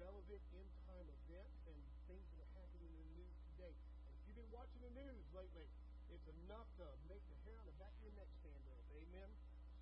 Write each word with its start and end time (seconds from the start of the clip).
relevant 0.00 0.40
end 0.56 0.72
time 0.88 1.06
events 1.06 1.60
and 1.68 1.76
things 2.08 2.24
that 2.32 2.40
are 2.40 2.54
happening 2.56 2.88
in 2.88 3.04
the 3.04 3.12
news 3.20 3.36
today. 3.52 3.74
And 3.76 4.16
if 4.16 4.20
you've 4.24 4.40
been 4.40 4.54
watching 4.56 4.80
the 4.80 4.94
news 4.96 5.24
lately, 5.36 5.68
it's 6.08 6.28
enough 6.48 6.64
to 6.80 6.88
make 7.06 7.20
the 7.28 7.36
hair 7.44 7.60
on 7.60 7.68
the 7.68 7.76
back 7.76 7.92
of 8.00 8.02
your 8.08 8.16
neck 8.16 8.30
stand 8.40 8.64
up. 8.72 8.80
Amen. 8.96 9.28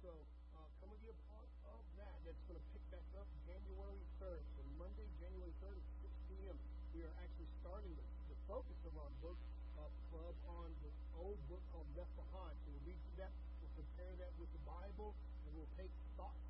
So 0.02 0.10
uh, 0.58 0.66
come 0.82 0.90
and 0.90 1.00
be 1.00 1.14
a 1.14 1.18
part 1.30 1.46
of 1.70 1.80
that. 2.02 2.16
That's 2.26 2.42
going 2.50 2.58
to 2.58 2.66
pick 2.74 2.82
back 2.90 3.06
up 3.14 3.30
January 3.46 4.02
3rd. 4.18 4.42
So 4.58 4.60
Monday, 4.74 5.06
January 5.22 5.54
3rd 5.62 5.78
at 5.78 5.86
6 6.02 6.28
p.m. 6.28 6.56
We 6.92 7.06
are 7.06 7.14
actually 7.22 7.50
starting 7.62 7.94
the, 7.94 8.06
the 8.34 8.38
focus 8.50 8.78
of 8.90 8.98
our 8.98 9.12
book 9.22 9.38
uh, 9.78 9.86
club 10.10 10.34
on 10.60 10.68
the 10.82 10.92
old 11.14 11.38
book 11.46 11.62
called 11.70 11.88
Left 11.94 12.10
Behind. 12.18 12.58
So 12.66 12.74
we'll 12.74 12.90
read 12.90 13.00
through 13.06 13.22
that. 13.22 13.32
We'll 13.62 13.76
compare 13.78 14.12
that 14.18 14.32
with 14.36 14.50
the 14.50 14.62
Bible, 14.66 15.14
and 15.46 15.50
we'll 15.54 15.72
take 15.78 15.94
thoughts 16.18 16.42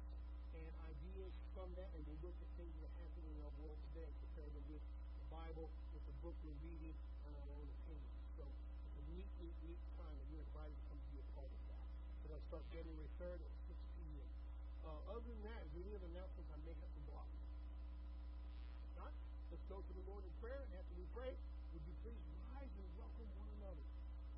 and 0.56 0.72
ideas 0.88 1.36
from 1.58 1.74
that, 1.74 1.90
and 1.90 2.06
we'll 2.06 2.30
look 2.30 2.38
at 2.38 2.46
things 2.54 2.70
that 2.78 2.86
are 2.86 2.98
happening 3.02 3.34
in 3.34 3.42
our 3.42 3.54
world 3.58 3.74
today 3.90 4.06
and 4.06 4.14
compare 4.30 4.46
them 4.46 4.62
with 4.70 4.78
the 4.78 5.26
Bible, 5.26 5.66
with 5.90 6.06
the 6.06 6.14
book 6.22 6.38
we're 6.46 6.54
reading, 6.62 6.94
and 7.26 7.34
our 7.34 7.50
own 7.50 7.66
opinions. 7.82 8.14
So 8.38 8.46
it's 8.46 8.94
a 8.94 9.04
neat, 9.10 9.26
neat, 9.42 9.56
neat 9.66 9.82
time, 9.98 10.14
and 10.14 10.26
you're 10.30 10.46
invited 10.46 10.78
to 10.78 10.84
come 10.86 11.02
be 11.10 11.18
a 11.18 11.26
part 11.34 11.50
of 11.50 11.58
that. 11.66 11.82
So 12.22 12.30
that'll 12.30 12.46
start 12.46 12.62
January 12.70 13.10
3rd 13.18 13.42
at 13.42 13.52
6 13.74 13.74
p.m. 13.74 14.30
Uh, 14.86 15.18
other 15.18 15.26
than 15.26 15.42
that, 15.50 15.66
there 15.74 15.82
any 15.82 15.98
other 15.98 16.06
announcements 16.14 16.46
I 16.46 16.58
may 16.62 16.74
have 16.78 16.94
to 16.94 17.02
block? 17.10 17.26
If 17.26 18.92
not, 18.94 19.12
let's 19.50 19.66
go 19.66 19.82
to 19.82 19.92
the 19.98 20.04
Lord 20.06 20.22
in 20.22 20.34
prayer, 20.38 20.62
and 20.62 20.72
after 20.78 20.94
we 20.94 21.10
pray, 21.10 21.34
would 21.74 21.82
you 21.82 21.94
please 22.06 22.22
rise 22.54 22.70
and 22.70 22.86
welcome 22.94 23.26
one 23.34 23.50
another? 23.58 23.82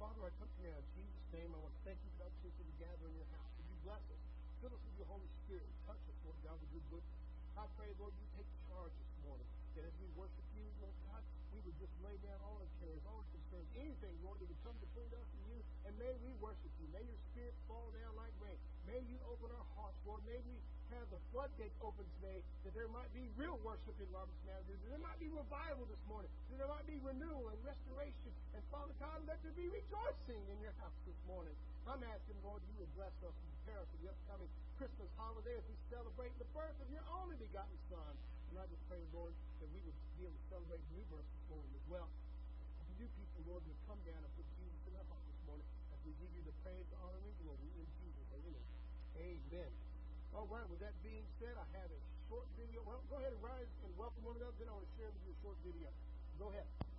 Father, 0.00 0.24
I 0.24 0.32
come 0.40 0.48
to 0.48 0.60
you 0.64 0.72
in 0.72 0.88
Jesus' 0.96 1.28
name. 1.36 1.52
I 1.52 1.60
want 1.60 1.76
to 1.76 1.82
thank 1.84 2.00
you 2.00 2.08
for 2.16 2.24
the 2.24 2.32
opportunity 2.32 2.64
to 2.64 2.76
gather 2.80 3.04
in 3.12 3.12
your 3.12 3.28
house. 3.36 3.52
Would 3.60 3.68
you 3.68 3.78
bless 3.84 4.04
us? 4.08 4.22
Fill 4.64 4.72
us 4.72 4.80
with 4.88 4.96
your 4.96 5.08
Holy 5.12 5.28
Spirit. 5.44 5.68
Touch 5.84 6.00
us, 6.00 6.16
Lord 6.24 6.40
God, 6.40 6.56
with 6.60 6.72
your 6.72 6.84
goodness. 6.88 7.20
I 7.60 7.68
pray, 7.80 7.96
Lord, 7.96 8.12
you 8.12 8.28
take 8.36 8.50
charge 8.68 8.92
this 8.92 9.12
morning. 9.24 9.48
That 9.72 9.88
as 9.88 9.96
we 10.04 10.08
worship 10.12 10.44
you, 10.52 10.68
Lord 10.84 10.92
God, 11.08 11.24
we 11.48 11.64
would 11.64 11.72
just 11.80 11.96
lay 12.04 12.12
down 12.20 12.36
all 12.44 12.60
our 12.60 12.72
cares, 12.76 13.00
all 13.08 13.24
our 13.24 13.30
concerns, 13.32 13.64
anything, 13.72 14.12
Lord, 14.20 14.36
that 14.36 14.52
would 14.52 14.60
come 14.60 14.76
between 14.84 15.08
us 15.16 15.24
and 15.24 15.42
you. 15.48 15.58
And 15.88 15.96
may 15.96 16.12
we 16.20 16.28
worship 16.44 16.68
you. 16.76 16.92
May 16.92 17.00
your 17.00 17.16
spirit 17.32 17.56
fall 17.64 17.88
down 17.96 18.12
like 18.20 18.36
rain. 18.44 18.60
May 18.84 19.00
you 19.08 19.16
open 19.24 19.48
our 19.48 19.64
hearts, 19.80 19.96
Lord. 20.04 20.20
May 20.28 20.36
we 20.44 20.60
have 20.98 21.08
the 21.14 21.22
floodgates 21.30 21.76
open 21.80 22.02
today 22.18 22.42
that 22.66 22.72
there 22.74 22.90
might 22.90 23.10
be 23.14 23.26
real 23.38 23.54
worship 23.62 23.94
in 24.02 24.08
Robertson 24.10 24.48
Avenue. 24.50 24.74
That 24.74 24.90
there 24.90 25.04
might 25.04 25.20
be 25.22 25.30
revival 25.30 25.86
this 25.86 26.02
morning. 26.10 26.30
That 26.50 26.58
there 26.58 26.70
might 26.70 26.86
be 26.90 26.98
renewal 26.98 27.46
and 27.52 27.60
restoration. 27.62 28.32
And 28.58 28.62
Father 28.74 28.94
God, 28.98 29.22
let 29.30 29.38
there 29.46 29.54
be 29.54 29.70
rejoicing 29.70 30.42
in 30.50 30.58
your 30.58 30.74
house 30.82 30.96
this 31.06 31.18
morning. 31.30 31.54
I'm 31.86 32.02
asking, 32.02 32.38
Lord, 32.42 32.62
you 32.66 32.74
would 32.82 32.90
bless 32.98 33.14
us 33.22 33.34
and 33.34 33.48
prepare 33.62 33.80
us 33.82 33.88
for 33.94 33.98
the 34.02 34.08
upcoming 34.10 34.50
Christmas 34.78 35.10
holiday 35.14 35.54
as 35.54 35.66
we 35.70 35.76
celebrate 35.92 36.34
the 36.42 36.48
birth 36.50 36.76
of 36.82 36.88
your 36.90 37.04
only 37.22 37.38
begotten 37.38 37.78
Son. 37.86 38.14
And 38.50 38.58
I 38.58 38.66
just 38.66 38.82
pray, 38.90 39.02
Lord, 39.14 39.34
that 39.62 39.68
we 39.70 39.80
would 39.86 39.98
be 40.18 40.26
able 40.26 40.34
to 40.34 40.46
celebrate 40.50 40.82
the 40.90 40.92
new 40.98 41.06
birth 41.06 41.28
this 41.28 41.46
morning 41.54 41.72
as 41.76 41.86
well. 41.86 42.08
And 42.10 42.92
you 42.98 43.06
people, 43.14 43.40
Lord, 43.46 43.62
would 43.62 43.80
come 43.86 44.00
down 44.02 44.20
and 44.20 44.32
put 44.34 44.46
Jesus 44.58 44.82
in 44.90 44.92
our 44.98 45.06
heart 45.06 45.22
this 45.22 45.42
morning 45.46 45.66
as 45.94 45.98
we 46.02 46.12
give 46.18 46.32
you 46.34 46.42
the 46.44 46.56
praise, 46.66 46.88
honor, 46.98 47.22
and 47.22 47.36
glory 47.46 47.70
in 47.78 47.86
Jesus' 48.02 48.28
name. 48.34 48.58
Amen. 49.20 49.89
All 50.34 50.46
right, 50.46 50.62
with 50.70 50.78
that 50.78 50.94
being 51.02 51.26
said, 51.42 51.58
I 51.58 51.66
have 51.74 51.90
a 51.90 52.00
short 52.30 52.46
video. 52.54 52.86
Well, 52.86 53.02
go 53.10 53.18
ahead 53.18 53.34
and 53.34 53.42
rise 53.42 53.66
and 53.82 53.90
welcome 53.98 54.22
one 54.22 54.38
another. 54.38 54.54
Then 54.62 54.70
I 54.70 54.78
want 54.78 54.86
to 54.86 54.94
share 54.94 55.10
with 55.10 55.22
you 55.26 55.34
a 55.34 55.38
short 55.42 55.58
video. 55.66 55.90
Go 56.38 56.54
ahead. 56.54 56.89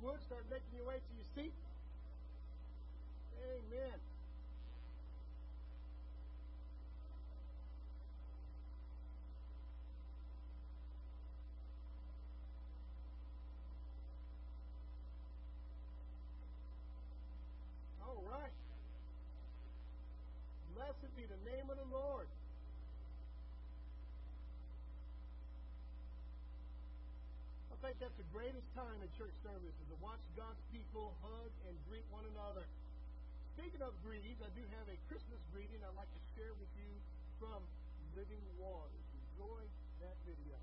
You 0.00 0.08
would, 0.08 0.22
start 0.22 0.44
making 0.50 0.64
your 0.76 0.86
way 0.86 0.94
to 0.94 1.12
your 1.16 1.26
seat. 1.34 1.52
Amen. 3.42 3.98
All 18.02 18.22
right. 18.30 18.52
Blessed 20.76 21.16
be 21.16 21.22
the 21.22 21.50
name 21.50 21.70
of 21.70 21.76
the 21.76 21.96
Lord. 21.96 22.26
Think 27.88 28.04
that's 28.04 28.20
the 28.20 28.32
greatest 28.36 28.68
time 28.76 29.00
in 29.00 29.08
church 29.16 29.32
service 29.40 29.72
is 29.72 29.88
to 29.88 29.96
watch 30.04 30.20
God's 30.36 30.60
people 30.68 31.16
hug 31.24 31.48
and 31.64 31.72
greet 31.88 32.04
one 32.12 32.20
another. 32.36 32.68
Speaking 33.56 33.80
of 33.80 33.96
greetings, 34.04 34.36
I 34.44 34.52
do 34.52 34.60
have 34.76 34.84
a 34.92 34.96
Christmas 35.08 35.40
greeting 35.56 35.80
I'd 35.80 35.96
like 35.96 36.12
to 36.12 36.22
share 36.36 36.52
with 36.60 36.68
you 36.76 36.92
from 37.40 37.64
Living 38.12 38.44
Waters. 38.60 39.08
Enjoy 39.32 39.64
that 40.04 40.20
video. 40.28 40.60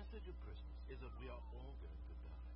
message 0.00 0.32
of 0.32 0.36
Christmas 0.48 0.80
is 0.88 0.96
that 1.04 1.12
we 1.20 1.28
are 1.28 1.44
all 1.52 1.76
going 1.76 2.02
to 2.08 2.14
die. 2.24 2.48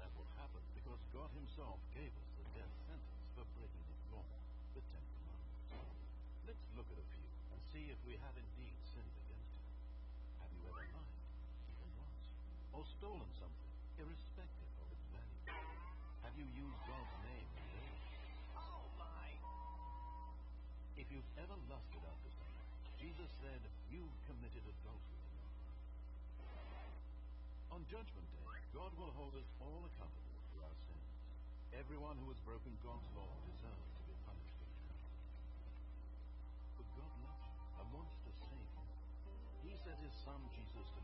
That 0.00 0.08
will 0.16 0.24
happen 0.40 0.64
because 0.72 0.96
God 1.12 1.28
himself 1.36 1.76
gave 1.92 2.08
us 2.08 2.28
the 2.40 2.46
death 2.56 2.72
sentence 2.88 3.28
for 3.36 3.44
breaking 3.52 3.84
his 3.84 4.00
law, 4.16 4.24
the 4.72 4.80
Ten 4.80 5.04
Commandments. 5.04 5.60
Let's 6.48 6.64
look 6.72 6.88
at 6.88 6.96
a 6.96 7.08
few 7.12 7.28
and 7.52 7.60
see 7.68 7.92
if 7.92 8.00
we 8.08 8.16
have 8.16 8.32
indeed 8.32 8.80
sinned 8.96 9.12
against 9.12 9.52
him. 9.60 9.68
Have 10.40 10.48
you 10.56 10.64
ever 10.72 10.88
lied, 10.88 11.20
even 11.68 11.90
once, 12.00 12.32
or 12.72 12.80
stolen 12.96 13.28
something, 13.36 13.72
irrespective 14.00 14.72
of 14.80 14.88
its 14.88 15.04
value? 15.12 15.52
Have 16.24 16.32
you 16.40 16.48
used 16.48 16.80
God's 16.88 17.16
name 17.28 17.48
in 17.60 17.64
vain? 17.76 17.96
Oh, 18.56 18.88
my! 18.96 19.28
If 20.96 21.12
you've 21.12 21.32
ever 21.44 21.60
lusted 21.68 22.00
after 22.08 22.30
someone, 22.40 22.68
Jesus 22.96 23.28
said, 23.44 23.60
you've 23.92 24.16
committed 24.24 24.64
adultery. 24.64 25.15
On 27.76 27.84
Judgment 27.92 28.24
Day, 28.32 28.48
God 28.72 28.88
will 28.96 29.12
hold 29.20 29.36
us 29.36 29.44
all 29.60 29.84
accountable 29.84 30.40
for 30.48 30.64
our 30.64 30.76
sins. 30.88 31.12
Everyone 31.76 32.16
who 32.24 32.32
has 32.32 32.40
broken 32.40 32.72
God's 32.80 33.04
law 33.12 33.28
deserves 33.44 33.92
to 34.00 34.02
be 34.08 34.16
punished. 34.24 34.64
But 36.80 36.88
God 36.96 37.12
loves 37.20 37.44
you 37.52 37.60
and 37.76 37.86
wants 37.92 38.16
to 38.24 38.32
save 38.48 38.64
you. 38.80 38.88
He 39.68 39.76
sent 39.76 40.00
his 40.00 40.16
son 40.24 40.40
Jesus 40.56 40.88
to 40.88 41.00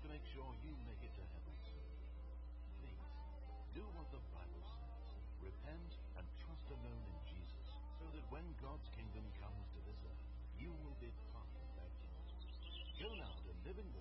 to 0.00 0.08
make 0.08 0.24
sure 0.32 0.48
you 0.64 0.72
make 0.88 1.00
it 1.04 1.12
to 1.12 1.24
heaven. 1.36 1.56
Please, 2.80 3.04
do 3.76 3.84
what 3.92 4.08
the 4.08 4.22
Bible 4.32 4.64
says. 4.64 4.96
Repent 5.44 5.92
and 6.16 6.24
trust 6.40 6.66
alone 6.72 7.04
in 7.04 7.18
Jesus 7.28 7.68
so 8.00 8.08
that 8.08 8.24
when 8.32 8.44
God's 8.64 8.88
kingdom 8.96 9.24
comes 9.36 9.64
to 9.76 9.80
this 9.84 10.00
earth, 10.08 10.24
you 10.56 10.72
will 10.80 10.96
be 11.04 11.12
part 11.36 11.52
of 11.52 11.68
that 11.76 11.92
kingdom. 12.00 12.26
Go 12.96 13.08
now 13.20 13.34
to 13.44 13.52
livingwaters.com 13.68 13.99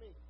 me. 0.00 0.27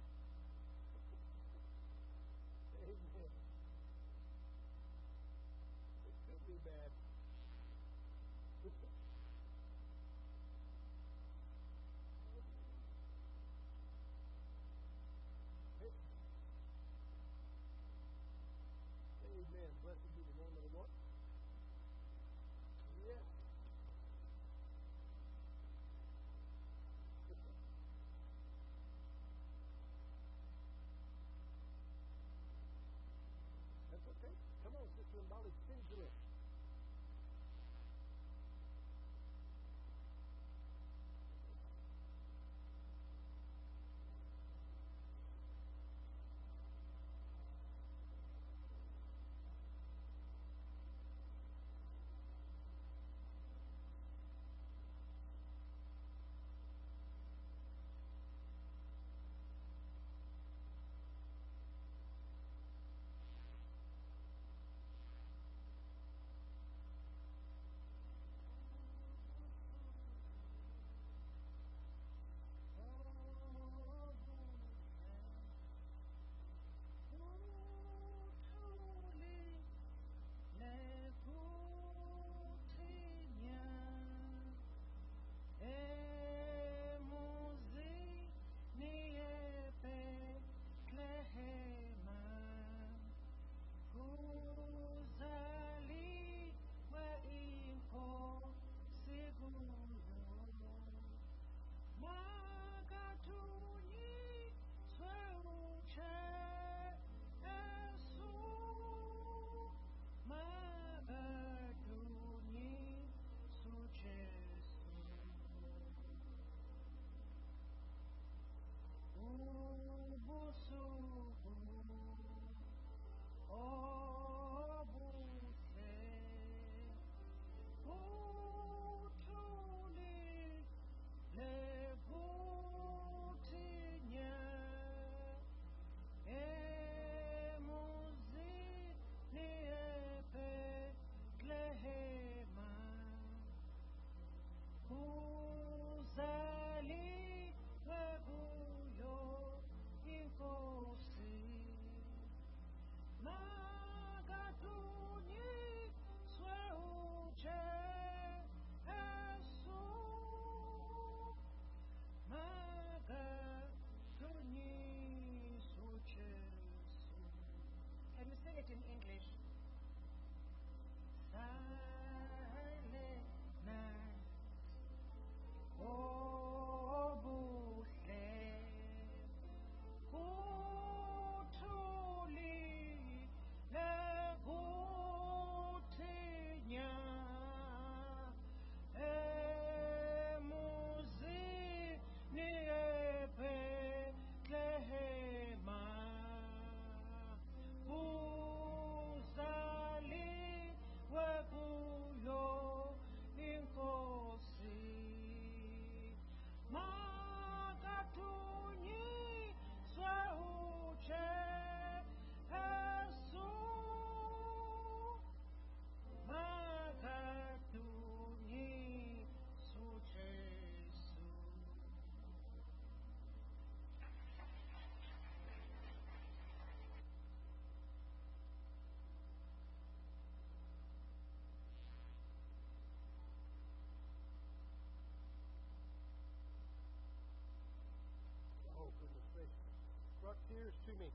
To 240.88 240.96
me. 241.04 241.12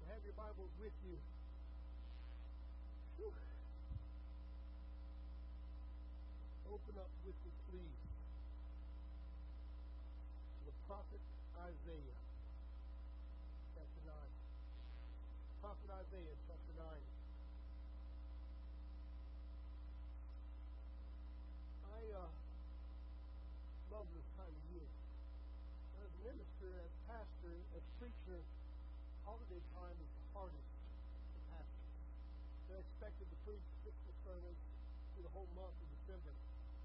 So 0.00 0.08
have 0.08 0.24
your 0.24 0.32
Bibles 0.32 0.72
with 0.80 0.96
you. 1.04 1.20
Whew. 3.20 3.36
Open 6.72 6.94
up 6.96 7.12
with 7.28 7.36
me, 7.44 7.52
please. 7.68 8.00
The 10.64 10.72
prophet 10.88 11.20
Isaiah, 11.60 12.20
chapter 13.76 14.02
9. 14.08 14.16
Prophet 15.60 15.90
Isaiah, 15.92 16.36
chapter 16.48 16.72
9. 16.80 16.88
I 21.92 22.00
uh, 22.24 22.32
love 23.92 24.08
this 24.16 24.28
time 24.40 24.48
of 24.48 24.64
year. 24.72 24.88
As 26.00 26.08
a 26.08 26.20
minister, 26.24 26.72
as 26.72 26.88
as 27.78 27.86
preacher, 28.02 28.42
holiday 29.22 29.62
time 29.78 29.96
is 30.02 30.10
the 30.10 30.26
hardest 30.34 30.66
to 30.66 31.38
pastor. 31.54 31.86
They're 32.66 32.82
expected 32.82 33.30
to 33.30 33.36
preach 33.46 33.62
six 33.86 33.94
sermons 34.28 34.60
through 35.14 35.24
the 35.24 35.32
whole 35.32 35.48
month 35.56 35.78
of 35.78 35.88
December. 36.02 36.34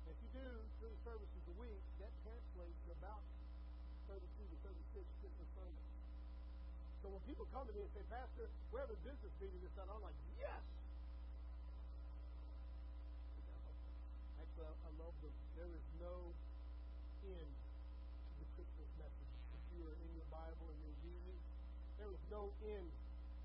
And 0.05 0.15
if 0.15 0.17
you 0.23 0.29
do 0.37 0.47
three 0.79 0.95
services 1.03 1.43
a 1.49 1.55
week, 1.59 1.83
that 1.99 2.13
translates 2.23 2.79
to 2.87 2.89
about 3.03 3.25
32 4.07 4.21
to 4.21 4.57
36 4.63 5.03
Christmas 5.19 5.49
sermons. 5.59 5.89
So 7.03 7.11
when 7.11 7.21
people 7.27 7.43
come 7.51 7.67
to 7.67 7.73
me 7.75 7.83
and 7.83 7.91
say, 7.91 8.05
Pastor, 8.07 8.47
we 8.71 8.79
have 8.79 8.87
a 8.87 8.99
business 9.03 9.33
meeting 9.43 9.59
this 9.59 9.75
night, 9.75 9.91
I'm 9.91 9.99
like, 9.99 10.15
yes! 10.39 10.63
Actually, 14.39 14.71
I 14.71 14.91
love 14.95 15.15
them. 15.19 15.35
There 15.59 15.67
is 15.67 15.85
no 15.99 16.15
end 17.27 17.51
to 17.51 18.31
the 18.39 18.47
Christmas 18.55 18.89
message. 18.95 19.31
If 19.51 19.63
you 19.75 19.83
are 19.83 19.97
in 19.99 20.09
your 20.15 20.27
Bible 20.31 20.63
and 20.71 20.79
you're 20.79 21.01
reading, 21.03 21.39
there 21.99 22.07
is 22.07 22.22
no 22.33 22.49
end 22.65 22.89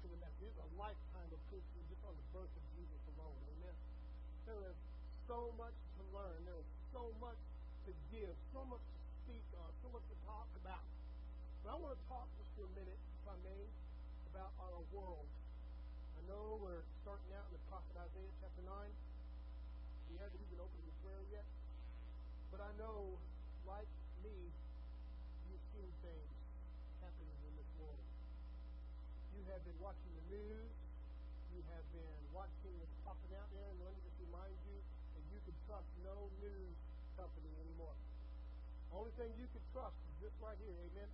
to 0.01 0.07
the 0.09 0.17
message. 0.17 0.49
It's 0.49 0.57
a 0.65 0.71
lifetime 0.81 1.29
of 1.29 1.41
preaching 1.53 1.85
just 1.93 2.01
on 2.09 2.17
the 2.17 2.27
birth 2.33 2.49
of 2.49 2.65
Jesus 2.73 3.01
alone. 3.13 3.37
Amen. 3.53 3.77
There 4.49 4.65
is 4.65 4.79
so 5.29 5.53
much 5.61 5.77
to 6.01 6.03
learn. 6.17 6.41
There 6.49 6.57
is 6.57 6.71
so 6.89 7.13
much 7.21 7.37
to 7.85 7.93
give, 8.09 8.33
so 8.57 8.65
much 8.65 8.81
to 8.81 8.97
speak 9.29 9.45
on, 9.61 9.69
so 9.85 9.93
much 9.93 10.05
to 10.09 10.17
talk 10.25 10.49
about. 10.65 10.81
But 11.61 11.69
I 11.73 11.77
want 11.77 12.01
to 12.01 12.03
talk 12.09 12.33
just 12.41 12.49
for 12.57 12.65
a 12.65 12.73
minute, 12.73 12.97
if 12.97 13.25
I 13.29 13.37
may, 13.45 13.63
about 14.33 14.57
our 14.57 14.81
world. 14.97 15.29
I 16.17 16.21
know 16.25 16.57
we're 16.57 16.81
starting 17.05 17.29
out 17.37 17.45
in 17.53 17.61
the 17.61 17.65
prophet 17.69 17.93
Isaiah 17.93 18.33
chapter 18.41 18.65
9. 18.65 18.73
We 20.09 20.17
haven't 20.17 20.41
even 20.49 20.65
opened 20.65 20.85
the 20.89 20.97
prayer 21.05 21.25
yet. 21.29 21.45
But 22.49 22.65
I 22.65 22.73
know, 22.81 23.21
like 23.69 23.93
me, 24.25 24.49
you've 25.53 25.67
seen 25.77 25.93
things 26.01 26.33
happening 27.05 27.37
in 27.45 27.53
this 27.53 27.69
world. 27.77 28.01
You 29.37 29.45
have 29.59 29.67
been 29.67 29.83
watching 29.83 30.13
the 30.15 30.39
news. 30.39 30.71
You 31.51 31.67
have 31.75 31.83
been 31.91 32.23
watching 32.31 32.71
what's 32.79 32.95
popping 33.03 33.35
out 33.35 33.51
there. 33.51 33.67
And 33.67 33.83
let 33.83 33.91
me 33.91 33.99
just 34.07 34.19
remind 34.23 34.55
you 34.71 34.79
that 35.19 35.25
you 35.35 35.39
can 35.43 35.57
trust 35.67 35.91
no 36.07 36.31
news 36.39 36.79
company 37.19 37.51
anymore. 37.67 37.99
Only 38.95 39.11
thing 39.19 39.35
you 39.35 39.51
can 39.51 39.65
trust 39.75 39.99
is 40.15 40.31
this 40.31 40.35
right 40.39 40.55
here. 40.63 40.79
Amen. 40.79 41.11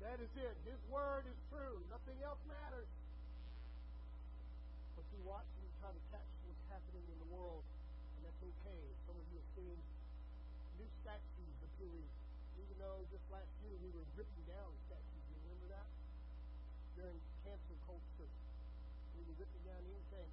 That 0.00 0.16
is 0.24 0.32
it. 0.32 0.56
His 0.64 0.80
word 0.88 1.28
is 1.28 1.36
true. 1.52 1.76
Nothing 1.92 2.16
else 2.24 2.40
matters. 2.48 2.88
But 4.96 5.04
you 5.12 5.20
watch 5.28 5.44
and 5.44 5.68
you 5.68 5.72
try 5.84 5.92
to 5.92 6.02
catch 6.08 6.32
what's 6.48 6.64
happening 6.72 7.04
in 7.04 7.18
the 7.20 7.30
world, 7.36 7.60
and 8.16 8.20
that's 8.24 8.40
okay. 8.40 8.82
Some 9.04 9.20
of 9.20 9.24
you 9.28 9.36
have 9.36 9.50
seen 9.60 9.76
new 10.80 10.88
statues 11.04 11.56
appearing, 11.68 12.08
even 12.64 12.74
though 12.80 13.04
just 13.12 13.28
last 13.28 13.52
year 13.60 13.76
we 13.84 13.92
were 13.92 14.08
ripping 14.16 14.46
down 14.48 14.72
statues. 14.88 15.24
You 15.28 15.36
remember 15.44 15.68
that? 15.76 15.88
During 16.92 17.16
cancel 17.42 17.78
culture, 17.88 18.30
ripping 19.42 19.66
down 19.66 19.82
anything, 19.90 20.30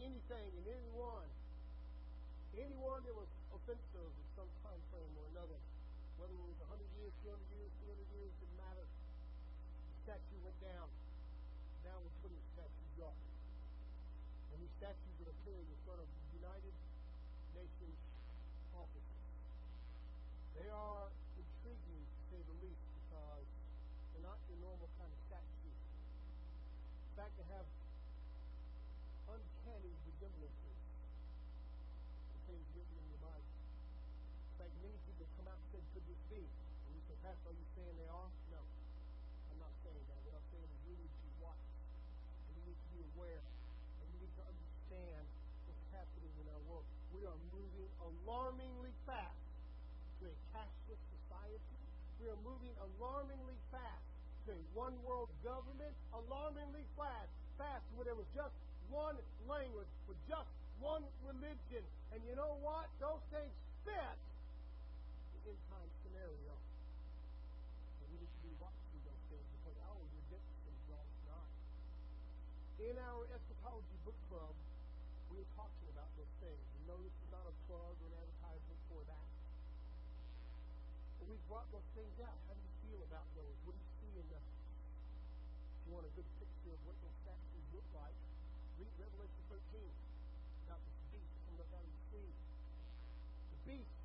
anything 0.00 0.48
and 0.56 0.64
anyone, 0.64 1.28
anyone 2.56 3.04
that 3.04 3.12
was 3.12 3.28
offensive 3.52 4.12
in 4.16 4.26
some 4.32 4.48
time 4.64 4.80
frame 4.88 5.12
or 5.12 5.28
another. 5.36 5.60
Whether 6.16 6.32
it 6.32 6.46
was 6.48 6.56
100 6.72 6.80
years, 7.04 7.12
200 7.20 7.36
years, 7.52 7.68
300 7.84 8.00
years, 8.16 8.32
didn't 8.40 8.56
matter. 8.64 8.86
The 8.88 9.96
statue 10.08 10.40
went 10.40 10.56
down. 10.64 10.88
Now 11.84 12.00
we're 12.00 12.16
putting 12.24 12.40
statues 12.56 12.96
up. 13.04 13.12
And 13.12 14.56
these 14.56 14.72
statues 14.80 15.16
are 15.20 15.28
appearing 15.28 15.68
in 15.68 15.78
front 15.84 16.00
of 16.00 16.08
the 16.08 16.24
United 16.40 16.72
Nations 17.52 18.00
offices. 18.72 19.20
They 20.56 20.72
are 20.72 21.12
intriguing, 21.36 22.08
to 22.08 22.20
say 22.32 22.40
the 22.40 22.56
least, 22.64 22.88
because 23.04 23.44
they're 24.16 24.24
not 24.24 24.40
your 24.48 24.64
normal 24.64 24.88
kind 24.96 25.12
of 25.12 25.20
statues. 25.28 25.76
In 25.76 27.12
fact, 27.20 27.36
they 27.36 27.48
have 27.52 27.68
uncanny 29.24 29.92
resemblances 30.04 30.78
to 32.30 32.36
things 32.46 32.66
written 32.76 32.96
in 33.00 33.08
the 33.16 33.20
Bible. 33.24 33.50
In 33.50 34.54
fact, 34.60 34.72
many 34.84 34.98
people 35.08 35.26
come 35.40 35.48
out 35.48 35.58
and 35.58 35.68
say, 35.72 35.80
could 35.96 36.04
this 36.04 36.22
be? 36.28 36.44
And 36.44 36.90
you 36.92 37.02
say, 37.08 37.13
Pastor, 37.24 37.48
are 37.48 37.56
you 37.56 37.68
saying 37.72 37.96
they 37.96 38.10
are? 38.12 38.28
No. 38.52 38.60
I'm 39.48 39.56
not 39.56 39.72
saying 39.80 40.04
that. 40.12 40.20
What 40.28 40.36
I'm 40.36 40.48
saying 40.52 40.68
is 40.68 40.80
we 40.84 40.94
need 41.00 41.08
to 41.08 41.28
watch. 41.40 41.64
And 42.44 42.52
we 42.60 42.62
need 42.68 42.76
to 42.76 42.88
be 42.92 43.00
aware. 43.16 43.40
And 43.40 44.04
we 44.12 44.28
need 44.28 44.34
to 44.36 44.44
understand 44.44 45.24
what's 45.64 45.88
happening 45.96 46.32
in 46.36 46.46
our 46.52 46.62
world. 46.68 46.84
We 47.16 47.24
are 47.24 47.40
moving 47.48 47.88
alarmingly 48.04 48.92
fast 49.08 49.40
to 50.20 50.28
a 50.28 50.36
cashless 50.52 51.00
society. 51.16 51.80
We 52.20 52.28
are 52.28 52.40
moving 52.44 52.76
alarmingly 52.76 53.56
fast 53.72 54.04
to 54.44 54.52
a 54.52 54.60
one 54.76 54.92
world 55.08 55.32
government, 55.40 55.96
alarmingly 56.12 56.84
fast, 56.92 57.32
fast 57.56 57.84
where 57.96 58.04
there 58.04 58.18
was 58.20 58.28
just 58.36 58.52
one 58.92 59.16
language, 59.48 59.88
with 60.04 60.20
just 60.28 60.52
one 60.76 61.00
religion. 61.24 61.84
And 62.12 62.20
you 62.28 62.36
know 62.36 62.60
what? 62.60 62.92
Those 63.00 63.24
things 63.32 63.52
fit 63.88 64.16
the 65.44 65.50
end 65.50 65.60
time 65.72 65.88
scenario. 66.04 66.52
And 68.00 68.06
we 68.12 68.16
need 68.20 68.32
to 68.32 68.42
be 68.44 68.52
watching 68.60 69.00
those 69.04 69.24
things 69.28 69.44
because 69.60 69.76
our 69.88 70.00
redemption 70.00 70.72
draws 70.88 71.12
nigh. 71.28 71.52
In 72.84 73.00
our 73.00 73.24
eschatology 73.32 73.96
book 74.04 74.18
club, 74.28 74.52
we 75.32 75.40
are 75.40 75.50
talking 75.56 75.88
about 75.88 76.04
those 76.20 76.28
things. 76.36 76.60
You 76.76 76.84
know, 76.84 77.00
this 77.00 77.16
is 77.16 77.28
not 77.32 77.40
a 77.48 77.54
plug 77.64 77.96
or 77.96 78.08
an 78.12 78.16
advertisement 78.20 78.80
for 78.92 79.00
that. 79.08 79.28
But 81.16 81.32
we've 81.32 81.46
brought 81.48 81.64
those 81.72 81.88
things 81.96 82.12
out. 82.20 82.36
How 82.44 82.52
do 82.52 82.60
you 82.60 82.74
feel 82.84 83.00
about 83.08 83.24
those? 83.32 83.56
What 83.64 83.72
do 83.72 83.80
you 83.80 83.92
see 84.04 84.12
in 84.20 84.26
them? 84.28 84.44
If 84.44 85.80
you 85.88 85.96
want 85.96 86.04
a 86.04 86.12
good 86.12 86.28
picture 86.36 86.76
of 86.76 86.80
what 86.84 86.92
those 87.00 87.16
statues 87.24 87.66
look 87.72 87.88
like, 87.96 88.16
read 88.76 88.92
Revelation 89.00 89.42
13 89.48 89.64
about 90.68 90.84
this 90.84 91.00
beast 91.08 91.32
coming 91.48 91.64
up 91.64 91.72
out 91.72 91.88
the 91.88 92.00
sea. 92.12 92.32
The 93.48 93.60
beast 93.64 93.96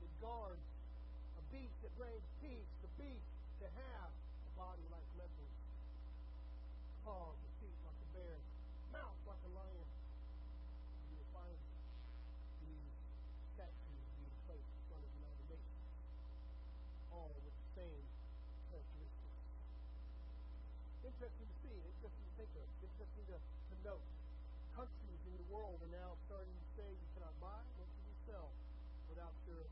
that 0.00 0.12
guards 0.24 0.64
a 1.36 1.42
beast 1.52 1.76
that 1.84 1.92
brings 2.00 2.24
peace, 2.40 2.70
the 2.80 2.92
beast 2.96 3.28
to 3.60 3.68
have 3.68 4.08
a 4.08 4.52
body 4.56 4.88
like 4.88 5.04
leopards, 5.20 5.52
claws 7.04 7.36
and 7.36 7.52
feet 7.58 7.74
like 7.82 7.98
a 7.98 8.08
bear, 8.14 8.38
mouth 8.94 9.18
like 9.26 9.42
a 9.42 9.52
lion. 9.58 9.88
You 11.10 11.18
will 11.18 11.30
find 11.34 11.58
these 12.62 12.94
statues 13.58 14.06
being 14.22 14.36
placed 14.46 14.70
in 14.70 14.82
front 14.86 15.02
of 15.02 15.10
the 15.10 15.18
United 15.18 15.46
Nations, 15.50 15.82
all 17.10 17.34
with 17.42 17.54
the 17.58 17.68
same 17.74 18.06
characteristics. 18.70 19.42
Interesting 21.02 21.48
to 21.50 21.56
see, 21.66 21.74
interesting 21.74 22.22
to 22.22 22.86
of, 23.02 23.10
interesting 23.10 23.34
to, 23.34 23.38
to 23.42 23.76
note. 23.82 24.06
Countries 24.78 25.22
in 25.26 25.34
the 25.34 25.46
world 25.50 25.74
are 25.82 25.90
now 25.90 26.14
starting 26.30 26.54
to 26.54 26.66
say 26.78 26.86
you 26.86 27.08
cannot 27.18 27.34
buy, 27.42 27.58
nor 27.74 27.86
can 27.90 28.02
you 28.06 28.16
sell 28.30 28.48
without 29.10 29.34
your 29.50 29.66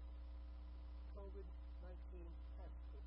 COVID 1.14 1.46
19 1.46 2.26
passport. 2.58 3.06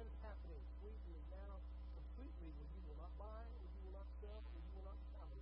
That 0.00 0.06
is 0.08 0.16
happening. 0.24 0.62
Sweden 0.80 1.12
is 1.20 1.26
now 1.28 1.60
completely 2.00 2.48
where 2.56 2.70
you 2.72 2.82
will 2.88 3.00
not 3.04 3.12
buy, 3.20 3.44
where 3.60 3.68
you 3.76 3.80
will 3.84 3.96
not 4.00 4.08
sell, 4.24 4.40
where 4.40 4.62
you 4.64 4.72
will 4.72 4.88
not 4.88 4.98
travel 5.12 5.40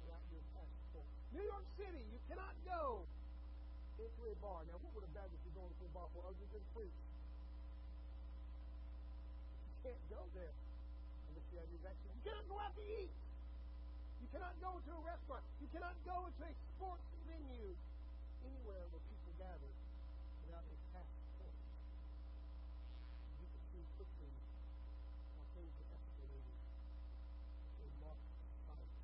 without 0.00 0.24
your 0.32 0.44
passport. 0.56 1.08
New 1.36 1.44
York 1.44 1.66
City, 1.76 2.02
you 2.08 2.20
cannot 2.32 2.56
go 2.64 3.04
into 4.00 4.20
a 4.32 4.34
bar. 4.40 4.64
Now, 4.64 4.80
what 4.80 4.96
would 4.96 5.04
a 5.04 5.12
bad 5.12 5.28
if 5.28 5.40
you're 5.44 5.60
going 5.60 5.76
to 5.76 5.84
a 5.84 5.92
bar 5.92 6.08
for 6.16 6.24
other 6.24 6.46
than 6.56 6.64
preach? 6.72 7.00
You 9.68 9.76
can't 9.84 10.04
go 10.08 10.24
there 10.32 10.56
unless 11.58 11.98
you 12.02 12.08
have. 12.12 12.14
You 12.14 12.22
cannot 12.22 12.46
go 12.46 12.56
out 12.62 12.74
to 12.76 12.84
eat. 12.86 13.12
You 14.22 14.28
cannot 14.30 14.54
go 14.62 14.70
to 14.78 14.90
a 14.94 15.02
restaurant. 15.02 15.42
You 15.58 15.68
cannot 15.74 15.96
go 16.06 16.26
into 16.30 16.42
a 16.46 16.52
sports 16.76 17.06
venue 17.26 17.74
anywhere 18.46 18.84
where 18.94 19.02
people 19.10 19.32
gather 19.38 19.72
without 20.46 20.62
a 20.62 20.76
passport. 20.94 21.54
You 23.42 23.46
can 23.50 23.62
see 23.74 23.84
quickly 23.98 24.32
how 25.34 25.42
things 25.56 25.74
are 25.82 25.90
escalating 25.98 26.58
to 27.74 27.80
a 27.82 27.90
marked 28.02 28.28
society. 28.54 28.98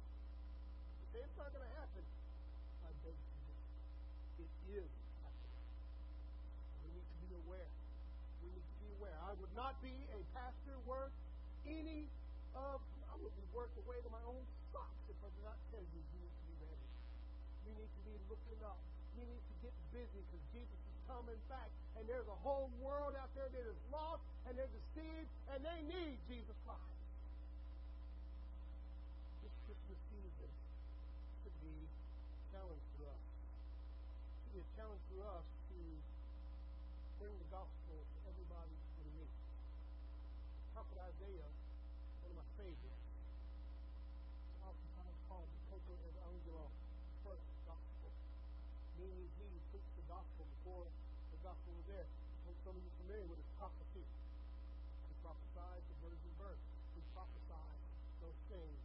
You 1.11 1.25
it's 1.25 1.37
not 1.39 1.51
going 1.51 1.67
to 1.67 1.75
happen. 1.75 2.05
I 2.85 2.91
beg 3.03 3.17
to 3.19 3.37
differ. 3.51 3.67
It 4.45 4.51
is 4.79 4.91
happening. 5.25 5.67
We 6.85 6.89
need 6.95 7.07
to 7.09 7.17
be 7.25 7.31
aware. 7.35 7.71
We 8.45 8.49
need 8.53 8.67
to 8.67 8.77
be 8.85 8.91
aware. 9.01 9.17
I 9.25 9.33
would 9.39 9.55
not 9.59 9.75
be 9.83 9.95
a 10.13 10.21
pastor 10.37 10.77
worth 10.87 11.15
any 11.65 12.07
of, 12.55 12.79
I 13.11 13.15
would 13.19 13.35
be 13.35 13.47
worth 13.55 13.71
the 13.75 13.85
weight 13.87 14.03
of 14.07 14.13
my 14.15 14.25
own 14.27 14.43
socks 14.71 15.05
if 15.11 15.19
I 15.23 15.29
did 15.31 15.45
not 15.45 15.59
tell 15.71 15.83
you 15.83 16.01
you 16.01 16.19
need 16.23 16.35
to 16.35 16.45
be 16.47 16.55
ready. 16.63 16.89
You 17.67 17.73
need 17.79 17.91
to 17.91 18.03
be 18.07 18.15
looking 18.31 18.61
up. 18.67 18.79
You 19.19 19.25
need 19.27 19.43
to 19.43 19.55
get 19.63 19.75
busy 19.95 20.21
because 20.27 20.45
Jesus 20.55 20.79
is 20.79 20.99
coming 21.07 21.41
back. 21.51 21.71
And 21.95 22.03
there's 22.11 22.27
a 22.27 22.39
whole 22.43 22.71
world 22.83 23.15
out 23.15 23.31
there 23.39 23.47
that 23.47 23.65
is 23.65 23.81
lost 23.95 24.23
and 24.47 24.59
they're 24.59 24.75
deceived 24.75 25.31
and 25.55 25.63
they 25.63 25.81
need 25.87 26.19
Jesus 26.27 26.57
Christ. 26.67 26.99
This 29.47 29.55
Christmas 29.65 30.01
season 30.11 30.51
should 31.43 31.57
be 31.63 31.77
a 31.87 32.43
challenge 32.51 32.85
for 32.99 33.07
us. 33.09 33.23
It 34.51 34.59
be 34.59 34.61
a 34.61 34.71
challenge 34.75 35.05
for 35.07 35.23
us 35.23 35.47
to 35.71 35.79
bring 37.23 37.35
the 37.39 37.49
gospel 37.55 37.95
to 37.95 38.19
everybody 38.27 38.75
we 39.01 39.07
meet. 39.23 39.35
Prophet 40.75 40.99
Isaiah, 40.99 41.51
one 42.27 42.35
of 42.35 42.39
my 42.43 42.49
favorites, 42.59 43.07
is 44.51 44.59
oftentimes 44.67 45.19
called 45.31 45.47
the 45.47 45.61
Coco 45.71 45.95
Evangelo, 46.11 46.67
first 47.23 47.47
gospel. 47.65 48.11
Meaning 48.99 49.31
he 49.39 49.47
preached 49.71 49.95
the 49.95 50.07
gospel 50.11 50.43
before 50.59 50.91
the 51.33 51.39
gospel 51.41 51.71
was 51.79 51.87
there. 51.87 52.09
Some 52.65 52.81
of 52.81 52.81
you 52.81 52.93
familiar 53.05 53.29
with 53.29 53.37
his 53.37 53.53
prophecy. 53.61 54.01
He 54.01 55.15
prophesied 55.21 55.85
the 55.85 55.97
virgin 56.01 56.33
birth. 56.41 56.57
He 56.97 57.05
prophesied 57.13 57.81
those 58.25 58.41
things. 58.49 58.81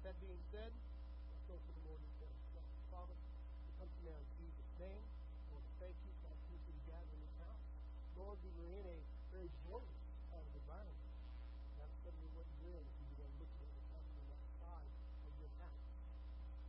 That 0.00 0.11
being 0.22 0.38
said, 0.54 0.70
let's 0.70 1.44
go 1.50 1.58
to 1.58 1.70
the 1.74 1.82
Lord 1.82 1.98
in 1.98 2.10
prayer. 2.22 2.38
Father, 2.94 3.16
we 3.66 3.70
come 3.74 3.90
to 3.90 4.00
now 4.06 4.14
in 4.14 4.28
Jesus' 4.38 4.72
name. 4.78 5.02
Lord, 5.50 5.66
thank 5.82 5.96
you 6.06 6.12
for 6.22 6.30
opportunity 6.30 6.70
to 6.70 6.82
gather 6.86 7.10
in 7.10 7.20
this 7.26 7.36
house. 7.42 7.64
Lord, 8.14 8.38
we 8.46 8.50
were 8.54 8.70
in 8.78 8.86
a 8.86 8.98
very 9.34 9.50
joyous 9.66 9.98
part 10.30 10.46
of 10.46 10.52
environment. 10.62 11.10
That's 11.74 11.96
suddenly 12.06 12.30
what 12.38 12.46
you're 12.62 12.78
in 12.78 12.86
if 12.86 12.96
you 13.02 13.06
began 13.18 13.32
looking 13.42 13.66
at 13.66 13.70
what's 13.74 13.90
happening 13.98 14.26
outside 14.30 14.90
of 15.26 15.32
your 15.42 15.52
house. 15.58 15.82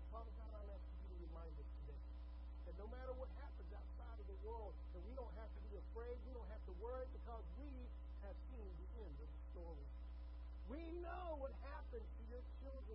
Father 0.10 0.34
God, 0.34 0.52
I'll 0.58 0.74
ask 0.74 0.86
you 0.90 1.14
to 1.14 1.18
remind 1.30 1.54
us 1.54 1.70
today 1.86 2.02
that 2.66 2.76
no 2.82 2.90
matter 2.90 3.14
what 3.22 3.30
happens 3.38 3.70
outside 3.70 4.18
of 4.18 4.26
the 4.26 4.40
world, 4.42 4.74
that 4.98 5.04
we 5.06 5.14
don't 5.14 5.36
have 5.38 5.52
to 5.54 5.62
be 5.70 5.78
afraid, 5.78 6.18
we 6.26 6.34
don't 6.34 6.50
have 6.50 6.64
to 6.66 6.74
worry, 6.82 7.06
because 7.14 7.46
we 7.62 7.70
have 8.26 8.38
seen 8.50 8.66
the 8.82 8.90
end 8.98 9.14
of 9.22 9.30
the 9.30 9.42
story. 9.54 9.86
We 10.72 10.82
know 11.06 11.38
what 11.38 11.54
happens 11.62 12.08
to 12.08 12.23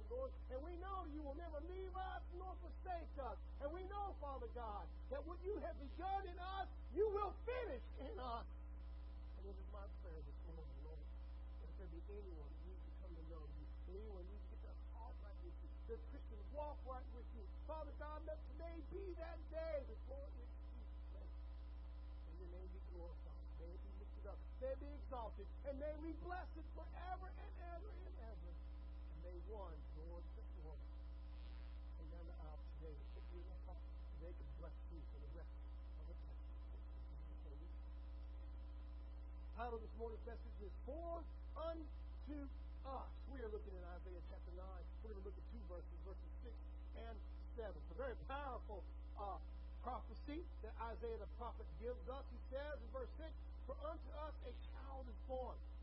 Lord, 0.09 0.33
and 0.49 0.59
we 0.65 0.73
know 0.81 1.05
you 1.13 1.21
will 1.21 1.37
never 1.37 1.61
leave 1.69 1.93
us 1.93 2.23
nor 2.41 2.53
forsake 2.65 3.13
us. 3.21 3.37
And 3.61 3.69
we 3.77 3.85
know, 3.93 4.17
Father 4.21 4.49
God, 4.57 4.89
that 5.13 5.21
what 5.29 5.37
you 5.45 5.53
have 5.61 5.77
begun 5.77 6.25
in 6.25 6.39
us, 6.61 6.69
you 6.97 7.05
will 7.13 7.37
finish 7.45 7.85
in 8.01 8.17
us. 8.17 8.49
And 9.37 9.45
it 9.45 9.57
is 9.57 9.69
my 9.69 9.85
prayer 10.01 10.21
this 10.25 10.41
morning, 10.49 10.79
Lord, 10.89 11.05
that 11.61 11.69
if 11.69 11.75
there 11.77 11.93
be 11.93 12.01
anyone 12.09 12.49
who 12.49 12.73
needs 12.73 12.85
to 12.89 12.93
come 13.05 13.13
to 13.13 13.25
know 13.29 13.45
you, 13.45 13.65
anyone 13.93 14.25
who 14.25 14.33
needs 14.33 14.49
to 14.49 14.59
get 14.65 14.73
their 14.73 14.81
heart 14.97 15.15
right 15.21 15.39
with 15.45 15.57
you, 15.61 15.69
their 15.93 16.01
Christian 16.09 16.41
walk 16.57 16.81
right 16.89 17.09
with 17.13 17.29
you, 17.37 17.45
Father 17.69 17.93
God, 18.01 18.25
let 18.25 18.41
today 18.57 18.77
be 18.89 19.05
that 19.21 19.39
day 19.53 19.77
before 19.85 20.25
late. 20.33 20.49
And 22.29 22.73
be 22.73 22.81
glorified. 22.95 23.45
May 23.61 23.71
be 23.71 23.91
lifted 24.01 24.25
up. 24.29 24.39
May 24.61 24.73
it 24.73 24.81
be 24.81 24.91
exalted. 25.05 25.47
And 25.69 25.75
may 25.79 25.95
we 26.01 26.13
bless 26.25 26.49
it 26.57 26.67
forever 26.75 27.29
and 27.29 27.58
one, 29.49 29.73
Lord, 29.97 30.21
just 30.37 30.53
one, 30.61 30.77
come 31.97 32.09
down 32.13 32.25
the 32.29 32.37
aisle 32.37 32.61
today 32.77 32.93
and 32.93 33.09
put 33.17 33.25
you 33.33 33.41
their 33.49 33.63
heart. 33.65 33.81
They 34.21 34.33
can 34.37 34.49
bless 34.61 34.77
you 34.93 35.01
for 35.09 35.19
the 35.25 35.31
rest 35.41 35.57
of 35.97 36.05
the 36.05 36.17
time. 36.21 36.45
Title 39.57 39.81
this 39.81 39.95
morning's 39.97 40.23
message 40.29 40.57
is 40.61 40.73
For 40.85 41.25
Unto 41.57 42.39
Us. 42.85 43.11
We 43.33 43.41
are 43.41 43.49
looking 43.49 43.73
at 43.73 43.85
Isaiah 44.05 44.21
chapter 44.29 44.53
9. 44.53 44.65
We're 45.01 45.17
going 45.17 45.25
to 45.25 45.27
look 45.33 45.39
at 45.41 45.47
two 45.49 45.65
verses, 45.73 45.97
verses 46.05 46.31
6 46.45 46.53
and 47.09 47.17
7. 47.57 47.73
It's 47.73 47.93
a 47.97 47.99
very 47.99 48.17
powerful 48.29 48.85
uh, 49.17 49.41
prophecy 49.81 50.45
that 50.61 50.77
Isaiah 50.93 51.25
the 51.25 51.31
prophet 51.41 51.65
gives 51.81 52.05
us. 52.13 52.23
He 52.29 52.41
says 52.53 52.77
in 52.85 52.89
verse 52.93 53.11
6, 53.17 53.33
For 53.65 53.77
unto 53.81 54.11
us 54.29 54.37
a 54.45 54.53
child 54.77 55.09
is 55.09 55.19
born, 55.25 55.57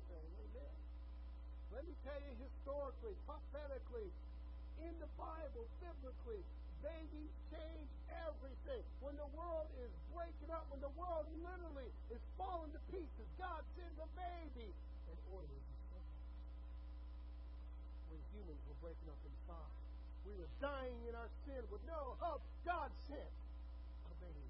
Amen. 0.00 0.74
Let 1.70 1.82
me 1.86 1.94
tell 2.02 2.18
you 2.18 2.32
historically, 2.42 3.14
prophetically, 3.26 4.10
in 4.82 4.94
the 4.98 5.10
Bible, 5.14 5.66
biblically, 5.78 6.42
babies 6.82 7.32
change 7.50 7.88
everything. 8.26 8.82
When 9.00 9.14
the 9.16 9.30
world 9.38 9.70
is 9.80 9.90
breaking 10.10 10.50
up, 10.50 10.66
when 10.70 10.82
the 10.82 10.92
world 10.98 11.26
literally 11.40 11.90
is 12.10 12.20
falling 12.36 12.72
to 12.74 12.80
pieces, 12.90 13.28
God 13.38 13.62
sends 13.78 13.98
a 14.02 14.08
baby 14.18 14.68
in 14.68 15.16
order 15.32 15.48
to. 15.48 15.74
When 18.10 18.20
humans 18.34 18.62
were 18.70 18.78
breaking 18.82 19.08
up 19.10 19.18
inside, 19.26 19.74
we 20.26 20.32
were 20.38 20.50
dying 20.62 20.98
in 21.08 21.14
our 21.18 21.30
sin 21.46 21.62
with 21.70 21.82
no 21.86 22.14
hope. 22.22 22.42
God 22.64 22.90
sent 23.10 23.34
a 24.06 24.14
baby. 24.22 24.48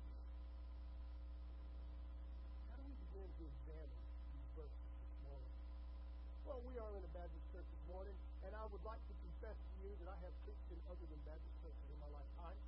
How 2.69 2.77
do 2.77 2.85
we 2.85 2.95
begin 3.09 3.29
to 3.29 3.45
examine 3.49 4.05
these 4.37 4.49
verses 4.55 4.85
this 4.85 5.17
morning? 5.25 5.55
Well, 6.45 6.61
we 6.69 6.77
are 6.77 6.93
in 6.93 7.01
a 7.01 7.13
Baptist 7.17 7.41
church 7.57 7.65
this 7.65 7.85
morning, 7.89 8.13
and 8.45 8.53
I 8.53 8.69
would 8.69 8.85
like 8.85 9.01
to 9.01 9.15
confess 9.25 9.57
to 9.57 9.75
you 9.81 9.97
that 10.05 10.13
I 10.13 10.17
have 10.29 10.35
preached 10.45 10.69
in 10.69 10.77
other 10.93 11.01
than 11.09 11.17
Baptist 11.25 11.57
churches 11.65 11.89
in 11.89 11.97
my 12.05 12.11
lifetime. 12.13 12.59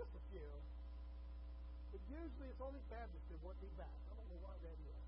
Just 0.00 0.16
a 0.16 0.22
few. 0.32 0.48
But 1.92 2.00
usually 2.08 2.48
it's 2.48 2.64
only 2.64 2.80
Baptists 2.88 3.28
that 3.28 3.36
want 3.44 3.60
me 3.60 3.68
back. 3.76 3.92
I 4.08 4.16
don't 4.16 4.28
know 4.32 4.40
why 4.40 4.56
that 4.64 4.80
is. 4.80 5.04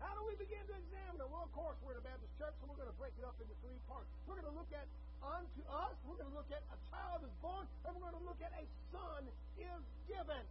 How 0.00 0.16
do 0.16 0.24
we 0.24 0.32
begin 0.40 0.64
to 0.64 0.74
examine 0.80 1.20
it? 1.20 1.28
Well, 1.28 1.44
of 1.44 1.52
course, 1.52 1.76
we're 1.84 1.92
in 1.92 2.00
a 2.00 2.08
Baptist 2.08 2.32
church, 2.40 2.56
so 2.56 2.72
we're 2.72 2.80
going 2.80 2.92
to 2.92 2.96
break 2.96 3.12
it 3.20 3.24
up 3.28 3.36
into 3.36 3.52
three 3.60 3.76
parts. 3.84 4.08
We're 4.24 4.40
going 4.40 4.48
to 4.48 4.56
look 4.56 4.72
at 4.72 4.88
unto 5.20 5.60
us, 5.68 5.96
we're 6.08 6.20
going 6.20 6.32
to 6.32 6.36
look 6.40 6.48
at 6.52 6.64
a 6.72 6.78
child 6.88 7.20
is 7.20 7.32
born, 7.44 7.68
and 7.84 7.92
we're 7.96 8.04
going 8.08 8.16
to 8.16 8.24
look 8.24 8.40
at 8.40 8.52
a 8.56 8.64
son 8.96 9.28
is 9.60 9.82
given. 10.08 10.44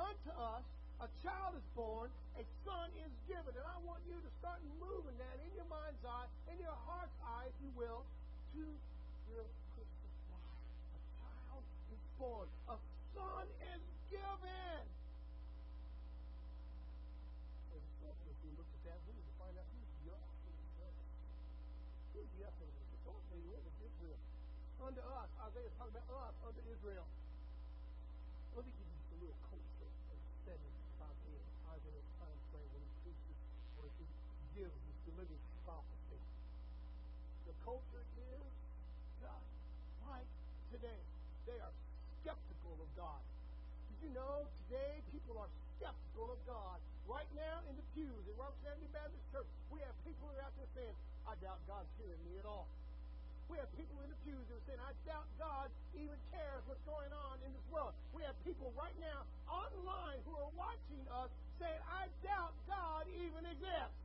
Unto 0.00 0.32
us, 0.32 0.64
a 1.00 1.08
child 1.24 1.56
is 1.56 1.66
born, 1.72 2.12
a 2.36 2.44
son 2.64 2.88
is 3.00 3.12
given. 3.26 3.52
And 3.56 3.66
I 3.66 3.76
want 3.84 4.00
you 4.04 4.16
to 4.20 4.30
start 4.40 4.60
moving 4.78 5.16
that 5.16 5.36
in 5.40 5.50
your 5.56 5.68
mind's 5.68 6.04
eye, 6.04 6.28
in 6.52 6.60
your 6.60 6.76
heart's 6.86 7.16
eye, 7.24 7.48
if 7.48 7.56
you 7.64 7.72
will, 7.76 8.04
to 8.56 8.64
your 9.32 9.46
Christmas 9.72 10.14
life. 10.28 10.64
A 10.92 11.00
child 11.16 11.64
is 11.92 12.02
born, 12.20 12.48
a 12.68 12.76
son 13.16 13.46
is 13.74 13.82
given. 14.12 14.82
If 17.70 18.38
we 18.44 18.50
look 18.56 18.68
at 18.68 18.82
that, 18.92 18.98
we 19.08 19.16
need 19.16 19.26
to 19.26 19.36
find 19.40 19.56
out 19.56 19.68
who's. 19.72 19.90
Who's 22.12 22.28
it 23.40 23.62
was 23.64 23.76
Israel. 23.80 24.20
Unto 24.80 25.00
us, 25.00 25.28
talking 25.40 25.64
about 25.80 25.94
us, 25.96 26.34
unto 26.44 26.60
Israel. 26.68 27.06
Let 28.56 28.66
me 28.66 28.72
give 28.74 28.84
you 28.84 28.96
just 29.00 29.12
a 29.12 29.18
little 29.22 29.40
culture 29.48 29.90
and 30.10 30.20
setting 30.44 30.74
about 30.98 31.14
Isaiah's 31.76 32.10
time 32.18 32.38
frame 32.50 32.70
when 32.74 32.82
he 32.82 32.92
preaches 33.06 33.38
or 33.78 33.86
he 33.96 34.04
gives 34.56 34.74
this 34.74 34.98
delivering 35.06 35.44
prophecy. 35.64 36.20
The 37.46 37.54
culture 37.62 38.04
is 38.18 38.44
just 39.22 39.48
like 40.04 40.28
today. 40.74 41.02
They 41.46 41.58
are 41.62 41.74
skeptical 42.20 42.74
of 42.76 42.90
God. 42.98 43.22
Did 43.94 44.08
you 44.08 44.09
know 44.20 44.44
today 44.68 45.00
people 45.16 45.40
are 45.40 45.48
skeptical 45.80 46.28
of 46.28 46.40
God? 46.44 46.76
Right 47.08 47.28
now 47.32 47.64
in 47.72 47.74
the 47.74 47.86
pews 47.96 48.22
at 48.28 48.36
Sandy 48.60 48.86
Baptist 48.92 49.24
Church, 49.32 49.48
we 49.72 49.80
have 49.80 49.96
people 50.04 50.28
who 50.28 50.36
are 50.36 50.44
out 50.44 50.54
there 50.60 50.68
saying, 50.76 50.96
I 51.24 51.32
doubt 51.40 51.58
God's 51.64 51.88
hearing 51.96 52.20
me 52.28 52.36
at 52.36 52.44
all. 52.44 52.68
We 53.48 53.58
have 53.58 53.66
people 53.74 53.98
in 54.04 54.12
the 54.12 54.20
pews 54.22 54.44
who 54.46 54.54
are 54.54 54.66
saying, 54.68 54.78
I 54.78 54.92
doubt 55.08 55.26
God 55.40 55.72
even 55.96 56.14
cares 56.30 56.62
what's 56.68 56.84
going 56.86 57.10
on 57.10 57.34
in 57.42 57.50
this 57.50 57.66
world. 57.72 57.96
We 58.14 58.22
have 58.22 58.36
people 58.46 58.70
right 58.78 58.94
now 59.02 59.26
online 59.50 60.20
who 60.28 60.38
are 60.38 60.52
watching 60.54 61.02
us 61.10 61.32
saying, 61.58 61.82
I 61.90 62.06
doubt 62.22 62.54
God 62.70 63.10
even 63.10 63.42
exists. 63.42 63.98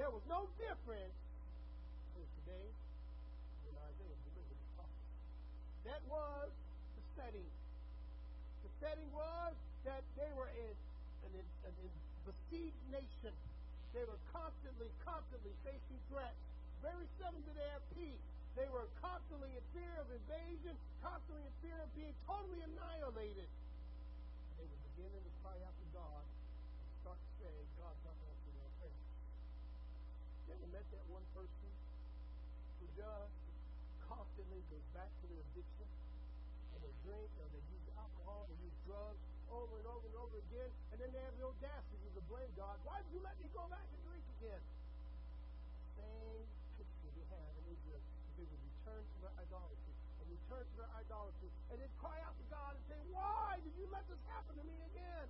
There 0.00 0.08
was 0.08 0.24
no 0.30 0.48
difference 0.56 1.16
between 2.14 2.30
today 2.40 2.68
when 3.66 3.74
Isaiah. 3.84 4.16
That 5.84 6.00
was 6.08 6.48
the 6.96 7.02
setting. 7.20 7.57
Setting 8.78 9.10
was 9.10 9.54
that 9.82 10.06
they 10.14 10.30
were 10.38 10.50
in 10.54 10.74
an, 11.26 11.32
an, 11.66 11.74
an 11.74 11.90
besieged 12.22 12.84
nation. 12.94 13.34
They 13.90 14.06
were 14.06 14.20
constantly, 14.30 14.86
constantly 15.02 15.50
facing 15.66 15.98
threats. 16.06 16.38
Very 16.78 17.08
seldom 17.18 17.42
did 17.42 17.58
they 17.58 17.66
have 17.74 17.82
peace. 17.98 18.22
They 18.54 18.70
were 18.70 18.86
constantly 19.02 19.50
in 19.54 19.64
fear 19.74 19.90
of 19.98 20.06
invasion, 20.10 20.74
constantly 21.02 21.42
in 21.42 21.54
fear 21.62 21.78
of 21.82 21.90
being 21.98 22.14
totally 22.26 22.62
annihilated. 22.62 23.50
They 24.58 24.66
were 24.66 24.82
beginning 24.94 25.22
to 25.26 25.32
cry 25.42 25.58
out 25.66 25.74
to 25.74 25.86
God 25.94 26.22
and 26.22 26.90
start 27.02 27.18
to 27.18 27.30
say, 27.42 27.54
God's 27.82 28.02
not 28.06 28.14
answering 28.14 28.56
their 28.62 28.74
prayers. 28.78 29.06
You 30.46 30.50
ever 30.54 30.68
met 30.70 30.86
that 30.90 31.04
one 31.10 31.26
person 31.34 31.70
who 32.78 32.86
just 32.94 33.34
constantly 34.06 34.62
goes 34.70 34.86
back 34.94 35.10
to 35.10 35.24
their 35.30 35.42
addiction 35.50 35.88
and 36.74 36.78
they 36.82 36.94
drink 37.02 37.30
or 37.42 37.46
they 37.50 37.62
use 37.74 37.87
alcohol, 38.28 38.44
they 38.52 38.60
use 38.60 38.76
drugs, 38.84 39.20
over 39.48 39.80
and 39.80 39.88
over 39.88 40.04
and 40.04 40.16
over 40.20 40.36
again, 40.36 40.68
and 40.92 41.00
then 41.00 41.08
they 41.16 41.22
have 41.24 41.32
the 41.40 41.48
audacity 41.48 42.08
to 42.12 42.20
blame 42.28 42.52
God. 42.60 42.76
Why 42.84 43.00
did 43.00 43.08
you 43.16 43.20
let 43.24 43.32
me 43.40 43.48
go 43.56 43.64
back 43.72 43.88
and 43.88 44.00
drink 44.04 44.24
again? 44.36 44.60
Same 45.96 46.44
picture 46.76 47.08
they 47.16 47.24
have 47.32 47.52
in 47.56 47.64
Israel. 47.72 48.04
They 48.36 48.44
would 48.44 48.62
return 48.68 49.00
to 49.00 49.16
their 49.24 49.34
idolatry 49.40 49.94
and 50.20 50.26
return 50.28 50.60
to 50.60 50.74
their 50.76 50.92
idolatry 50.92 51.50
and 51.72 51.76
then 51.80 51.90
cry 51.96 52.20
out 52.20 52.36
to 52.36 52.46
God 52.52 52.76
and 52.76 52.84
say, 52.84 53.00
Why 53.08 53.56
did 53.64 53.72
you 53.80 53.88
let 53.88 54.04
this 54.12 54.20
happen 54.28 54.52
to 54.60 54.64
me 54.68 54.76
again? 54.92 55.28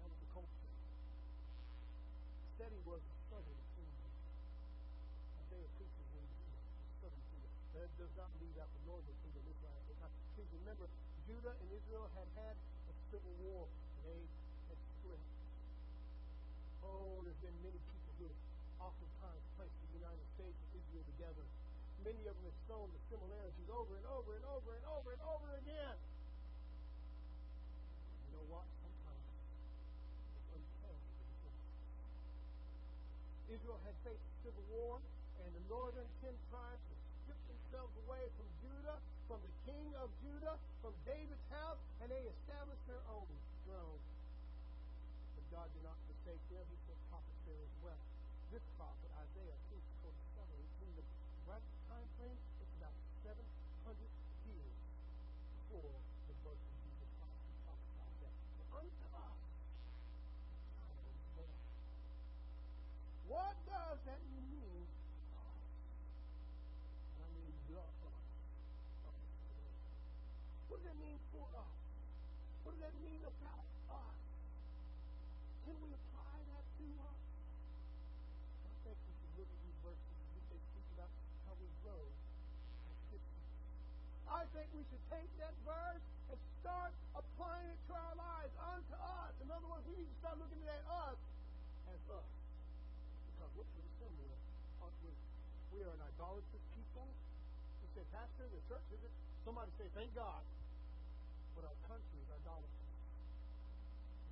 That 0.00 0.08
was 0.08 0.18
the 0.24 0.30
culture. 0.32 0.72
Steady 2.56 2.80
was 2.88 3.04
the 3.04 3.16
southern 3.28 3.60
kingdom. 3.76 4.10
Isaiah 5.44 5.70
preaches 5.76 6.08
in 6.16 6.24
the 6.24 6.40
southern 7.04 7.24
kingdom. 7.28 7.52
That 7.76 7.88
does 8.00 8.12
not 8.16 8.32
leave 8.40 8.56
out 8.56 8.72
the 8.72 8.82
northern 8.88 9.16
kingdom, 9.20 9.44
Israel. 9.52 9.81
Please 10.32 10.48
remember, 10.64 10.88
Judah 11.28 11.52
and 11.52 11.68
Israel 11.76 12.08
had 12.16 12.28
had 12.40 12.56
a 12.56 12.94
civil 13.12 13.34
war. 13.44 13.68
They 14.08 14.16
had 14.72 14.80
split. 14.96 15.20
Oh, 16.80 17.20
there's 17.20 17.42
been 17.44 17.58
many 17.60 17.76
people 17.76 18.12
who 18.16 18.24
have 18.32 18.40
oftentimes 18.80 19.44
placed 19.60 19.76
the 19.76 19.92
United 20.00 20.26
States 20.40 20.56
and 20.56 20.72
Israel 20.80 21.04
together. 21.16 21.44
Many 22.02 22.24
of 22.26 22.34
them 22.34 22.48
have 22.48 22.60
shown 22.64 22.88
the 22.88 23.02
similarities 23.12 23.68
over 23.68 23.92
and 23.92 24.06
over 24.08 24.30
and 24.34 24.44
over 24.48 24.70
and 24.72 24.84
over 24.88 25.08
and 25.12 25.22
over 25.22 25.48
again. 25.60 25.96
You 28.24 28.30
know 28.40 28.46
what? 28.48 28.66
Sometimes 28.80 29.22
it's 30.48 30.56
unfair 30.56 30.96
Israel 33.52 33.80
had 33.84 33.94
faced 34.00 34.24
civil 34.40 34.64
war, 34.72 34.96
and 35.44 35.48
the 35.52 35.64
northern 35.68 36.08
ten 36.24 36.32
of 40.02 40.10
Judah, 40.18 40.58
from 40.82 40.90
David's 41.06 41.46
house, 41.54 41.78
and 42.02 42.10
they 42.10 42.18
established 42.26 42.82
their 42.90 42.98
own 43.06 43.30
throne. 43.62 44.02
But 45.38 45.46
God 45.54 45.70
did 45.78 45.86
not 45.86 45.94
forsake 46.10 46.42
them. 46.50 46.66
He 46.66 46.78
sent 46.90 46.98
prophets 47.06 47.38
there 47.46 47.62
as 47.62 47.74
well. 47.86 48.02
This 48.50 48.66
prophet, 48.74 49.10
Isaiah, 49.14 49.54
preached 49.70 49.94
for 50.02 50.10
the 50.10 50.26
southern 50.34 50.66
kingdom. 50.82 51.06
Right 51.46 51.62
time 51.86 52.02
frame, 52.18 52.34
it's 52.34 52.74
about 52.82 52.98
700 53.22 53.94
years 54.50 54.74
before 55.70 55.94
the 55.94 56.34
birth 56.42 56.58
of 56.58 56.74
Jesus 56.82 57.10
Christ. 57.22 57.38
He 57.46 57.54
prophesied 57.62 58.18
that. 58.26 58.34
So 58.58 58.62
unto 58.74 59.06
us, 59.06 59.38
what 63.30 63.54
does 63.70 63.98
that 64.02 64.22
mean? 64.34 64.82
I 67.22 67.26
mean, 67.38 67.54
the 67.70 67.78
what 70.72 71.31
that 71.42 71.58
us? 71.58 71.74
What 72.62 72.78
does 72.78 72.82
that 72.86 72.94
mean 73.02 73.22
about 73.26 73.66
us? 73.90 74.18
Can 75.66 75.74
we 75.82 75.90
apply 75.90 76.38
that 76.38 76.64
to 76.78 76.86
us? 77.02 77.20
I 78.62 78.70
think 78.86 78.96
we 79.02 79.12
should 79.18 79.34
look 79.42 79.50
at 79.50 79.60
these 79.66 79.78
verses 79.82 80.14
and 80.22 80.30
we 80.38 80.58
speak 80.70 80.86
about 80.94 81.10
how 81.50 81.54
we 81.58 81.66
grow. 81.82 82.02
I 84.32 84.46
think 84.54 84.66
we 84.70 84.82
should 84.86 85.04
take 85.10 85.30
that 85.42 85.54
verse 85.66 86.06
and 86.30 86.38
start 86.62 86.94
applying 87.18 87.68
it 87.68 87.80
to 87.90 87.92
our 87.92 88.16
lives, 88.16 88.54
unto 88.62 88.94
us. 88.96 89.34
In 89.42 89.50
other 89.50 89.66
words, 89.66 89.82
we 89.90 89.98
need 89.98 90.08
to 90.08 90.18
start 90.22 90.38
looking 90.38 90.62
at 90.70 90.82
us 90.88 91.18
as 91.90 92.00
us. 92.06 92.30
Because 93.34 93.50
we're 93.58 93.70
pretty 93.76 93.92
similar, 93.98 94.38
aren't 94.78 94.98
we? 95.04 95.12
We 95.74 95.78
are 95.84 95.92
an 95.92 96.02
idolatrous 96.06 96.64
people. 96.78 97.06
You 97.82 97.88
say, 97.98 98.04
Pastor, 98.14 98.46
the 98.46 98.62
church 98.70 98.86
is 98.94 99.02
it? 99.04 99.12
Somebody 99.44 99.74
say, 99.76 99.90
thank 99.92 100.14
God 100.14 100.40
but 101.56 101.64
our 101.68 101.78
country 101.88 102.18
is 102.20 102.28
idolatry. 102.32 102.88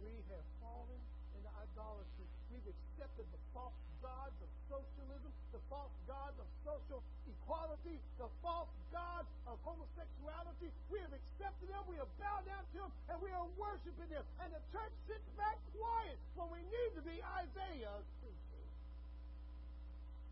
We 0.00 0.14
have 0.32 0.46
fallen 0.64 1.00
into 1.36 1.50
idolatry. 1.60 2.26
We've 2.48 2.64
accepted 2.64 3.26
the 3.30 3.42
false 3.52 3.76
gods 4.00 4.36
of 4.40 4.48
socialism, 4.72 5.28
the 5.52 5.60
false 5.68 5.92
gods 6.08 6.36
of 6.40 6.48
social 6.64 7.04
equality, 7.28 8.00
the 8.16 8.30
false 8.40 8.72
gods 8.88 9.28
of 9.44 9.60
homosexuality. 9.60 10.72
We 10.88 10.98
have 11.04 11.12
accepted 11.12 11.68
them, 11.68 11.84
we 11.84 12.00
have 12.00 12.08
bowed 12.16 12.48
down 12.48 12.64
to 12.64 12.88
them, 12.88 12.92
and 13.12 13.16
we 13.20 13.28
are 13.30 13.44
worshiping 13.60 14.08
them. 14.08 14.24
And 14.40 14.48
the 14.56 14.62
church 14.72 14.94
sits 15.04 15.28
back 15.36 15.60
quiet 15.76 16.16
when 16.34 16.48
we 16.48 16.60
need 16.64 16.90
to 16.96 17.02
be 17.04 17.20
Isaiah's 17.20 18.08
preaching. 18.24 18.68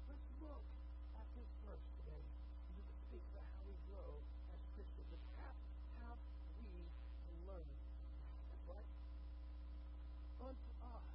Let's 0.08 0.28
look 0.40 0.64
at 1.20 1.28
this 1.36 1.50
verse 1.68 1.84
today. 2.00 2.24
We 2.72 2.82
can 2.88 2.98
speak 3.12 3.24
about 3.36 3.46
how 3.52 3.62
we 3.68 3.76
grow 3.92 4.10
as 4.56 4.60
Christians. 4.72 5.12
It's 5.12 5.28
unto 10.38 10.70
us. 10.80 11.06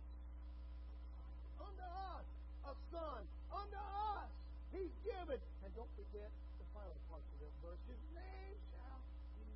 Unto 1.58 1.86
us 1.88 2.28
a 2.68 2.74
son. 2.92 3.22
Unto 3.52 3.80
us 3.80 4.30
he's 4.76 4.94
given. 5.06 5.40
And 5.64 5.70
don't 5.76 5.90
forget 5.96 6.30
the 6.60 6.68
final 6.76 6.98
part 7.10 7.24
of 7.24 7.38
that 7.40 7.54
verse. 7.64 7.82
His 7.88 8.02
name 8.14 8.58
shall 8.74 9.02
be 9.40 9.48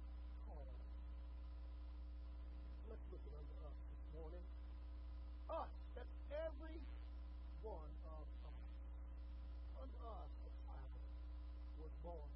called. 0.47 0.79
Let's 2.89 3.05
look 3.11 3.23
at 3.27 3.33
unto 3.35 3.55
us 3.67 3.75
this 3.75 4.05
morning. 4.15 4.45
Us. 5.51 5.71
That's 5.99 6.15
every 6.47 6.79
one 7.67 7.91
of 8.07 8.27
us. 8.47 8.63
Unto 9.75 9.99
us 10.07 10.31
a 10.47 10.51
child 10.63 11.03
was 11.83 11.91
born. 11.99 12.31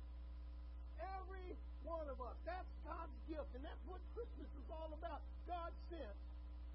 Every 1.00 1.56
one 1.88 2.08
of 2.12 2.20
us. 2.20 2.36
That's 2.44 2.68
God's 2.84 3.16
gift. 3.32 3.48
And 3.56 3.64
that's 3.64 3.80
what 3.88 4.04
Christmas 4.12 4.52
is 4.60 4.68
all 4.68 4.92
about. 4.92 5.24
God 5.48 5.72
sent 5.88 6.18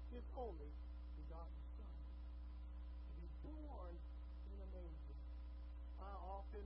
his 0.09 0.25
only 0.33 0.73
begotten 1.21 1.61
Son 1.77 1.97
to 3.05 3.11
be 3.21 3.29
born 3.45 3.93
in 3.93 4.57
a 4.57 4.67
manger. 4.73 5.17
I 6.01 6.13
often, 6.25 6.65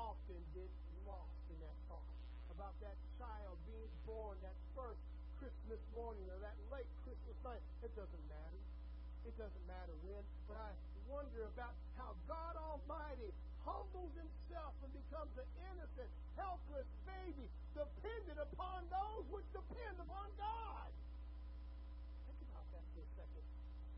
often 0.00 0.40
get 0.56 0.72
lost 1.04 1.36
in 1.52 1.60
that 1.60 1.76
thought 1.92 2.08
about 2.48 2.72
that 2.80 2.96
child 3.20 3.60
being 3.68 3.92
born 4.08 4.40
that 4.40 4.56
first 4.72 5.04
Christmas 5.36 5.80
morning 5.92 6.24
or 6.32 6.40
that 6.40 6.56
late 6.72 6.88
Christmas 7.04 7.36
night. 7.44 7.60
It 7.84 7.92
doesn't 7.92 8.24
matter. 8.32 8.60
It 9.28 9.36
doesn't 9.36 9.66
matter 9.68 9.92
when, 10.08 10.24
but 10.48 10.56
I 10.56 10.72
wonder 11.10 11.46
about 11.54 11.74
how 11.98 12.14
God 12.28 12.54
Almighty 12.56 13.30
humbles 13.64 14.12
himself 14.16 14.74
and 14.84 14.90
becomes 14.94 15.32
an 15.38 15.48
innocent, 15.72 16.10
helpless 16.38 16.86
baby, 17.06 17.46
dependent 17.74 18.38
upon 18.40 18.86
those 18.90 19.24
which 19.30 19.46
depend 19.52 19.96
upon 20.00 20.28
God 20.38 20.88
Think 22.26 22.40
about 22.50 22.66
that 22.74 22.84
for 22.94 23.02
a 23.02 23.10
second. 23.16 23.44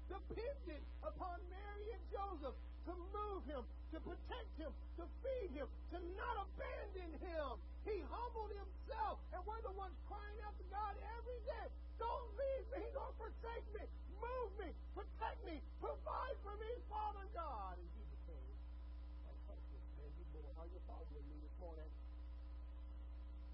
Dependent 0.08 0.84
upon 1.04 1.36
Mary 1.52 1.86
and 1.94 2.04
Joseph 2.12 2.56
to 2.88 2.92
move 3.12 3.42
him, 3.48 3.62
to 3.92 3.98
protect 4.00 4.52
him, 4.56 4.72
to 4.96 5.04
feed 5.24 5.50
him, 5.56 5.68
to 5.92 5.98
not 6.16 6.36
abandon 6.48 7.10
him. 7.20 7.48
He 7.84 8.00
humbled 8.08 8.52
himself, 8.52 9.20
and 9.32 9.40
we're 9.44 9.60
the 9.64 9.74
ones 9.76 9.96
crying 10.08 10.40
out 10.44 10.56
to 10.56 10.66
God 10.72 10.94
every 11.20 11.40
day. 11.44 11.66
Don't 12.00 12.30
leave 12.36 12.66
me, 12.72 12.82
don't 12.96 13.16
forsake 13.20 13.66
me, 13.76 13.84
move 14.18 14.50
me, 14.58 14.70
protect 14.94 15.38
me, 15.46 15.62
provide 15.80 16.36
for 16.42 16.54
me, 16.58 16.70
Father 16.90 17.26
God. 17.34 17.78
And 17.78 17.88
he 17.94 18.04
became 18.12 18.50
a 19.26 19.32
helpless 19.46 19.86
man. 19.98 20.10
He 20.18 20.24
born. 20.34 20.52
Are 20.58 20.68
you 20.68 20.80
following 20.86 21.26
me 21.30 21.36
this 21.42 21.56
morning? 21.62 21.90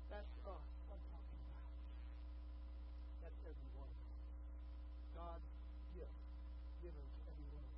That's 0.09 0.33
uh, 0.45 0.57
us. 0.57 0.67
I'm 0.91 1.03
talking 1.13 1.43
about. 1.53 1.73
That's 3.25 3.41
everyone. 3.45 3.93
God's 5.15 5.49
gift 5.97 6.19
given 6.81 7.05
to 7.05 7.21
everyone. 7.29 7.69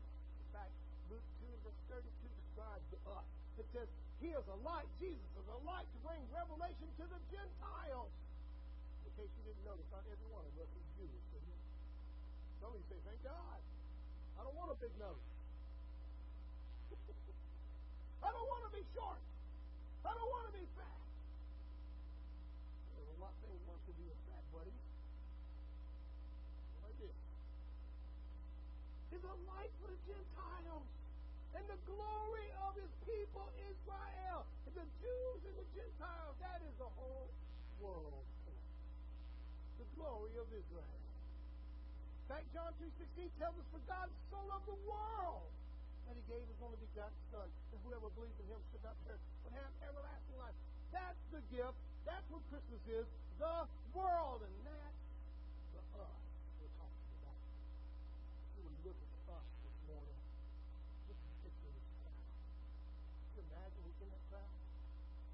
In 0.40 0.48
fact, 0.54 0.72
Luke 1.10 1.26
2 1.42 1.50
verse 1.66 1.80
32 1.90 2.06
describes 2.10 2.86
to 2.92 2.98
us 3.12 3.26
uh, 3.26 3.62
It 3.62 3.66
says, 3.72 3.88
He 4.20 4.30
is 4.34 4.46
a 4.48 4.58
light. 4.64 4.88
Jesus 5.00 5.30
is 5.36 5.48
a 5.48 5.58
light 5.64 5.86
to 5.86 5.98
bring 6.04 6.20
revelation 6.32 6.88
to 7.00 7.04
the 7.08 7.20
Gentiles. 7.32 8.12
In 9.06 9.10
case 9.16 9.32
you 9.38 9.44
didn't 9.48 9.64
notice, 9.64 9.86
not 9.92 10.04
every 10.08 10.28
one 10.28 10.44
of 10.44 10.52
us 10.60 10.70
is 10.70 10.86
Jewish. 10.98 11.35
Some 12.66 12.74
of 12.74 12.82
say, 12.90 12.98
Thank 13.06 13.22
God. 13.22 13.62
I 14.34 14.42
don't 14.42 14.58
want 14.58 14.74
a 14.74 14.78
big 14.82 14.90
nose. 14.98 15.22
I 18.26 18.34
don't 18.34 18.48
want 18.50 18.66
to 18.66 18.74
be 18.74 18.82
short. 18.90 19.22
I 20.02 20.10
don't 20.10 20.26
want 20.26 20.50
to 20.50 20.54
be 20.58 20.66
fat. 20.74 21.02
There's 22.90 23.06
a 23.06 23.22
lot 23.22 23.30
of 23.30 23.38
things 23.46 23.62
one 23.70 23.78
could 23.86 23.94
be 24.02 24.10
fat, 24.26 24.42
buddy. 24.50 24.74
Like 26.82 26.98
this. 26.98 27.14
Is 29.14 29.22
a 29.22 29.36
light 29.46 29.70
for 29.78 29.86
the 29.86 30.00
Gentiles 30.02 30.90
and 31.54 31.62
the 31.70 31.78
glory 31.86 32.50
of 32.66 32.74
his 32.82 32.90
people 33.06 33.46
Israel. 33.62 34.42
The 34.74 34.90
Jews 34.98 35.40
and 35.46 35.54
the 35.54 35.68
Gentiles, 35.70 36.34
that 36.42 36.58
is 36.66 36.74
the 36.82 36.90
whole 36.98 37.30
world. 37.78 38.26
The 39.78 39.86
glory 39.94 40.34
of 40.34 40.50
Israel. 40.50 41.05
Fact, 42.36 42.52
John 42.52 42.68
3.16 43.16 43.32
tells 43.40 43.56
us, 43.56 43.64
For 43.72 43.80
God 43.88 44.12
so 44.28 44.36
loved 44.44 44.68
the 44.68 44.76
world 44.84 45.48
that 46.04 46.20
he 46.20 46.24
gave 46.28 46.44
his 46.44 46.60
only 46.60 46.76
begotten 46.84 47.16
Son, 47.32 47.48
that 47.48 47.80
whoever 47.80 48.12
believes 48.12 48.36
in 48.36 48.44
him 48.52 48.60
should 48.68 48.84
not 48.84 48.92
perish, 49.08 49.24
but 49.40 49.56
have 49.56 49.72
everlasting 49.80 50.36
life. 50.36 50.52
That's 50.92 51.16
the 51.32 51.40
gift. 51.48 51.80
That's 52.04 52.28
what 52.28 52.44
Christmas 52.52 52.84
is. 52.92 53.08
The 53.40 53.64
world. 53.96 54.44
And 54.44 54.52
that's 54.68 55.00
the 55.72 55.80
us 55.96 56.20
we're 56.60 56.76
talking 56.76 57.08
about. 57.24 57.40
You 58.60 58.68
would 58.68 58.80
look 58.84 59.00
at 59.00 59.12
us 59.32 59.46
this 59.64 59.78
morning, 59.88 60.20
look 61.08 61.16
at 61.16 61.28
the 61.32 61.40
picture 61.40 61.72
of 61.72 61.76
this 61.80 61.88
crowd. 62.04 62.20
Could 62.20 63.32
you 63.32 63.48
imagine 63.48 63.80
who's 63.80 64.00
in 64.04 64.08
that 64.12 64.24
crowd? 64.28 64.56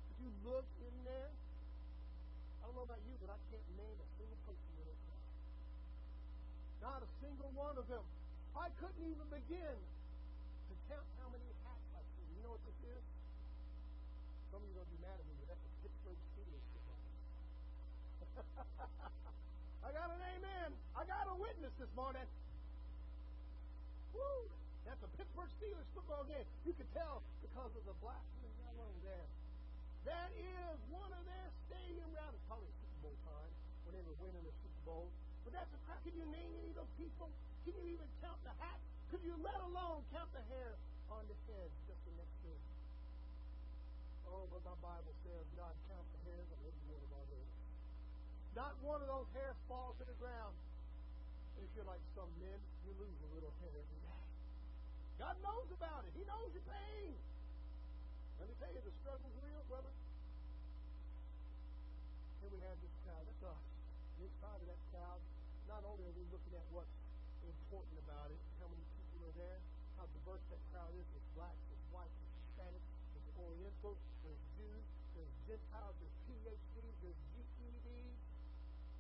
Could 0.07 0.19
you 0.23 0.31
look 0.47 0.67
in 0.87 0.95
there? 1.03 1.35
I 1.35 2.71
don't 2.71 2.79
know 2.79 2.87
about 2.87 3.03
you, 3.11 3.19
but 3.19 3.35
I 3.35 3.39
can't 3.51 3.67
name 3.75 3.99
a 3.99 4.09
single 4.23 4.39
person 4.47 4.71
in 4.79 4.87
that 4.87 5.01
crowd. 5.03 5.23
Not 6.83 6.99
a 6.99 7.07
single 7.23 7.42
one 7.55 7.77
of 7.77 7.87
them. 7.89 8.05
I 8.57 8.69
couldn't 8.81 9.05
even 9.05 9.25
begin 9.33 9.77
to 10.69 10.75
count 10.89 11.09
how 11.21 11.29
many 11.33 11.49
hats 11.65 11.89
I 11.97 12.03
see. 12.17 12.27
You 12.37 12.41
know 12.45 12.53
what 12.57 12.65
this 12.69 12.81
is? 12.85 13.05
Some 14.53 14.61
of 14.61 14.69
you 14.69 14.77
are 14.77 14.85
going 14.85 14.89
to 14.89 14.97
be 14.97 15.03
mad 15.05 15.17
at 15.17 15.25
me, 15.25 15.35
but 15.41 15.49
that's 15.53 15.65
a 15.65 15.73
Pittsburgh 15.81 16.21
Steelers. 16.37 16.67
I 19.87 19.89
got 19.93 20.09
an 20.13 20.21
amen. 20.21 20.71
I 20.97 21.03
got 21.09 21.25
a 21.29 21.37
witness 21.37 21.73
this 21.81 21.93
morning. 21.97 22.29
Woo! 24.13 24.49
That's 24.85 25.01
a 25.01 25.11
Pittsburgh 25.17 25.49
Steelers 25.57 25.89
football 25.97 26.25
game. 26.29 26.45
You 26.69 26.77
can 26.77 26.89
tell 26.93 27.25
because 27.41 27.73
of 27.73 27.85
the 27.89 27.97
black 28.05 28.25
and 28.45 28.53
yellow 28.61 28.89
there. 29.01 29.29
That 30.05 30.31
is 30.37 30.77
one 30.93 31.09
of 31.15 31.25
their 31.25 31.49
stadium 31.69 32.11
rounds. 32.13 32.37
It's 32.37 32.45
probably 32.51 32.69
Super 32.81 33.09
Bowl 33.09 33.17
time 33.25 33.53
when 33.89 33.97
they 33.97 34.05
were 34.05 34.19
winning 34.21 34.45
the 34.45 34.55
Super 34.61 34.83
Bowl. 34.85 35.09
But 35.45 35.53
that's 35.59 35.71
crowd. 35.87 36.01
Can 36.07 36.15
you 36.15 36.27
name 36.31 36.51
any 36.55 36.71
of 36.73 36.79
those 36.83 36.95
people? 36.99 37.29
Can 37.67 37.75
you 37.79 37.85
even 37.95 38.09
count 38.23 38.39
the 38.47 38.55
hats? 38.63 38.83
Could 39.11 39.23
you 39.23 39.35
let 39.43 39.59
alone 39.63 40.03
count 40.15 40.31
the 40.33 40.45
hair 40.51 40.75
on 41.13 41.23
the 41.29 41.37
head 41.51 41.69
just 41.87 42.01
the 42.09 42.15
next 42.17 42.37
day? 42.43 42.61
Oh, 44.27 44.49
but 44.49 44.65
my 44.65 44.77
Bible 44.81 45.15
says 45.27 45.45
God 45.59 45.75
counts 45.93 46.09
the 46.17 46.21
hairs 46.31 46.49
on 46.49 46.59
every 46.65 46.85
one 46.89 47.03
of 47.05 47.13
our 47.13 47.27
heads. 47.29 47.53
Not 48.57 48.73
one 48.81 49.01
of 49.05 49.09
those 49.09 49.29
hairs 49.37 49.57
falls 49.69 49.97
to 50.01 50.05
the 50.09 50.17
ground. 50.17 50.57
If 51.61 51.69
you're 51.77 51.87
like 51.87 52.03
some 52.17 52.29
men, 52.41 52.59
you 52.89 52.93
lose 52.97 53.19
a 53.23 53.31
little 53.37 53.53
hair 53.61 53.71
every 53.77 54.01
day. 54.03 54.13
God 55.21 55.37
knows 55.45 55.69
about 55.71 56.03
it. 56.09 56.13
He 56.19 56.27
knows 56.27 56.51
your 56.51 56.67
pain. 56.67 57.15
Let 58.43 58.51
me 58.51 58.55
tell 58.59 58.73
you, 58.75 58.83
the 58.83 58.91
struggle's 58.99 59.37
real, 59.39 59.63
brother. 59.71 59.93
Here 62.43 62.51
we 62.51 62.59
have 62.67 62.75
this 62.83 62.91
crowd. 63.07 63.23
That's 63.23 63.45
us. 63.47 63.55
Uh, 63.55 63.71
Inside 64.23 64.59
of 64.63 64.69
that 64.71 64.83
crowd, 64.91 65.21
not 65.83 65.99
only 65.99 66.07
are 66.07 66.15
we 66.15 66.23
looking 66.31 66.55
at 66.55 66.63
what's 66.71 66.95
important 67.43 67.99
about 68.07 68.31
it, 68.31 68.39
how 68.63 68.71
many 68.71 68.87
people 68.95 69.27
are 69.27 69.35
there, 69.35 69.59
how 69.99 70.07
diverse 70.15 70.43
that 70.55 70.63
crowd 70.71 70.95
is. 70.95 71.03
There's 71.11 71.27
blacks, 71.35 71.59
there's 71.67 71.87
whites, 71.91 72.15
there's 72.23 72.39
Hispanics, 72.39 72.87
there's 73.19 73.27
Orientals, 73.35 73.99
there's 74.23 74.43
Jews, 74.55 74.87
there's 75.19 75.35
Gentiles, 75.51 75.95
there's 75.99 76.17
PhDs, 76.31 76.95
there's 77.03 77.19
GEDs, 77.35 78.15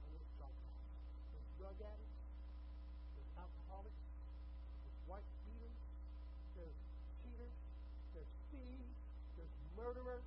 and 0.02 0.08
there's 0.10 0.30
dropouts. 0.42 0.82
There's 1.30 1.48
drug 1.62 1.78
addicts, 1.78 2.18
there's 3.14 3.30
alcoholics, 3.38 4.02
there's 4.82 5.00
wife 5.06 5.28
beaters, 5.46 5.78
there's 6.58 6.78
cheaters, 7.22 7.54
there's 8.10 8.32
thieves, 8.50 8.98
there's 9.38 9.54
murderers, 9.78 10.26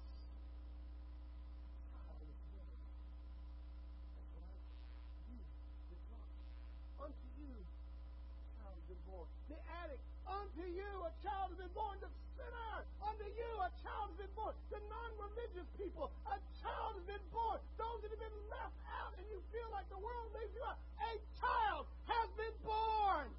Unto 6.98 7.28
you, 7.38 7.54
a 7.54 8.58
child 8.58 8.74
has 8.74 8.84
been 8.90 9.02
born. 9.06 9.28
The 9.48 9.58
addict, 9.80 10.02
unto 10.26 10.64
you, 10.66 10.90
a 11.06 11.12
child 11.22 11.54
has 11.54 11.58
been 11.62 11.67
born. 11.78 11.96
The 12.02 12.10
sinner, 12.34 12.74
unto 12.98 13.26
you, 13.38 13.50
a 13.62 13.70
child 13.86 14.10
has 14.10 14.18
been 14.18 14.34
born. 14.34 14.54
The 14.74 14.82
non-religious 14.90 15.70
people, 15.78 16.10
a 16.26 16.36
child 16.58 16.98
has 16.98 17.06
been 17.06 17.26
born. 17.30 17.62
Those 17.78 18.02
that 18.02 18.10
have 18.10 18.22
been 18.22 18.40
left 18.50 18.78
out 18.90 19.14
and 19.14 19.26
you 19.30 19.38
feel 19.54 19.70
like 19.70 19.86
the 19.86 20.02
world 20.02 20.34
leaves 20.34 20.50
you 20.58 20.64
out, 20.66 20.82
a 20.98 21.14
child 21.38 21.86
has 22.10 22.28
been 22.34 22.56
born. 22.66 23.30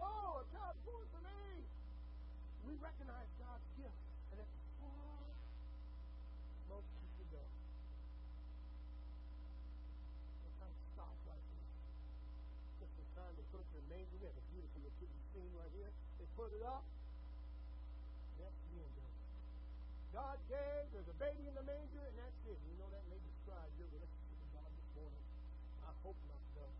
Oh, 0.00 0.40
a 0.40 0.46
child's 0.52 0.80
born 0.84 1.06
for 1.12 1.20
me. 1.24 1.64
We 2.64 2.72
recognize 2.80 3.28
God's 3.40 3.64
gift. 3.76 4.00
And 4.32 4.40
that's 4.40 4.56
far 4.80 5.16
most 6.68 6.88
people 7.00 7.24
don't. 7.32 7.56
Sometimes 10.44 10.76
stop 10.92 11.16
right 11.24 11.46
there. 11.46 11.70
Just 12.82 12.92
the 12.98 13.06
their 13.76 13.84
manger. 13.92 14.16
We 14.16 14.24
have 14.24 14.40
a 14.40 14.46
beautiful 14.48 14.80
nativity 14.80 15.22
scene 15.36 15.52
right 15.52 15.72
here. 15.76 15.92
They 16.16 16.24
put 16.32 16.48
it 16.56 16.64
up. 16.64 16.80
That's 18.40 18.56
the 18.72 18.80
end 18.80 18.94
of 18.96 19.04
it. 19.04 19.16
God 20.16 20.36
gave, 20.48 20.82
there's 20.96 21.10
a 21.12 21.18
baby 21.20 21.44
in 21.44 21.52
the 21.52 21.66
manger, 21.68 22.00
and 22.00 22.16
that's 22.16 22.40
it. 22.48 22.56
You 22.56 22.74
know 22.80 22.88
that 22.88 23.04
may 23.12 23.20
describe 23.20 23.68
your 23.76 23.88
relationship 23.92 24.36
with 24.40 24.52
God 24.56 24.70
this 24.72 24.88
morning. 24.96 25.24
I 25.84 25.92
hope 26.00 26.16
not, 26.24 26.44
though. 26.56 26.76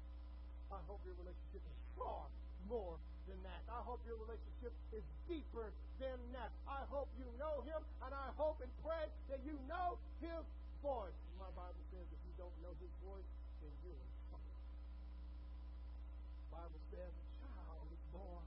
I 0.72 0.80
hope 0.88 1.04
your 1.04 1.18
relationship 1.20 1.60
is 1.60 1.78
far 2.00 2.24
more 2.64 2.96
than 3.28 3.36
that. 3.44 3.60
I 3.68 3.84
hope 3.84 4.00
your 4.08 4.16
relationship 4.16 4.72
is 4.96 5.04
deeper 5.28 5.68
than 6.00 6.16
that. 6.32 6.48
I 6.64 6.88
hope 6.88 7.12
you 7.20 7.28
know 7.36 7.60
Him, 7.68 7.84
and 8.08 8.12
I 8.16 8.32
hope 8.40 8.64
and 8.64 8.72
pray 8.80 9.04
that 9.28 9.44
you 9.44 9.60
know 9.68 10.00
His 10.24 10.44
voice. 10.80 11.20
My 11.36 11.52
Bible 11.52 11.84
says 11.92 12.08
if 12.08 12.20
you 12.24 12.34
don't 12.40 12.56
know 12.64 12.72
His 12.80 12.92
voice, 13.04 13.28
Bible 16.56 16.80
says 16.88 17.12
a 17.12 17.26
child 17.36 17.84
is 17.92 18.00
born. 18.16 18.46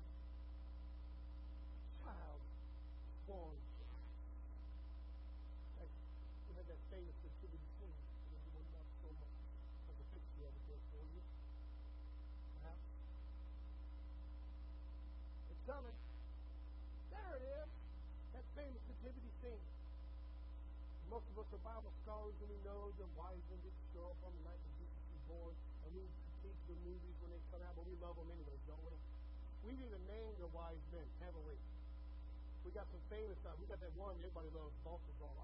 A 1.93 1.97
child 2.01 2.41
is 2.41 3.21
born. 3.29 3.57
That's, 5.77 5.93
we 6.49 6.57
have 6.57 6.65
that 6.73 6.81
famous 6.89 7.13
nativity 7.21 7.69
scene 7.77 7.93
that 8.33 8.41
you 8.41 8.51
will 8.57 8.65
love 8.73 8.89
so 9.05 9.13
much. 9.13 9.37
There's 9.85 10.01
a 10.01 10.09
picture 10.09 10.41
of 10.41 10.57
it 10.57 10.63
there 10.73 10.85
for 10.89 11.05
you. 11.05 11.21
Perhaps. 12.57 12.81
It's 15.53 15.63
coming. 15.69 15.97
There 17.13 17.33
it 17.37 17.45
is. 17.45 17.69
That 18.33 18.45
famous 18.57 18.81
nativity 18.89 19.31
scene. 19.37 19.65
Most 21.13 21.29
of 21.29 21.45
us 21.45 21.49
are 21.53 21.61
Bible 21.61 21.93
scholars 22.01 22.33
and 22.41 22.49
we 22.49 22.57
know 22.65 22.89
the 22.97 23.05
wise 23.13 23.45
and 23.53 23.61
rich 23.61 23.77
show 23.93 24.09
up 24.09 24.17
on 24.25 24.33
the 24.33 24.43
night 24.49 24.57
of 24.57 24.71
Jesus 24.81 24.97
was 25.13 25.21
born 25.29 25.53
and 25.85 25.93
we 25.93 26.01
the 26.69 26.77
movies 26.85 27.17
when 27.25 27.33
they 27.33 27.41
come 27.49 27.65
out, 27.65 27.73
but 27.73 27.85
we 27.89 27.97
love 27.97 28.13
them 28.13 28.29
anyway, 28.29 28.53
don't 28.69 28.85
we? 28.85 28.93
We've 29.65 29.81
even 29.81 30.01
named 30.05 30.37
the 30.37 30.49
wise 30.53 30.85
men, 30.93 31.03
we? 31.19 31.57
We 32.61 32.69
got 32.77 32.85
some 32.93 33.01
famous 33.09 33.33
stuff. 33.41 33.57
We 33.57 33.65
got 33.65 33.81
that 33.81 33.89
one 33.97 34.13
everybody 34.21 34.53
loves, 34.53 34.77
Balthazar. 34.85 35.41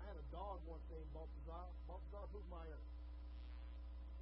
I 0.00 0.02
had 0.08 0.16
a 0.16 0.26
dog 0.32 0.64
once 0.64 0.80
named 0.88 1.12
Balthazar. 1.12 1.68
Balthazar 1.84 2.24
Hubmaier. 2.32 2.80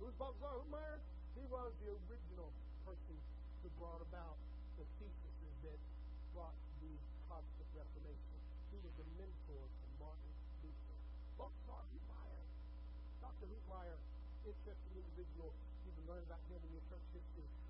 Who's 0.02 0.14
Balthazar 0.18 0.58
Hubmaier? 0.66 0.98
He 1.38 1.46
was 1.46 1.70
the 1.86 1.94
original 1.94 2.50
person 2.82 3.16
who 3.62 3.70
brought 3.78 4.02
about 4.02 4.34
the 4.74 4.84
theses 4.98 5.36
that 5.62 5.78
brought 6.34 6.58
the 6.82 6.90
Protestant 7.30 7.70
Reformation. 7.78 8.38
He 8.74 8.78
was 8.82 8.92
the 8.98 9.06
mentor 9.14 9.62
to 9.70 9.86
Martin 10.02 10.34
Luther. 10.66 10.98
Balthazar 11.38 11.86
Hubmaier. 11.94 12.44
Dr. 13.22 13.46
Hubmaier, 13.46 13.98
interesting 14.46 14.94
individual. 14.96 15.50
You 15.84 15.92
can 15.96 16.04
learn 16.08 16.22
about 16.24 16.42
him 16.48 16.60
in 16.64 16.70
your 16.72 16.84
church. 16.88 17.00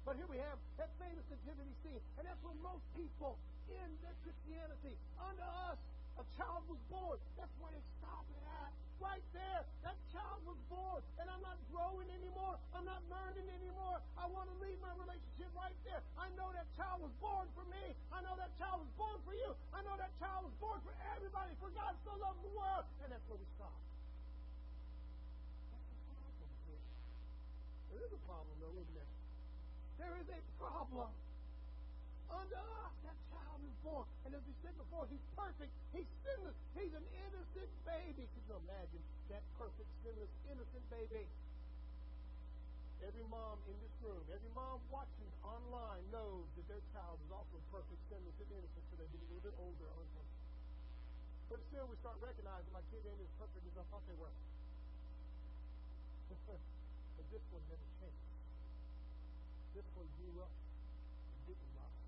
But 0.04 0.16
here 0.16 0.26
we 0.26 0.40
have 0.42 0.58
that 0.80 0.90
famous 0.98 1.22
nativity 1.28 1.70
scene, 1.84 2.00
and 2.18 2.24
that's 2.24 2.40
where 2.42 2.56
most 2.64 2.82
people 2.96 3.36
in 3.70 3.88
their 4.02 4.16
Christianity, 4.24 4.96
unto 5.20 5.44
us 5.70 5.78
a 6.18 6.24
child 6.36 6.66
was 6.68 6.80
born. 6.90 7.16
That's 7.38 7.52
where 7.62 7.72
they 7.72 7.84
stop 8.00 8.26
it 8.28 8.42
at. 8.42 8.72
Right 9.00 9.24
there. 9.32 9.64
That 9.80 9.96
child 10.12 10.44
was 10.44 10.58
born. 10.68 11.00
And 11.16 11.32
I'm 11.32 11.40
not 11.40 11.56
growing 11.72 12.10
anymore. 12.12 12.60
I'm 12.76 12.84
not 12.84 13.00
learning 13.08 13.48
anymore. 13.48 14.02
I 14.20 14.28
want 14.28 14.52
to 14.52 14.56
leave 14.60 14.76
my 14.84 14.92
relationship 15.00 15.48
right 15.56 15.76
there. 15.88 16.04
I 16.20 16.28
know 16.36 16.52
that 16.52 16.68
child 16.76 17.00
was 17.00 17.14
born 17.24 17.48
for 17.56 17.64
me. 17.72 17.96
I 18.12 18.20
know 18.20 18.36
that 18.36 18.52
child 18.60 18.84
was 18.84 18.92
born 19.00 19.16
for 19.24 19.32
you. 19.32 19.56
I 19.72 19.80
know 19.80 19.96
that 19.96 20.12
child 20.20 20.44
was 20.44 20.56
born 20.60 20.76
for 20.84 20.92
everybody. 21.16 21.56
For 21.56 21.72
God 21.72 21.96
so 22.04 22.12
loved 22.20 22.44
the 22.44 22.52
world. 22.52 22.84
And 23.00 23.08
that's 23.08 23.24
where 23.24 23.40
we 23.40 23.48
stop. 23.56 23.72
There 27.90 28.02
is 28.06 28.12
a 28.14 28.22
problem, 28.26 28.54
though, 28.62 28.74
isn't 28.78 28.94
there? 28.94 29.12
There 29.98 30.14
is 30.22 30.28
a 30.30 30.40
problem. 30.62 31.10
Unto 32.30 32.54
us, 32.54 32.94
that 33.02 33.18
child 33.34 33.60
is 33.66 33.74
born. 33.82 34.06
And 34.22 34.30
as 34.38 34.42
we 34.46 34.54
said 34.62 34.74
before, 34.78 35.10
he's 35.10 35.26
perfect. 35.34 35.74
He's 35.90 36.06
sinless. 36.22 36.54
He's 36.78 36.94
an 36.94 37.02
innocent 37.26 37.70
baby. 37.82 38.22
Could 38.22 38.44
you 38.46 38.56
imagine 38.62 39.02
that 39.34 39.42
perfect, 39.58 39.90
sinless, 40.06 40.30
innocent 40.46 40.84
baby? 40.94 41.26
Every 43.02 43.26
mom 43.32 43.58
in 43.66 43.74
this 43.82 43.96
room, 44.04 44.22
every 44.30 44.52
mom 44.54 44.78
watching 44.92 45.26
online 45.42 46.04
knows 46.12 46.44
that 46.54 46.68
their 46.68 46.84
child 46.94 47.16
is 47.26 47.32
also 47.32 47.56
perfect, 47.72 47.98
sinless, 48.12 48.36
and 48.38 48.50
innocent, 48.52 48.84
so 48.92 48.94
they 49.00 49.08
get 49.10 49.18
a 49.24 49.28
little 49.32 49.44
bit 49.50 49.56
older 49.56 49.88
But 51.48 51.58
still, 51.72 51.88
we 51.90 51.96
start 51.98 52.14
recognizing 52.22 52.70
my 52.70 52.84
kid 52.94 53.02
ain't 53.02 53.18
as 53.18 53.32
perfect 53.40 53.64
as 53.66 53.74
I 53.74 53.84
thought 53.90 54.04
they 54.06 54.14
were. 54.20 54.30
this 57.30 57.46
one 57.54 57.62
never 57.70 57.86
changed. 58.02 58.26
This 59.70 59.86
one 59.94 60.10
grew 60.18 60.42
up 60.42 60.50
and 60.50 61.38
didn't 61.46 61.72
lie. 61.78 61.98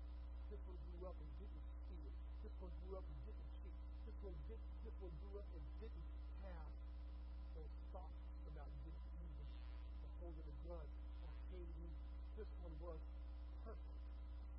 This 0.51 0.59
one 0.67 0.75
grew 0.83 1.07
up 1.07 1.15
and 1.15 1.31
didn't 1.39 1.63
steal. 1.87 2.11
This 2.43 2.55
one 2.59 2.73
grew 2.83 2.99
up 2.99 3.07
and 3.07 3.19
didn't 3.23 3.49
cheat. 3.63 3.79
This 4.03 4.17
one 4.19 4.35
did, 4.51 4.59
this 4.83 4.95
one 4.99 5.15
grew 5.23 5.39
up 5.39 5.47
and 5.55 5.63
didn't 5.79 6.07
have 6.43 6.71
those 7.55 7.71
thoughts 7.95 8.19
about 8.51 8.67
didn't 8.83 9.11
even 9.15 9.47
or 10.03 10.11
holding 10.19 10.43
a 10.43 10.57
grudge 10.67 10.95
or 11.23 11.31
hating. 11.55 11.93
This 12.35 12.51
one 12.59 12.75
was 12.83 12.99
perfect, 13.63 14.03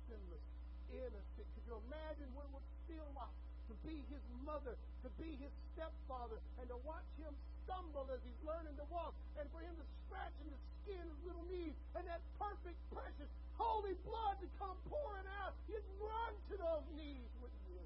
sinless, 0.09 0.45
innocent. 0.89 1.45
Could 1.53 1.65
you 1.69 1.77
imagine 1.85 2.29
what 2.33 2.49
it 2.49 2.53
would 2.57 2.69
feel 2.89 3.05
like 3.13 3.37
to 3.69 3.73
be 3.85 4.01
his 4.09 4.25
mother, 4.41 4.73
to 5.05 5.09
be 5.21 5.37
his 5.37 5.53
stepfather, 5.77 6.41
and 6.57 6.65
to 6.73 6.77
watch 6.81 7.05
him 7.21 7.33
stumble 7.65 8.09
as 8.09 8.21
he's 8.25 8.41
learning 8.45 8.73
to 8.81 8.85
walk, 8.89 9.13
and 9.39 9.45
for 9.51 9.59
him 9.59 9.75
to 9.75 9.85
scratch 10.07 10.33
and 10.41 10.49
to 10.51 10.59
skin 10.83 11.03
his 11.03 11.21
little 11.25 11.45
knees, 11.49 11.75
and 11.95 12.07
that 12.07 12.21
perfect, 12.39 12.77
precious, 12.93 13.29
holy 13.57 13.95
blood 14.05 14.39
to 14.39 14.47
come 14.59 14.77
pouring 14.89 15.27
out. 15.43 15.53
You'd 15.67 15.83
run 15.99 16.33
to 16.51 16.55
those 16.59 16.85
knees, 16.95 17.29
wouldn't 17.39 17.65
you? 17.71 17.83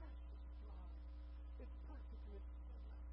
Precious 0.00 0.42
blood. 0.64 0.92
It's 1.60 1.76
perfect 1.88 2.22
and 2.26 2.36
it's 2.40 2.50
sinless. 2.66 3.04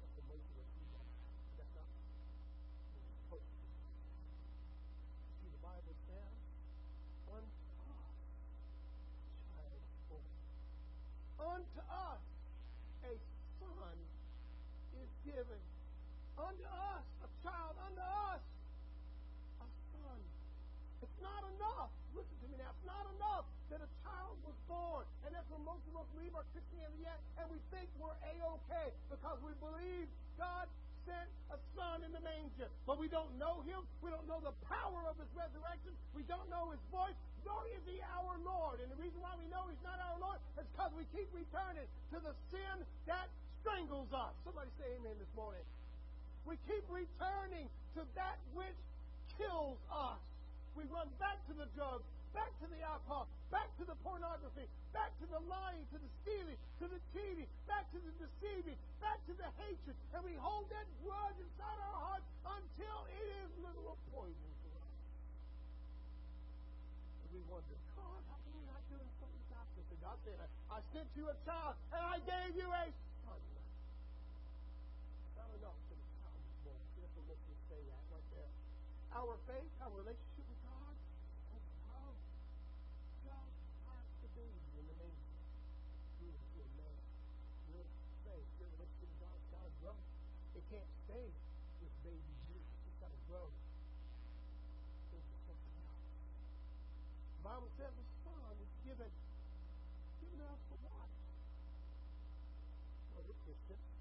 That's 0.00 0.14
the 0.16 0.24
most 0.28 0.46
of 0.50 0.56
us 0.60 0.68
do 0.72 0.84
that. 0.90 1.08
That's 1.60 1.74
not 1.76 1.88
perfect. 3.30 3.48
See, 5.40 5.50
the 5.52 5.62
Bible 5.62 5.96
says, 6.08 6.32
unto 7.30 7.60
us 7.92 8.16
a 8.20 9.54
child 9.54 9.72
is 9.76 9.86
born. 10.08 10.32
Unto 11.40 11.80
us 11.80 12.24
a 13.04 13.12
son 13.60 13.96
is 14.96 15.10
given. 15.24 15.60
Unto 16.40 16.64
us 16.64 17.04
a 17.20 17.28
child, 17.44 17.76
unto 17.84 18.00
us 18.00 18.40
a 19.60 19.68
son. 19.92 20.20
It's 21.04 21.20
not 21.20 21.44
enough. 21.56 21.92
Listen 22.16 22.36
to 22.44 22.48
me 22.48 22.56
now. 22.56 22.72
It's 22.72 22.88
not 22.88 23.04
enough 23.16 23.44
that 23.68 23.80
a 23.84 23.90
child 24.04 24.36
was 24.44 24.56
born. 24.68 25.04
And 25.24 25.36
that's 25.36 25.48
where 25.52 25.60
most 25.64 25.84
of 25.88 26.00
us 26.00 26.08
leave 26.16 26.32
our 26.32 26.44
Christianity 26.56 27.04
at. 27.08 27.20
And 27.40 27.48
we 27.52 27.60
think 27.72 27.88
we're 28.00 28.16
A-OK 28.36 28.72
because 29.12 29.36
we 29.44 29.52
believe 29.60 30.08
God 30.40 30.68
sent 31.04 31.28
a 31.52 31.58
son 31.76 32.04
in 32.04 32.12
the 32.12 32.24
manger. 32.24 32.68
But 32.88 32.96
we 33.00 33.08
don't 33.08 33.32
know 33.36 33.60
him. 33.64 33.84
We 34.00 34.08
don't 34.08 34.24
know 34.28 34.40
the 34.40 34.56
power 34.64 35.04
of 35.08 35.16
his 35.20 35.28
resurrection. 35.36 35.92
We 36.16 36.24
don't 36.24 36.48
know 36.48 36.72
his 36.72 36.80
voice. 36.88 37.16
Nor 37.44 37.64
is 37.72 37.84
he 37.88 38.00
our 38.16 38.36
Lord. 38.44 38.80
And 38.80 38.88
the 38.92 39.00
reason 39.00 39.20
why 39.20 39.36
we 39.36 39.44
know 39.52 39.68
he's 39.68 39.84
not 39.84 40.00
our 40.00 40.16
Lord 40.20 40.40
is 40.60 40.64
because 40.72 40.92
we 40.96 41.04
keep 41.12 41.28
returning 41.32 41.88
to 42.10 42.18
the 42.18 42.34
sin 42.50 42.76
that 43.06 43.28
strangles 43.62 44.10
us. 44.10 44.34
Somebody 44.44 44.70
say 44.78 44.86
amen 44.98 45.14
this 45.18 45.30
morning. 45.36 45.62
We 46.46 46.56
keep 46.66 46.82
returning 46.90 47.68
to 47.94 48.02
that 48.16 48.38
which 48.54 48.78
kills 49.36 49.78
us. 49.90 50.20
We 50.78 50.86
run 50.90 51.10
back 51.18 51.38
to 51.50 51.54
the 51.54 51.66
drugs, 51.74 52.06
back 52.32 52.50
to 52.62 52.66
the 52.70 52.80
alcohol, 52.86 53.26
back 53.50 53.66
to 53.82 53.84
the 53.84 53.98
pornography, 54.06 54.66
back 54.94 55.10
to 55.18 55.26
the 55.26 55.42
lying, 55.50 55.82
to 55.90 55.98
the 55.98 56.10
stealing, 56.22 56.58
to 56.78 56.86
the 56.86 57.00
cheating, 57.10 57.46
back 57.66 57.90
to 57.90 57.98
the 57.98 58.12
deceiving, 58.22 58.78
back 59.02 59.18
to 59.26 59.34
the 59.34 59.50
hatred, 59.58 59.96
and 60.14 60.22
we 60.22 60.34
hold 60.38 60.70
that 60.70 60.86
grudge 61.02 61.38
inside 61.42 61.78
our 61.82 61.98
hearts 62.06 62.28
until 62.46 62.98
it 63.10 63.26
is 63.42 63.50
little 63.58 63.98
poison 64.14 64.50
for 64.62 64.72
us. 64.78 64.94
And 67.26 67.28
we 67.34 67.42
wonder, 67.50 67.76
God, 67.98 68.20
how 68.30 68.38
come 68.38 68.54
you're 68.54 68.70
not 68.70 68.84
doing 68.94 69.10
something 69.18 69.42
about 69.50 69.66
this? 69.74 69.86
And 69.89 69.89
God 70.00 70.16
said, 70.24 70.36
I 70.72 70.78
sent 70.92 71.08
you 71.16 71.28
a 71.28 71.36
child, 71.44 71.76
and 71.92 72.02
I 72.02 72.16
gave 72.24 72.56
you 72.56 72.68
a 72.68 72.84
son. 73.24 73.40
Not 75.36 75.50
enough 75.60 75.78
for 75.86 75.96
the 75.96 76.08
child 76.20 76.40
was 76.40 76.56
born. 76.64 76.84
You 76.96 77.04
have 77.04 77.14
to 77.20 77.24
look 77.28 77.40
and 77.40 77.60
say 77.68 77.80
that 77.84 78.02
right 78.10 78.28
there. 78.34 78.52
Our 79.14 79.34
faith, 79.44 79.72
our 79.84 79.92
relationship 79.92 80.46
with 80.48 80.62
God, 80.64 80.94
oh, 80.96 81.56
has 81.56 81.64
grown. 81.84 82.16
Just 83.24 83.54
as 83.92 84.06
the 84.24 84.30
baby 84.36 84.60
in 84.80 84.84
the 84.88 84.96
grew 86.18 86.32
into 86.32 86.58
a 86.64 86.70
man. 86.80 87.00
Your 87.72 87.86
faith, 88.24 88.48
your 88.56 88.70
relationship 88.80 89.08
with 89.08 89.20
God, 89.20 89.36
has 89.36 89.48
got 89.52 89.64
to 89.64 89.72
grow. 89.84 89.98
It 90.56 90.64
can't 90.72 90.90
stay 91.06 91.26
with 91.84 91.94
baby 92.02 92.34
Jesus. 92.48 92.72
It's 92.88 92.98
got 93.04 93.12
to 93.12 93.22
grow 93.28 93.48
Bible 97.50 97.72
says 97.82 97.90
the 97.90 98.06
Son 98.22 98.54
is 98.62 98.72
given 98.86 99.10
to 99.10 100.28
us 100.44 100.60
for 100.70 100.78
what? 100.86 101.10
The 103.50 103.58
Christian. 103.66 103.98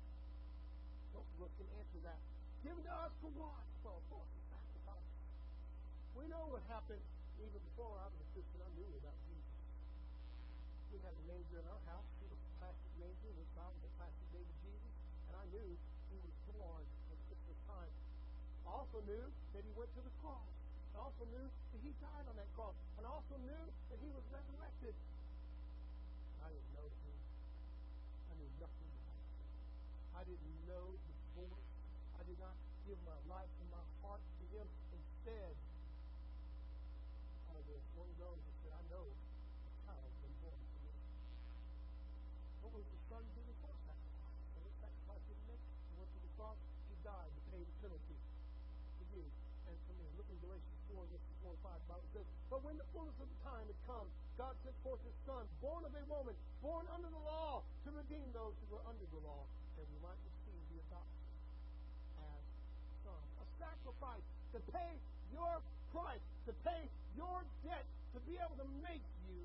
Don't 1.10 1.26
look 1.41 1.50
and 1.58 1.70
answer 1.82 1.97
that. 2.06 2.22
Given 2.62 2.86
to 2.86 2.93
us 3.02 3.10
for 3.18 3.34
what? 3.34 3.66
Well, 3.82 3.97
of 3.97 4.06
course, 4.14 4.30
it's 4.30 4.45
sacrifice. 4.54 5.10
We 6.14 6.30
know 6.30 6.54
what 6.54 6.62
happened 6.70 7.02
even 7.41 7.58
before 7.58 7.97
I 7.97 8.06
was 8.14 8.22
a 8.22 8.30
Christian. 8.38 8.62
I 8.62 8.70
knew 8.78 8.86
about 9.02 9.18
Jesus. 9.26 9.58
We 10.93 11.02
had 11.02 11.18
a 11.18 11.24
manger 11.26 11.58
in 11.58 11.66
our 11.66 11.82
house. 11.89 12.06
It 12.22 12.30
was 12.30 12.38
a 12.38 12.52
plastic 12.62 12.93
manger. 13.02 13.30
We 13.34 13.41
found 13.58 13.74
a 13.74 13.89
plastic 13.97 14.28
baby 14.38 14.54
Jesus. 14.62 14.93
And 15.32 15.41
I 15.41 15.45
knew 15.50 15.70
he 16.14 16.18
was 16.22 16.36
born 16.54 16.86
at 17.10 17.18
Christmas 17.26 17.58
time. 17.66 17.93
I 18.70 18.70
also 18.70 19.02
knew 19.10 19.26
that 19.58 19.66
he 19.66 19.72
went 19.74 19.89
to 19.97 20.02
the 20.06 20.14
cross. 20.22 20.45
I 20.93 21.02
also 21.02 21.26
knew 21.26 21.41
that 21.50 21.82
he 21.82 21.89
died 21.97 22.26
on 22.30 22.38
that 22.38 22.50
cross. 22.54 22.78
And 23.02 23.08
I 23.08 23.10
also 23.10 23.34
knew 23.41 23.64
that 23.89 23.97
he 23.97 24.10
was 24.14 24.22
resurrected. 24.30 24.93
I 26.38 26.54
didn't 26.54 26.70
know 26.78 26.86
him. 26.86 27.18
I 28.30 28.34
knew 28.38 28.52
nothing. 28.62 28.88
I 30.20 30.28
didn't 30.28 30.59
know 30.67 30.84
his 31.07 31.20
voice. 31.32 31.72
I 32.20 32.28
did 32.28 32.36
not 32.43 32.51
give 32.84 32.99
my 33.07 33.15
life 33.32 33.47
and 33.63 33.72
my 33.72 33.86
heart 34.03 34.20
to 34.20 34.43
him. 34.51 34.67
Instead, 34.91 35.55
I 37.47 37.55
was 37.63 37.80
one 37.95 38.11
of 38.11 38.20
those 38.20 38.36
that 38.36 38.55
said, 38.59 38.76
I 38.76 38.84
know 38.91 39.07
a 39.07 39.72
child 39.88 40.11
been 40.20 40.36
born 40.43 40.59
to 40.59 40.78
me. 40.84 40.91
What 42.67 42.72
was 42.76 42.84
the 42.91 42.99
son 43.07 43.24
doing 43.32 43.55
for 43.63 43.72
sacrifice? 43.80 44.43
And 44.59 44.61
what 44.67 44.76
sacrifice 44.84 45.24
did 45.24 45.39
he 45.39 45.45
make? 45.55 45.63
He 45.88 45.95
went 45.95 46.11
to 46.11 46.20
the 46.20 46.32
cross, 46.36 46.59
he 46.91 46.95
died 46.99 47.32
to 47.32 47.41
pay 47.55 47.63
the 47.63 47.76
penalty 47.80 48.20
for 48.99 49.05
you 49.15 49.24
and 49.24 49.76
come 49.88 49.99
in. 50.03 50.09
Look 50.20 50.28
in 50.36 50.39
Galatians 50.43 50.80
4, 50.99 50.99
verses 51.15 51.36
4 51.47 51.55
and 51.55 51.63
5. 51.63 51.80
The 51.80 51.89
Bible 51.95 52.11
says, 52.11 52.28
But 52.51 52.59
when 52.67 52.76
the 52.76 52.88
fullness 52.91 53.15
of 53.24 53.28
the 53.32 53.39
time 53.47 53.63
had 53.72 53.80
come, 53.88 54.07
God 54.36 54.51
sent 54.67 54.76
forth 54.84 54.99
his 54.99 55.15
Son, 55.24 55.47
born 55.63 55.88
of 55.88 55.95
a 55.95 56.03
woman, 56.11 56.36
born 56.59 56.84
under 56.91 57.07
the 57.07 57.24
law, 57.24 57.63
to 57.88 57.89
redeem 57.95 58.28
those 58.36 58.51
who 58.59 58.76
were 58.76 58.84
under 58.84 59.07
the 59.15 59.24
law, 59.24 59.47
that 59.80 59.88
we 59.88 59.99
might 60.03 60.19
receive 60.27 60.59
the 60.75 60.77
adoption 60.91 61.23
as 62.19 62.43
sons. 63.07 63.32
A 63.39 63.47
sacrifice 63.55 64.27
to 64.51 64.59
pay 64.75 64.91
your 65.32 65.63
price, 65.95 66.23
to 66.43 66.53
pay 66.67 66.84
your 67.15 67.39
debt, 67.63 67.88
to 68.11 68.19
be 68.27 68.36
able 68.36 68.59
to 68.59 68.67
make 68.84 69.03
you 69.23 69.39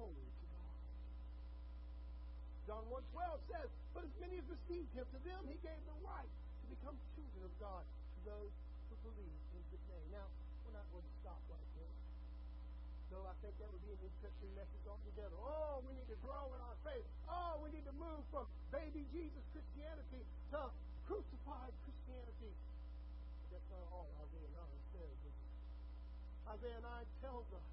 holy 0.00 0.28
to 0.40 0.46
God. 0.56 0.72
John 2.64 2.84
1.12 2.88 3.52
says, 3.52 3.68
But 3.92 4.08
as 4.08 4.14
many 4.24 4.40
as 4.40 4.46
received 4.48 4.88
him, 4.96 5.04
to 5.04 5.20
them 5.20 5.44
he 5.44 5.60
gave 5.60 5.82
the 5.84 5.98
right 6.00 6.32
to 6.32 6.64
become 6.72 6.96
children 7.12 7.44
of 7.44 7.52
God, 7.60 7.84
to 7.84 8.20
those 8.24 8.52
who 8.88 8.96
believe 9.04 9.40
in 9.52 9.62
his 9.68 9.84
name. 9.92 10.08
Now, 10.16 10.24
we're 10.64 10.72
not 10.80 10.88
going 10.96 11.04
to 11.04 11.14
stop 11.20 11.40
right 11.52 11.73
Though 13.14 13.30
I 13.30 13.36
think 13.46 13.54
that 13.62 13.70
would 13.70 13.84
be 13.86 13.94
an 13.94 14.02
interesting 14.02 14.50
message 14.58 14.82
altogether. 14.90 15.38
Oh, 15.38 15.78
we 15.86 15.94
need 15.94 16.10
to 16.10 16.18
grow 16.18 16.50
in 16.50 16.58
our 16.58 16.74
faith. 16.82 17.06
Oh, 17.30 17.62
we 17.62 17.70
need 17.70 17.86
to 17.86 17.94
move 17.94 18.26
from 18.34 18.42
baby 18.74 19.06
Jesus 19.14 19.38
Christianity 19.54 20.26
to 20.50 20.66
crucified 21.06 21.70
Christianity. 21.86 22.50
But 23.46 23.48
that's 23.54 23.70
not 23.70 23.86
all 23.94 24.10
Isaiah 24.18 24.50
9 24.50 24.98
says. 24.98 25.14
Isaiah 26.58 26.82
9 26.82 27.22
tells 27.22 27.46
us, 27.54 27.66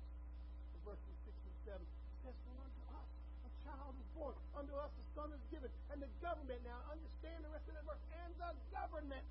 in 0.78 0.80
verses 0.86 1.16
6 1.26 1.34
and 1.34 1.58
7, 1.74 1.90
it 1.90 2.18
says, 2.22 2.38
For 2.46 2.56
unto 2.62 2.84
us 2.94 3.10
a 3.42 3.52
child 3.66 3.98
is 3.98 4.10
born, 4.14 4.38
unto 4.54 4.74
us 4.78 4.94
a 4.94 5.06
son 5.18 5.34
is 5.34 5.44
given, 5.50 5.74
and 5.90 6.06
the 6.06 6.12
government, 6.22 6.62
now 6.62 6.86
understand 6.86 7.42
the 7.42 7.50
rest 7.50 7.66
of 7.66 7.82
that 7.82 7.86
verse, 7.90 8.06
and 8.14 8.32
the 8.38 8.54
government 8.70 9.26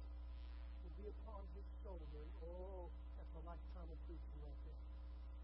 will 0.82 0.94
be 0.98 1.06
upon 1.06 1.46
his 1.54 1.66
shoulder. 1.86 2.02
Oh, 2.42 2.90
that's 3.14 3.30
a 3.38 3.42
lifetime 3.46 3.88
of 3.94 3.98
preaching 4.10 4.38
right 4.42 4.58
there. 4.66 4.80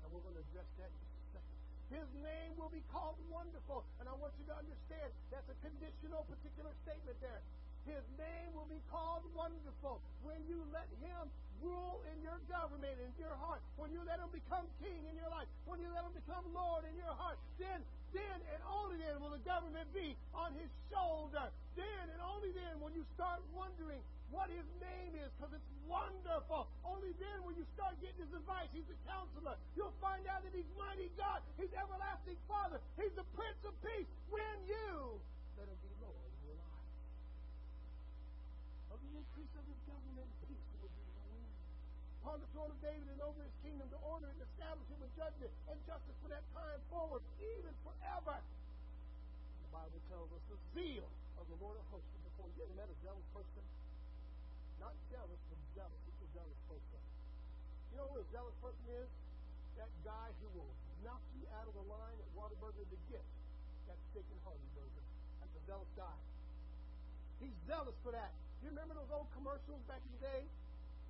And 0.07 0.15
we're 0.15 0.23
going 0.23 0.39
to 0.39 0.47
address 0.55 0.71
that 0.79 0.87
in 0.87 0.99
just 1.03 1.19
a 1.19 1.27
second. 1.35 1.57
His 1.91 2.09
name 2.23 2.55
will 2.55 2.71
be 2.71 2.83
called 2.95 3.19
wonderful. 3.27 3.83
And 3.99 4.07
I 4.07 4.15
want 4.15 4.31
you 4.39 4.47
to 4.47 4.55
understand 4.55 5.11
that's 5.35 5.51
a 5.51 5.59
conditional 5.67 6.23
particular 6.31 6.71
statement 6.87 7.19
there. 7.19 7.43
His 7.91 8.07
name 8.15 8.55
will 8.55 8.71
be 8.71 8.79
called 8.87 9.27
wonderful 9.35 9.99
when 10.23 10.39
you 10.47 10.63
let 10.71 10.87
him 11.03 11.27
rule 11.63 12.03
in 12.13 12.19
your 12.23 12.39
government, 12.51 12.97
in 13.01 13.13
your 13.21 13.35
heart, 13.41 13.61
when 13.77 13.93
you 13.93 14.01
let 14.05 14.19
him 14.19 14.31
become 14.33 14.67
king 14.83 15.01
in 15.07 15.15
your 15.17 15.31
life, 15.31 15.49
when 15.65 15.79
you 15.81 15.89
let 15.93 16.05
him 16.05 16.15
become 16.15 16.45
Lord 16.53 16.85
in 16.89 16.95
your 16.97 17.15
heart, 17.15 17.39
then, 17.61 17.81
then 18.13 18.39
and 18.53 18.61
only 18.67 18.97
then 19.01 19.21
will 19.21 19.33
the 19.33 19.45
government 19.45 19.87
be 19.93 20.17
on 20.35 20.53
his 20.57 20.71
shoulder. 20.93 21.49
Then 21.77 22.05
and 22.13 22.21
only 22.25 22.53
then 22.57 22.81
will 22.81 22.93
you 22.93 23.05
start 23.15 23.41
wondering 23.53 24.01
what 24.31 24.51
his 24.51 24.67
name 24.83 25.15
is 25.23 25.31
because 25.39 25.55
it's 25.55 25.71
wonderful. 25.87 26.67
Only 26.83 27.15
then 27.23 27.39
will 27.47 27.55
you 27.55 27.67
start 27.79 27.95
getting 28.03 28.27
his 28.27 28.35
advice. 28.35 28.67
He's 28.75 28.89
a 28.91 28.99
counselor. 29.07 29.55
You'll 29.79 29.95
find 30.03 30.27
out 30.27 30.43
that 30.43 30.55
he's 30.55 30.69
mighty 30.75 31.11
God. 31.15 31.43
He's 31.55 31.71
everlasting 31.73 32.39
Father. 32.51 32.83
He's 32.99 33.15
the 33.15 33.27
Prince 33.39 33.61
of 33.63 33.75
Peace 33.83 34.11
when 34.29 34.57
you 34.67 35.21
let 35.55 35.71
him 35.71 35.79
be 35.79 35.93
Lord 36.03 36.19
in 36.19 36.41
your 36.51 36.59
life. 36.59 36.91
Of 38.93 38.99
the 38.99 39.13
increase 39.15 39.53
of 39.55 39.65
his 39.67 39.81
government, 39.87 40.29
peace 40.51 40.66
Upon 42.27 42.43
the 42.43 42.51
throne 42.59 42.75
of 42.75 42.81
David 42.83 43.07
and 43.07 43.23
over 43.23 43.39
his 43.39 43.55
kingdom 43.63 43.87
to 43.87 43.99
order 44.03 44.27
it 44.27 44.35
and 44.35 44.43
establish 44.51 44.83
it 44.91 44.99
with 44.99 45.15
judgment 45.15 45.47
and 45.71 45.79
justice 45.87 46.19
for 46.19 46.27
that 46.35 46.43
time 46.59 46.83
forward, 46.91 47.23
even 47.39 47.71
forever. 47.87 48.43
The 48.43 49.71
Bible 49.71 50.03
tells 50.11 50.27
us 50.35 50.43
the 50.51 50.59
zeal 50.75 51.07
of 51.39 51.47
the 51.47 51.55
Lord 51.63 51.79
of 51.79 51.87
hosts 51.95 52.11
before 52.27 52.51
you. 52.59 52.67
Ever 52.67 52.75
met 52.83 52.91
a 52.91 52.99
zealous 53.07 53.23
person? 53.31 53.63
Not 54.83 54.91
jealous, 55.07 55.39
but 55.39 55.61
zealous. 55.79 56.01
What's 56.03 56.19
a 56.27 56.31
zealous 56.35 56.61
person? 56.67 57.01
You 57.95 58.03
know 58.03 58.11
what 58.11 58.19
a 58.19 58.29
zealous 58.35 58.59
person 58.59 58.87
is? 58.91 59.11
That 59.79 59.93
guy 60.03 60.29
who 60.43 60.51
will 60.59 60.75
knock 61.07 61.23
you 61.39 61.47
out 61.55 61.71
of 61.71 61.79
the 61.79 61.87
line 61.87 62.19
at 62.19 62.27
Whataburger 62.35 62.91
to 62.91 62.99
get 63.07 63.23
that 63.87 64.03
steak 64.11 64.27
and 64.27 64.41
hearty 64.43 64.67
burger. 64.75 65.05
That's 65.47 65.55
a 65.55 65.63
zealous 65.71 65.93
guy. 65.95 66.19
He's 67.39 67.55
zealous 67.71 67.95
for 68.03 68.11
that. 68.11 68.35
Do 68.59 68.67
you 68.67 68.75
remember 68.75 68.99
those 68.99 69.15
old 69.15 69.31
commercials 69.31 69.79
back 69.87 70.03
in 70.03 70.11
the 70.19 70.27
day 70.27 70.43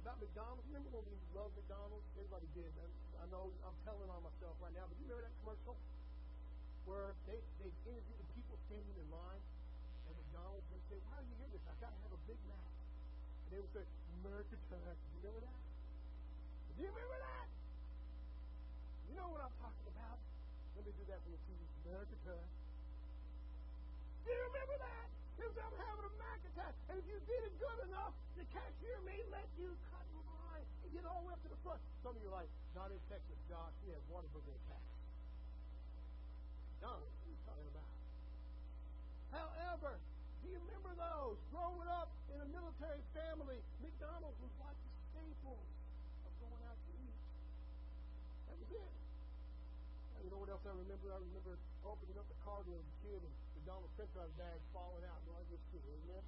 about 0.06 0.22
McDonald's? 0.22 0.62
Remember 0.70 1.02
when 1.02 1.06
we 1.10 1.18
loved 1.34 1.50
McDonald's? 1.58 2.06
Everybody 2.14 2.46
did. 2.54 2.70
I 3.18 3.26
know 3.26 3.50
I'm 3.66 3.74
telling 3.82 4.06
on 4.06 4.22
myself 4.22 4.54
right 4.62 4.70
now, 4.78 4.86
but 4.86 4.94
you 5.02 5.10
remember 5.10 5.26
that 5.26 5.34
commercial 5.42 5.74
where 6.86 7.10
they 7.26 7.42
they 7.58 7.74
interview 7.90 8.14
the 8.14 8.28
people 8.38 8.54
standing 8.70 8.94
in 9.02 9.08
line 9.10 9.42
at 10.06 10.14
McDonald's 10.14 10.62
and 10.70 10.78
say, 10.86 11.02
"Why 11.10 11.18
are 11.18 11.26
you 11.26 11.34
here 11.42 11.50
this? 11.50 11.66
I 11.66 11.74
got 11.82 11.90
to 11.90 11.98
have 12.06 12.14
a 12.14 12.22
Big 12.30 12.38
Mac." 12.46 12.70
And 12.70 13.48
they 13.50 13.58
would 13.58 13.74
say, 13.74 13.82
America. 14.22 14.54
Do 14.54 14.78
you 14.78 15.26
remember 15.26 15.42
that? 15.42 15.58
Do 16.70 16.78
you 16.82 16.90
remember 16.90 17.18
that? 17.18 17.48
You 19.10 19.14
know 19.18 19.28
what 19.34 19.42
I'm 19.42 19.56
talking 19.58 19.86
about? 19.90 20.18
Let 20.78 20.86
me 20.86 20.94
do 20.94 21.04
that 21.10 21.18
for 21.18 21.30
the 21.34 21.40
TV. 21.50 21.60
America 21.82 22.14
Time. 22.22 22.50
Do 24.22 24.26
you 24.30 24.38
remember 24.54 24.76
that? 24.86 25.06
Was 25.36 25.52
ever 25.62 25.78
having 25.78 26.06
a 26.10 26.14
Mac 26.18 26.40
attack. 26.42 26.74
And 26.90 26.98
if 26.98 27.06
you 27.06 27.18
did 27.22 27.42
it 27.46 27.54
good 27.62 27.78
enough, 27.86 28.10
the 28.34 28.42
cashier 28.50 28.98
may 29.06 29.22
let 29.30 29.46
you 29.60 29.70
and 29.70 29.95
get 30.96 31.04
all 31.04 31.20
the 31.20 31.28
way 31.28 31.36
up 31.36 31.44
to 31.44 31.52
the 31.52 31.60
front. 31.60 31.80
Some 32.00 32.16
of 32.16 32.20
you 32.24 32.32
are 32.32 32.40
like, 32.40 32.48
not 32.72 32.88
in 32.88 32.96
Texas, 33.12 33.36
Josh. 33.52 33.76
We 33.84 33.92
have 33.92 34.00
Whataburger 34.08 34.56
attacks. 34.56 34.96
No, 36.80 36.96
what 36.96 37.04
are 37.04 37.28
you 37.28 37.36
talking 37.44 37.68
about? 37.68 37.90
However, 39.36 40.00
do 40.40 40.44
you 40.48 40.56
remember 40.56 40.96
those? 40.96 41.36
Growing 41.52 41.90
up 41.92 42.08
in 42.32 42.40
a 42.40 42.48
military 42.48 43.04
family, 43.12 43.60
McDonald's 43.84 44.40
was 44.40 44.54
like 44.56 44.78
the 44.80 44.92
staple 45.12 45.60
of 46.24 46.32
going 46.40 46.62
out 46.64 46.80
to 46.80 46.90
eat. 46.96 47.18
That 48.48 48.56
was 48.56 48.70
it. 48.72 48.92
And 50.16 50.20
you 50.24 50.30
know 50.32 50.40
what 50.40 50.48
else 50.48 50.64
I 50.64 50.72
remember? 50.72 51.12
I 51.12 51.20
remember 51.20 51.60
opening 51.84 52.16
up 52.16 52.24
the 52.32 52.40
car 52.40 52.64
to 52.64 52.72
a 52.72 52.82
kid 53.04 53.20
and 53.20 53.34
McDonald's 53.60 53.92
french 54.00 54.12
fries 54.16 54.32
bag 54.40 54.56
falling 54.72 55.04
out 55.04 55.20
all 55.28 55.44
this 55.52 55.60
too, 55.68 55.82
isn't 55.84 56.12
it? 56.16 56.24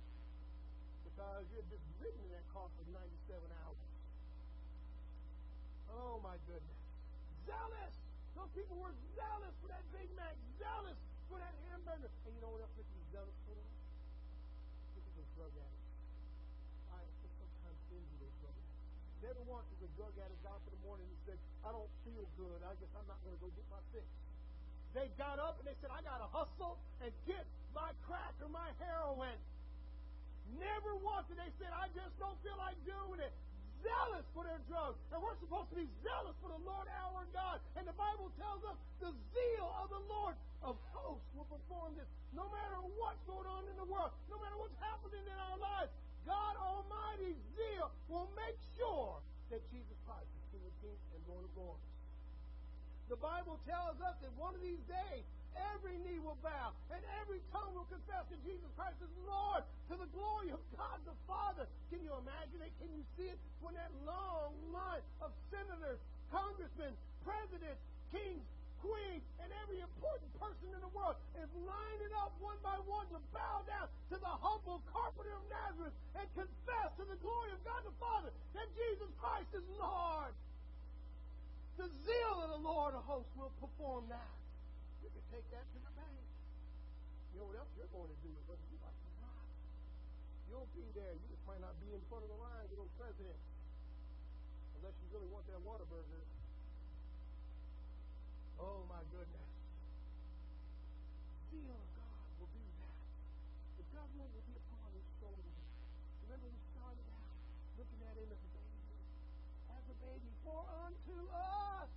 Because 1.08 1.48
you 1.48 1.56
had 1.56 1.68
just 1.72 1.86
ridden 2.04 2.20
in 2.20 2.36
that 2.36 2.44
car 2.52 2.68
for 2.76 2.84
97 2.92 3.08
hours. 3.64 3.87
Oh 5.98 6.22
my 6.22 6.38
goodness. 6.46 6.78
Zealous! 7.42 7.94
Those 8.38 8.52
people 8.54 8.78
were 8.78 8.94
zealous 9.18 9.54
for 9.58 9.68
that 9.74 9.82
Big 9.90 10.06
Mac, 10.14 10.38
zealous 10.62 10.94
for 11.26 11.42
that 11.42 11.54
hamburger. 11.66 12.06
And 12.22 12.30
you 12.30 12.40
know 12.40 12.54
what 12.54 12.62
else 12.62 12.70
they 12.78 12.86
were 12.86 13.08
zealous 13.10 13.34
for? 13.50 13.58
Look 13.58 15.02
at 15.02 15.14
those 15.18 15.32
drug 15.34 15.52
addicts. 15.58 15.90
I 16.94 17.02
sometimes 17.34 17.80
envy 17.90 18.16
those 18.22 18.36
drug 18.38 18.54
addicts. 18.54 18.78
Never 19.26 19.42
once 19.50 19.66
was 19.74 19.82
a 19.82 19.90
drug 19.98 20.14
addict 20.22 20.42
out 20.46 20.62
in 20.62 20.70
the 20.78 20.82
morning 20.86 21.06
and 21.10 21.18
said, 21.26 21.38
I 21.66 21.74
don't 21.74 21.90
feel 22.06 22.24
good. 22.38 22.58
I 22.62 22.78
guess 22.78 22.92
I'm 22.94 23.08
not 23.10 23.18
going 23.26 23.34
to 23.34 23.42
go 23.42 23.50
get 23.50 23.66
my 23.66 23.82
fix. 23.90 24.06
They 24.94 25.10
got 25.18 25.42
up 25.42 25.58
and 25.58 25.66
they 25.66 25.76
said, 25.82 25.90
I 25.90 26.00
got 26.06 26.22
to 26.22 26.30
hustle 26.30 26.78
and 27.02 27.10
get 27.26 27.42
my 27.74 27.90
crack 28.06 28.38
or 28.38 28.48
my 28.48 28.70
heroin. 28.78 29.34
Never 30.56 30.96
once 31.02 31.28
did 31.28 31.36
they 31.36 31.52
said, 31.60 31.74
I 31.74 31.90
just 31.92 32.14
don't 32.16 32.38
feel 32.46 32.56
like 32.56 32.78
doing 32.86 33.20
it. 33.20 33.34
Zealous 33.82 34.26
for 34.34 34.42
their 34.44 34.60
drugs. 34.66 34.98
And 35.14 35.22
we're 35.22 35.38
supposed 35.38 35.70
to 35.70 35.78
be 35.78 35.88
zealous 36.02 36.34
for 36.42 36.50
the 36.50 36.62
Lord 36.66 36.86
our 36.90 37.22
God. 37.30 37.62
And 37.78 37.86
the 37.86 37.94
Bible 37.94 38.30
tells 38.38 38.62
us 38.66 38.76
the 38.98 39.12
zeal 39.34 39.68
of 39.78 39.88
the 39.90 40.02
Lord 40.10 40.34
of 40.62 40.74
hosts 40.90 41.28
will 41.34 41.46
perform 41.46 41.94
this. 41.94 42.08
No 42.34 42.46
matter 42.50 42.78
what's 42.98 43.22
going 43.24 43.46
on 43.46 43.64
in 43.70 43.76
the 43.78 43.88
world, 43.88 44.10
no 44.28 44.36
matter 44.42 44.58
what's 44.58 44.76
happening 44.82 45.22
in 45.22 45.38
our 45.38 45.58
lives, 45.58 45.92
God 46.26 46.54
Almighty's 46.60 47.40
zeal 47.56 47.88
will 48.10 48.28
make 48.36 48.58
sure 48.76 49.22
that 49.48 49.64
Jesus 49.72 49.96
Christ 50.04 50.28
is 50.28 50.44
King 50.52 50.64
of 50.66 50.74
Kings 50.84 51.00
and 51.16 51.20
Lord 51.24 51.46
of 51.46 51.52
Lords. 51.56 51.86
The 53.08 53.16
Bible 53.16 53.56
tells 53.64 53.96
us 54.04 54.20
that 54.20 54.32
one 54.36 54.52
of 54.52 54.60
these 54.60 54.82
days, 54.84 55.24
every 55.74 55.96
knee 56.06 56.20
will 56.22 56.38
bow 56.42 56.74
and 56.94 57.02
every 57.22 57.42
tongue 57.50 57.74
will 57.74 57.88
confess 57.90 58.24
that 58.30 58.40
Jesus 58.46 58.70
Christ 58.78 58.98
is 59.02 59.12
Lord 59.26 59.62
to 59.90 59.94
the 59.98 60.08
glory 60.14 60.50
of 60.54 60.60
God 60.76 60.98
the 61.04 61.16
Father. 61.26 61.66
Can 61.90 62.00
you 62.04 62.12
imagine 62.14 62.60
it? 62.62 62.72
Can 62.78 62.90
you 62.94 63.04
see 63.16 63.28
it? 63.32 63.38
When 63.60 63.74
that 63.74 63.90
long 64.06 64.54
line 64.70 65.04
of 65.24 65.34
senators, 65.50 65.98
congressmen, 66.30 66.92
presidents, 67.24 67.82
kings, 68.12 68.44
queens, 68.80 69.24
and 69.42 69.50
every 69.64 69.82
important 69.82 70.30
person 70.38 70.70
in 70.70 70.80
the 70.80 70.92
world 70.94 71.18
is 71.36 71.50
lining 71.66 72.12
up 72.22 72.32
one 72.38 72.58
by 72.62 72.78
one 72.86 73.06
to 73.10 73.18
bow 73.34 73.66
down 73.66 73.90
to 74.14 74.16
the 74.16 74.34
humble 74.40 74.80
carpenter 74.92 75.34
of 75.34 75.44
Nazareth 75.50 75.96
and 76.14 76.26
confess 76.38 76.88
to 76.96 77.04
the 77.04 77.18
glory 77.20 77.50
of 77.52 77.60
God 77.66 77.82
the 77.82 77.96
Father 77.98 78.30
that 78.54 78.68
Jesus 78.78 79.10
Christ 79.18 79.50
is 79.52 79.66
Lord. 79.76 80.32
The 81.78 81.90
zeal 82.06 82.36
of 82.42 82.50
the 82.58 82.62
Lord 82.62 82.94
of 82.94 83.02
hosts 83.06 83.30
will 83.38 83.54
perform 83.62 84.10
that. 84.10 84.32
You 85.08 85.16
can 85.16 85.24
take 85.32 85.48
that 85.56 85.64
to 85.64 85.78
the 85.80 85.92
bank. 85.96 86.20
You 87.32 87.40
know 87.40 87.48
what 87.48 87.56
else 87.56 87.72
you're 87.80 87.88
going 87.88 88.12
to 88.12 88.18
do 88.20 88.28
you 88.28 88.44
like 88.84 88.92
it 88.92 89.08
or 89.08 89.16
not. 89.24 89.48
You'll 90.52 90.68
be 90.76 90.84
there. 90.92 91.16
You 91.16 91.26
just 91.32 91.44
might 91.48 91.64
not 91.64 91.72
be 91.80 91.96
in 91.96 92.02
front 92.12 92.28
of 92.28 92.30
the 92.30 92.36
line 92.36 92.68
with 92.68 92.76
those 92.76 92.92
presidents. 93.00 93.40
Unless 94.76 95.00
you 95.00 95.08
really 95.16 95.30
want 95.32 95.48
that 95.48 95.64
Whataburger. 95.64 96.22
Oh 98.60 98.84
my 98.90 99.00
goodness. 99.08 99.48
Zeal 101.48 101.72
of 101.72 101.88
God 101.96 102.26
will 102.36 102.52
do 102.52 102.64
that. 102.84 102.98
The 103.80 103.86
government 103.96 104.28
will 104.34 104.44
be 104.44 104.56
upon 104.60 104.92
his 104.92 105.06
shoulders. 105.22 105.56
Remember 106.26 106.52
we 106.52 106.60
started 106.74 107.06
out 107.16 107.32
looking 107.80 108.02
at 108.04 108.14
him 108.18 108.28
as 108.28 108.42
a 108.44 108.50
baby, 108.52 108.82
as 109.72 109.84
a 109.88 109.96
baby, 110.02 110.30
for 110.42 110.60
unto 110.84 111.16
us 111.32 111.90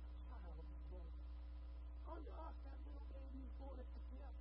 a 0.00 0.14
child 0.30 0.62
is 0.62 0.82
born. 0.94 1.12
Unto 2.06 2.32
us 2.38 2.54
that 2.62 2.78
little 2.86 3.08
baby 3.10 3.42
is 3.42 3.52
born. 3.58 3.76
It's 3.82 3.94
a 3.98 4.02
gift. 4.14 4.38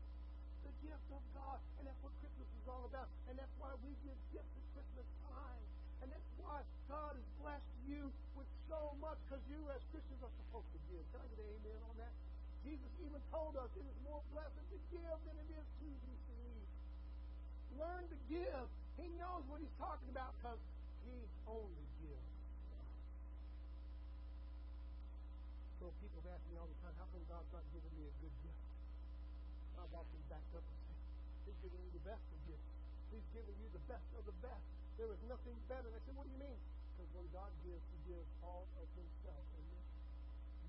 The 0.70 0.74
gift 0.86 1.08
of 1.18 1.24
God. 1.34 1.60
And 1.82 1.90
that's 1.90 2.02
what 2.06 2.14
Christmas 2.22 2.51
is 2.62 2.70
all 2.70 2.86
about. 2.86 3.10
And 3.26 3.34
that's 3.34 3.56
why 3.58 3.74
we 3.82 3.90
give 4.06 4.18
gifts 4.30 4.54
at 4.54 4.66
Christmas 4.78 5.08
time. 5.26 5.64
And 6.06 6.08
that's 6.14 6.32
why 6.38 6.62
God 6.86 7.18
has 7.18 7.28
blessed 7.42 7.74
you 7.90 8.14
with 8.38 8.50
so 8.70 8.94
much, 9.02 9.18
because 9.26 9.42
you 9.50 9.58
as 9.74 9.82
Christians 9.90 10.22
are 10.22 10.36
supposed 10.46 10.70
to 10.78 10.82
give. 10.94 11.02
Can 11.10 11.26
I 11.26 11.28
get 11.34 11.42
an 11.42 11.50
amen 11.58 11.82
on 11.90 11.96
that? 11.98 12.14
Jesus 12.62 12.94
even 13.02 13.22
told 13.34 13.58
us 13.58 13.70
it 13.74 13.86
is 13.86 13.98
more 14.06 14.22
blessed 14.30 14.62
to 14.70 14.78
give 14.94 15.18
than 15.26 15.36
it 15.42 15.50
is 15.50 15.66
to 15.82 15.88
receive. 16.06 16.66
Learn 17.82 18.06
to 18.06 18.18
give. 18.30 18.66
He 19.02 19.10
knows 19.18 19.42
what 19.50 19.58
he's 19.58 19.78
talking 19.82 20.14
about 20.14 20.38
because 20.38 20.62
he 21.10 21.18
only 21.50 21.88
gives. 22.06 22.30
So 25.82 25.90
people 25.98 26.22
ask 26.30 26.46
me 26.54 26.62
all 26.62 26.70
the 26.70 26.78
time, 26.86 26.94
how 27.02 27.10
come 27.10 27.26
God's 27.26 27.50
not 27.50 27.66
giving 27.74 27.90
me 27.98 28.06
a 28.06 28.14
good 28.22 28.36
gift? 28.46 28.62
I've 29.82 29.90
often 29.98 30.22
backed 30.30 30.54
up 30.54 30.62
and 30.62 30.81
giving 31.62 31.82
you 31.82 31.92
the 31.94 32.06
best 32.06 32.26
of 32.34 32.40
gifts. 32.50 32.70
He's 33.14 33.28
giving 33.32 33.56
you 33.62 33.70
the 33.72 33.84
best 33.88 34.08
of 34.18 34.26
the 34.26 34.36
best. 34.42 34.66
There 34.98 35.10
is 35.10 35.22
nothing 35.30 35.56
better. 35.70 35.88
They 35.90 36.02
said, 36.06 36.16
what 36.18 36.26
do 36.26 36.34
you 36.34 36.42
mean? 36.42 36.60
Because 36.94 37.10
when 37.16 37.28
God 37.32 37.50
gives, 37.66 37.82
He 37.90 38.14
gives 38.14 38.30
all 38.44 38.66
of 38.78 38.88
Himself. 38.94 39.46
Amen. 39.58 39.86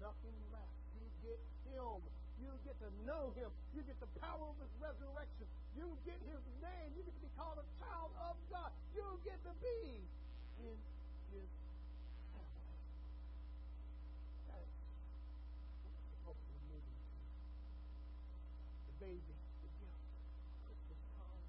Nothing 0.00 0.36
less. 0.54 0.72
You 0.96 1.06
get 1.22 1.40
Him. 1.68 2.00
You 2.40 2.50
get 2.66 2.74
to 2.82 2.90
know 3.06 3.30
Him. 3.38 3.50
You 3.76 3.84
get 3.86 3.98
the 4.00 4.10
power 4.18 4.42
of 4.42 4.56
His 4.58 4.72
resurrection. 4.82 5.46
You 5.76 5.86
get 6.02 6.18
His 6.26 6.42
name. 6.64 6.88
You 6.96 7.04
get 7.06 7.14
to 7.14 7.22
be 7.22 7.32
called 7.38 7.60
a 7.60 7.66
child 7.78 8.10
of 8.18 8.34
God. 8.50 8.72
You 8.96 9.04
get 9.22 9.38
to 9.46 9.52
be 9.62 10.00
in 10.64 10.76
His 11.30 11.50
family. 12.34 12.76
That's 14.50 14.72
what 15.86 15.92
we're 15.92 16.10
supposed 16.18 16.42
to 16.42 16.50
be 16.50 16.60
moving 16.72 16.98
to. 16.98 17.14
The 18.90 18.96
baby, 19.06 19.34
the 19.62 19.70
gift, 19.78 20.02
Christmas 20.66 21.00
time. 21.20 21.46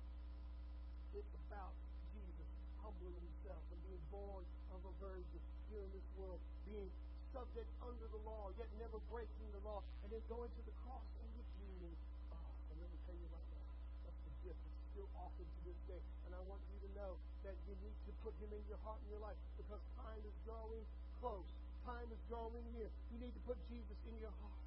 It's 1.18 1.34
about 1.50 1.74
Jesus 2.14 2.50
humbling 2.86 3.18
himself 3.18 3.64
and 3.74 3.80
being 3.86 4.06
born 4.14 4.46
of 4.74 4.82
a 4.86 4.94
virgin 5.02 5.42
here 5.70 5.82
in 5.82 5.92
this 5.94 6.06
world, 6.24 6.40
being 6.64 6.88
subject 7.36 7.68
under 7.84 8.08
the 8.08 8.22
law, 8.24 8.48
yet 8.56 8.70
never 8.80 9.02
breaking 9.12 9.48
the 9.52 9.64
law, 9.68 9.84
and 10.06 10.08
then 10.14 10.24
going 10.32 10.48
to 10.48 10.62
the 10.64 10.76
cross 10.86 11.04
and 11.20 11.28
redeeming. 11.36 11.96
Oh, 12.32 12.40
and 12.72 12.76
let 12.80 12.88
me 12.88 13.00
tell 13.04 13.18
you 13.18 13.28
right 13.28 13.50
now, 13.52 13.70
that's 14.08 14.22
the 14.24 14.34
gift 14.48 14.60
that's 14.64 14.84
still 14.96 15.10
offered 15.20 15.50
to 15.50 15.60
this 15.68 15.80
day. 15.90 16.00
And 16.30 16.32
I 16.32 16.42
want 16.48 16.64
you 16.72 16.80
to 16.88 16.90
know 16.96 17.20
that 17.44 17.58
you 17.68 17.76
need 17.84 17.98
to 18.08 18.12
put 18.24 18.32
him 18.40 18.54
in 18.56 18.64
your 18.72 18.80
heart 18.88 19.02
and 19.04 19.10
your 19.12 19.24
life 19.24 19.38
because 19.60 19.82
time 20.00 20.22
is 20.24 20.36
drawing 20.48 20.86
close. 21.20 21.50
Time 21.84 22.08
is 22.14 22.22
drawing 22.32 22.64
near. 22.72 22.88
You 23.12 23.20
need 23.20 23.36
to 23.36 23.44
put 23.44 23.60
Jesus 23.68 24.00
in 24.08 24.16
your 24.24 24.32
heart. 24.40 24.64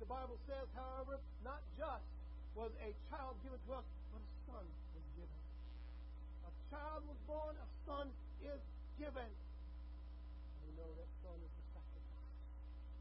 The 0.00 0.08
Bible 0.08 0.40
says, 0.48 0.64
however, 0.72 1.20
not 1.44 1.60
just 1.76 2.08
was 2.56 2.72
a 2.80 2.92
child 3.12 3.36
given 3.44 3.60
to 3.68 3.70
us, 3.76 3.84
but 4.12 4.24
a 4.24 4.30
son 4.48 4.64
was 4.96 5.06
given. 5.16 5.40
A 6.48 6.52
child 6.72 7.04
was 7.04 7.20
born, 7.28 7.52
a 7.60 7.68
son 7.84 8.08
is 8.40 8.60
given. 8.96 9.28
Know 10.86 10.94
that 11.02 11.10
son 11.18 11.34
is 11.42 11.50
the 11.50 11.66
sacrifice. 11.74 12.38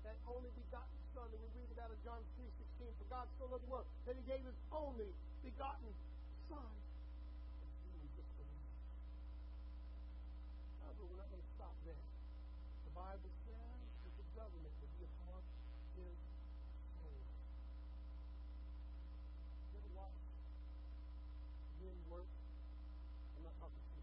That 0.10 0.18
only 0.26 0.50
begotten 0.58 0.98
son 1.14 1.30
that 1.30 1.38
we 1.38 1.46
read 1.54 1.70
about 1.70 1.94
in 1.94 2.02
John 2.02 2.18
3.16, 2.34 2.98
for 2.98 3.06
God 3.14 3.30
so 3.38 3.46
loved 3.46 3.62
the 3.62 3.70
world 3.70 3.86
that 4.10 4.18
he 4.18 4.26
gave 4.26 4.42
his 4.42 4.58
only 4.74 5.14
begotten 5.46 5.94
son. 6.50 6.66
However, 10.82 11.06
we're 11.14 11.22
not 11.22 11.30
going 11.30 11.46
to 11.46 11.54
stop 11.62 11.78
there. 11.86 12.02
The 12.90 12.94
Bible 12.98 13.30
says 13.46 13.86
that 14.02 14.14
the 14.18 14.26
government 14.34 14.74
will 14.82 14.90
be 14.98 15.06
upon 15.06 15.46
his. 15.94 16.18
You 19.70 19.78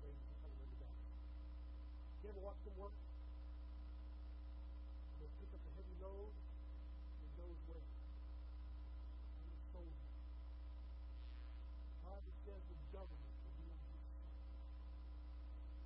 ladies, 0.06 0.30
I'm. 0.86 0.94
You 2.22 2.30
ever 2.30 2.42
watch 2.46 2.62
them 2.62 2.78
work? 2.78 2.94
They 5.22 5.30
pick 5.38 5.54
up 5.54 5.62
a 5.62 5.70
heavy 5.78 5.94
load, 6.02 6.34
and 6.34 7.22
it 7.22 7.34
goes 7.38 7.54
where? 7.70 7.78
On 9.38 9.46
the 9.46 9.62
shoulder. 9.70 10.02
The 11.94 12.02
Bible 12.02 12.34
says 12.42 12.58
the 12.66 12.78
government 12.90 13.34
will 13.38 13.54
be 13.54 13.70
on 13.70 13.78
his 13.86 14.02
shoulders. 14.02 14.42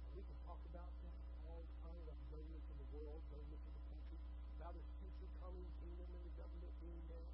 And 0.09 0.13
we 0.17 0.25
can 0.25 0.41
talk 0.49 0.57
about 0.73 0.89
that 1.05 1.21
all 1.53 1.61
the 1.69 1.77
time, 1.85 2.01
about 2.01 2.17
the 2.17 2.33
governments 2.33 2.65
of 2.65 2.81
the 2.81 2.89
world, 2.97 3.21
governments 3.29 3.61
of 3.69 3.77
the 3.77 3.85
country, 3.93 4.17
about 4.57 4.73
his 4.73 4.89
future 5.05 5.29
coming 5.37 5.69
kingdom 5.85 6.09
and 6.17 6.25
the 6.25 6.35
government 6.41 6.73
being 6.81 7.05
there. 7.13 7.29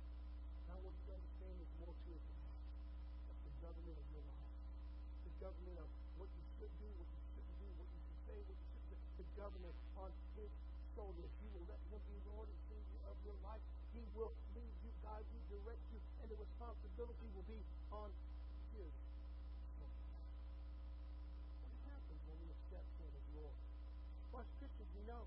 Now 0.67 0.83
what 0.83 0.95
you 1.07 1.11
understand 1.15 1.55
is 1.63 1.71
more 1.79 1.95
to 1.95 2.09
it 2.19 2.23
than 2.27 2.39
that. 2.51 2.59
That's 3.31 3.43
the 3.47 3.55
government 3.63 3.95
of 3.95 4.07
your 4.11 4.27
life. 4.27 4.51
The 5.23 5.35
government 5.39 5.79
of 5.79 5.91
what 6.19 6.35
you 6.35 6.43
should 6.59 6.75
do, 6.83 6.91
what 6.99 7.07
you 7.15 7.23
shouldn't 7.31 7.59
do, 7.63 7.71
what 7.79 7.87
you 7.95 8.03
should 8.11 8.23
say, 8.27 8.39
what 8.43 8.59
you 8.59 8.67
shouldn't 8.75 8.91
say. 8.91 9.23
The 9.23 9.29
government 9.39 9.79
on 10.03 10.11
his 10.35 10.51
shoulder. 10.93 11.25
If 11.25 11.33
you 11.41 11.49
will 11.57 11.65
let 11.73 11.81
him 11.89 12.01
be 12.05 12.17
Lord 12.29 12.49
and 12.53 12.61
Savior 12.69 13.01
of 13.09 13.17
your 13.25 13.37
life, 13.41 13.65
he 13.97 14.05
will 14.13 14.33
lead 14.53 14.75
you, 14.85 14.93
guide 15.01 15.25
you, 15.33 15.41
direct 15.49 15.81
you, 15.89 16.01
and 16.21 16.29
the 16.29 16.37
responsibility 16.37 17.29
will 17.33 17.49
be 17.49 17.61
on 17.93 18.13
his 18.77 18.93
shoulders. 19.81 20.13
What 21.65 21.75
happens 21.89 22.21
when 22.29 22.37
we 22.45 22.49
accept 22.53 22.89
him 23.01 23.09
as 23.09 23.27
Lord? 23.33 23.57
Well, 24.37 24.45
as 24.45 24.53
Christians, 24.61 24.91
we 24.97 25.03
know. 25.09 25.25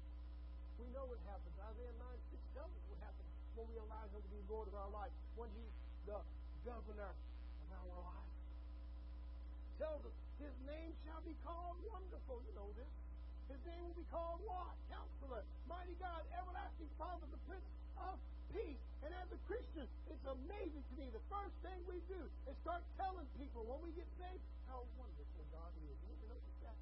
We 0.77 0.85
know 0.93 1.05
what 1.09 1.17
happens. 1.25 1.57
Isaiah 1.57 1.97
9 1.97 2.05
6 2.29 2.55
tells 2.55 2.69
us 2.69 2.83
what 2.85 2.99
allow 3.81 4.05
him 4.11 4.21
to 4.21 4.31
be 4.31 4.39
Lord 4.47 4.67
of 4.71 4.75
our 4.75 4.91
life, 4.91 5.11
when 5.35 5.49
he's 5.55 5.75
the 6.05 6.19
governor 6.63 7.11
of 7.11 7.67
our 7.73 7.87
life. 8.03 8.31
Tells 9.81 10.01
us 10.07 10.15
his 10.39 10.55
name 10.67 10.91
shall 11.03 11.23
be 11.23 11.35
called 11.43 11.79
wonderful. 11.87 12.39
You 12.47 12.53
know 12.55 12.69
this. 12.75 12.91
His 13.51 13.61
name 13.67 13.81
will 13.85 13.97
be 13.97 14.07
called 14.09 14.41
what? 14.43 14.73
Counselor, 14.89 15.45
mighty 15.69 15.93
God, 16.01 16.25
everlasting 16.33 16.89
Father, 16.97 17.27
the 17.29 17.41
Prince 17.45 17.67
of 18.01 18.17
Peace. 18.49 18.81
And 19.05 19.13
as 19.13 19.29
a 19.29 19.39
Christian, 19.45 19.85
it's 20.09 20.25
amazing 20.25 20.81
to 20.81 20.93
me. 20.97 21.13
The 21.13 21.21
first 21.29 21.53
thing 21.61 21.77
we 21.85 22.01
do 22.09 22.17
is 22.49 22.55
start 22.65 22.81
telling 22.97 23.27
people 23.37 23.61
when 23.69 23.79
we 23.85 23.93
get 23.93 24.09
saved 24.17 24.41
how 24.65 24.81
wonderful 24.97 25.45
God 25.53 25.69
is. 25.85 25.93
You 25.93 26.09
ever 26.17 26.33
notice 26.33 26.57
that? 26.65 26.77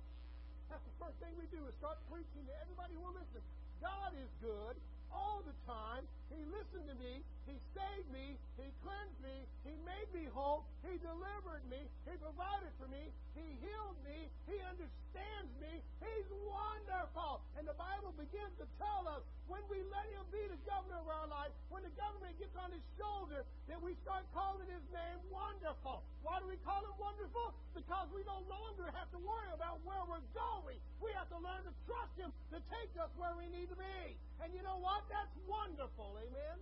That's 0.72 0.86
the 0.88 0.98
first 1.04 1.18
thing 1.20 1.36
we 1.36 1.48
do 1.52 1.60
is 1.68 1.76
start 1.84 2.00
preaching 2.08 2.48
to 2.48 2.54
everybody 2.64 2.96
who 2.96 3.04
will 3.04 3.18
listen. 3.20 3.44
God 3.84 4.16
is 4.16 4.32
good 4.40 4.80
all 5.14 5.42
the 5.46 5.56
time. 5.66 6.04
He 6.30 6.44
listened 6.46 6.90
to 6.90 6.96
me. 6.98 7.22
He 7.46 7.56
saved 7.76 8.10
me. 8.12 8.40
He 8.56 8.68
cleansed 8.84 9.20
me. 9.20 9.36
He 9.68 9.74
made 9.84 10.10
me 10.16 10.28
whole. 10.32 10.64
He 10.88 10.96
delivered 11.00 11.64
me. 11.68 11.82
He 12.08 12.14
provided 12.20 12.72
for 12.80 12.88
me. 12.88 13.12
He 13.36 13.46
healed 13.60 14.00
me. 14.08 14.32
He 14.48 14.58
understands 14.64 15.52
me. 15.60 15.84
He's 16.00 16.30
wonderful. 16.48 17.44
And 17.60 17.68
the 17.68 17.76
Bible 17.76 18.16
begins 18.16 18.54
to 18.60 18.68
tell 18.80 19.08
us 19.12 19.24
when 19.52 19.64
we 19.68 19.84
let 19.92 20.08
Him 20.16 20.24
be 20.32 20.44
the 20.48 20.62
governor 20.64 21.04
of 21.04 21.10
our 21.12 21.28
life, 21.28 21.52
when 21.68 21.84
the 21.84 21.92
government 22.00 22.36
gets 22.40 22.56
on 22.56 22.72
His 22.72 22.84
shoulder, 22.96 23.44
that 23.68 23.80
we 23.80 23.96
start 24.08 24.24
calling 24.32 24.68
His 24.72 24.86
name 24.96 25.20
wonderful. 25.28 26.04
Why 26.24 26.40
do 26.40 26.48
we 26.48 26.56
call 26.64 26.80
Him 26.80 26.96
wonderful? 26.96 27.52
Because 27.76 28.08
we 28.16 28.24
no 28.24 28.40
longer 28.48 28.88
have 28.96 29.12
to 29.12 29.20
worry 29.20 29.52
about 29.52 29.84
where 29.84 30.04
we're 30.08 30.24
going. 30.32 30.80
We 31.04 31.12
have 31.20 31.28
to 31.36 31.40
learn 31.44 31.68
to 31.68 31.74
trust 31.84 32.16
Him 32.16 32.32
to 32.56 32.60
take 32.72 32.94
us 32.96 33.12
where 33.20 33.36
we 33.36 33.52
need 33.52 33.68
to 33.68 33.78
be. 33.80 34.16
And 34.40 34.56
you 34.56 34.64
know 34.64 34.80
what? 34.80 35.04
That's 35.12 35.32
wonderful. 35.44 36.16
Amen? 36.20 36.58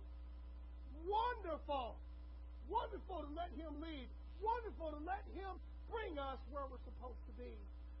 Wonderful. 1.06 1.98
Wonderful 2.70 3.26
to 3.26 3.30
let 3.34 3.50
Him 3.58 3.74
lead. 3.82 4.08
Wonderful 4.38 4.94
to 4.94 5.00
let 5.02 5.24
Him 5.34 5.58
bring 5.90 6.18
us 6.18 6.38
where 6.50 6.64
we're 6.70 6.82
supposed 6.86 7.20
to 7.26 7.34
be. 7.36 7.52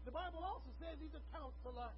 The 0.06 0.14
Bible 0.14 0.42
also 0.42 0.70
says 0.82 0.98
He's 0.98 1.14
a 1.14 1.24
counselor. 1.34 1.90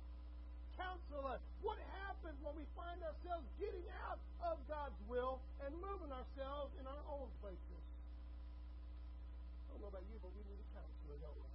Counselor. 0.76 1.38
What 1.62 1.78
happens 2.02 2.36
when 2.42 2.57
we 2.59 2.66
find 2.74 2.98
ourselves 3.05 3.46
getting 3.61 3.86
out 4.09 4.18
of 4.42 4.59
God's 4.66 4.98
will 5.07 5.40
and 5.64 5.70
moving 5.78 6.11
ourselves 6.11 6.74
in 6.80 6.84
our 6.88 7.05
own 7.09 7.30
places? 7.38 7.82
I 9.70 9.76
don't 9.76 9.86
know 9.86 9.92
about 9.92 10.05
you, 10.11 10.18
but 10.18 10.34
we 10.34 10.42
need 10.50 10.59
a 10.59 10.68
counselor, 10.74 11.16
don't 11.22 11.38
we? 11.38 11.50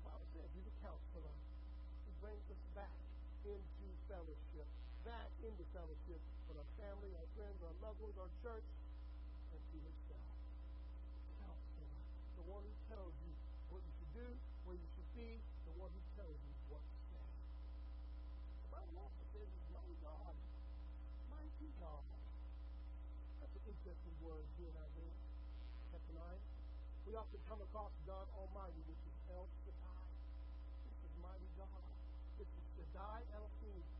The 0.00 0.04
Bible 0.08 0.28
says 0.32 0.48
He's 0.56 0.68
a 0.68 0.76
counselor. 0.80 1.34
He 2.08 2.12
brings 2.24 2.44
us 2.48 2.62
back 2.72 2.98
into 3.44 3.86
fellowship, 4.08 4.66
back 5.04 5.30
into 5.44 5.64
fellowship 5.76 6.20
our 6.58 6.66
family, 6.74 7.14
our 7.14 7.28
friends, 7.38 7.54
our 7.62 7.76
loved 7.78 8.02
ones, 8.02 8.18
our 8.18 8.32
church, 8.42 8.66
and 9.54 9.62
to 9.62 9.76
Himself. 9.78 10.26
Counselor, 11.38 11.94
the 12.34 12.44
one 12.50 12.66
who 12.66 12.74
tells 12.90 13.14
you 13.22 13.30
what 13.70 13.78
you 13.86 13.92
should 13.94 14.12
do, 14.18 14.26
where 14.66 14.74
you 14.74 14.88
should 14.98 15.10
be, 15.14 15.38
the 15.38 15.74
one 15.78 15.86
who 15.94 16.02
tells 16.18 16.34
you 16.34 16.52
what 16.66 16.82
to 16.82 16.98
say. 17.14 17.26
Bible 18.74 19.06
also 19.06 19.22
says 19.30 19.46
mighty 19.70 19.94
God. 20.02 20.34
Mighty 21.30 21.70
God. 21.78 22.02
That's 23.38 23.54
an 23.54 23.64
interesting 23.70 24.16
word 24.18 24.42
here 24.58 24.74
in 24.74 24.78
Isaiah 24.82 25.18
chapter 25.94 26.10
9. 26.10 26.26
We 27.06 27.14
often 27.14 27.38
come 27.46 27.62
across 27.62 27.94
God 28.02 28.26
Almighty, 28.34 28.82
which 28.90 29.02
is 29.06 29.14
El 29.30 29.46
Shaddai. 29.62 30.06
This 30.90 30.98
is 31.06 31.12
mighty 31.22 31.50
God. 31.54 31.86
This 32.34 32.50
is 32.50 32.64
Shaddai 32.74 33.22
little 33.70 33.84
bit 33.86 33.97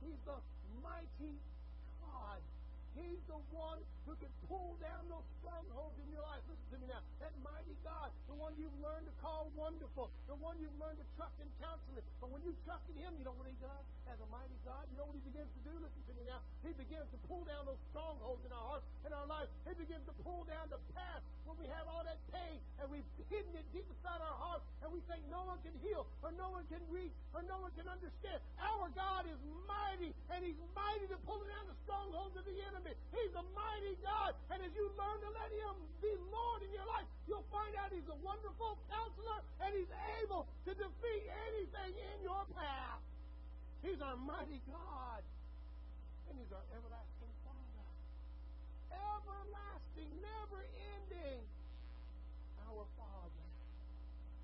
He's 0.00 0.18
the 0.24 0.32
mighty 0.82 1.36
God. 2.00 2.40
He's 3.00 3.24
the 3.24 3.40
one 3.56 3.80
who 4.04 4.12
can 4.20 4.28
pull 4.44 4.76
down 4.76 5.08
those 5.08 5.24
strongholds 5.40 5.96
in 6.04 6.12
your 6.12 6.20
life. 6.20 6.44
Listen 6.44 6.68
to 6.76 6.78
me 6.84 6.86
now. 6.92 7.00
That 7.24 7.32
mighty 7.40 7.72
God, 7.80 8.12
the 8.28 8.36
one 8.36 8.52
you've 8.60 8.76
learned 8.76 9.08
to 9.08 9.14
call 9.24 9.48
wonderful, 9.56 10.12
the 10.28 10.36
one 10.36 10.60
you've 10.60 10.76
learned 10.76 11.00
to 11.00 11.06
trust 11.16 11.32
in 11.40 11.48
counseling. 11.56 12.04
But 12.20 12.28
when 12.28 12.44
you 12.44 12.52
trust 12.68 12.84
in 12.92 13.00
Him, 13.00 13.16
you 13.16 13.24
know 13.24 13.32
what 13.40 13.48
He 13.48 13.56
does 13.56 13.84
as 14.12 14.20
a 14.20 14.28
mighty 14.28 14.58
God? 14.68 14.84
You 14.92 15.00
know 15.00 15.08
what 15.08 15.16
He 15.16 15.24
begins 15.24 15.48
to 15.48 15.62
do? 15.64 15.72
Listen 15.80 16.02
to 16.10 16.14
me 16.18 16.28
now. 16.28 16.44
He 16.60 16.76
begins 16.76 17.08
to 17.08 17.18
pull 17.24 17.48
down 17.48 17.64
those 17.64 17.80
strongholds 17.88 18.44
in 18.44 18.52
our 18.52 18.66
hearts 18.76 18.86
and 19.08 19.16
our 19.16 19.28
life. 19.30 19.48
He 19.64 19.72
begins 19.80 20.04
to 20.04 20.14
pull 20.20 20.44
down 20.44 20.68
the 20.68 20.80
past 20.92 21.24
when 21.48 21.56
we 21.56 21.66
have 21.72 21.88
all 21.88 22.04
that 22.04 22.20
pain 22.30 22.60
and 22.78 22.86
we've 22.92 23.06
hidden 23.26 23.50
it 23.58 23.66
deep 23.74 23.86
inside 23.90 24.22
our 24.22 24.38
hearts 24.38 24.62
and 24.82 24.88
we 24.92 25.02
think 25.10 25.18
no 25.30 25.42
one 25.48 25.58
can 25.66 25.74
heal 25.82 26.06
or 26.22 26.30
no 26.38 26.50
one 26.54 26.62
can 26.70 26.78
reach 26.92 27.14
or 27.34 27.42
no 27.46 27.58
one 27.58 27.72
can 27.74 27.90
understand. 27.90 28.38
Our 28.60 28.86
God 28.94 29.26
is 29.26 29.38
mighty 29.66 30.14
and 30.30 30.46
He's 30.46 30.58
mighty 30.78 31.10
to 31.10 31.18
pull 31.26 31.42
down 31.42 31.64
the 31.66 31.78
strongholds 31.86 32.38
of 32.38 32.44
the 32.46 32.54
enemy 32.70 32.89
He's 33.14 33.34
a 33.34 33.44
mighty 33.54 33.94
God. 34.02 34.34
And 34.50 34.58
as 34.62 34.72
you 34.74 34.90
learn 34.98 35.18
to 35.22 35.30
let 35.34 35.50
Him 35.52 35.74
be 36.02 36.12
Lord 36.30 36.60
in 36.62 36.70
your 36.72 36.86
life, 36.86 37.06
you'll 37.28 37.46
find 37.52 37.72
out 37.78 37.92
He's 37.92 38.08
a 38.10 38.18
wonderful 38.24 38.78
counselor 38.90 39.38
and 39.62 39.70
He's 39.74 39.92
able 40.22 40.46
to 40.66 40.72
defeat 40.74 41.24
anything 41.50 41.92
in 41.94 42.16
your 42.24 42.42
path. 42.56 43.02
He's 43.82 44.00
our 44.00 44.16
mighty 44.16 44.60
God. 44.68 45.22
And 46.30 46.38
He's 46.38 46.52
our 46.52 46.66
everlasting 46.74 47.34
Father. 47.46 47.88
Everlasting, 48.94 50.10
never 50.22 50.60
ending. 50.94 51.42
Our 52.70 52.86
Father. 52.98 53.46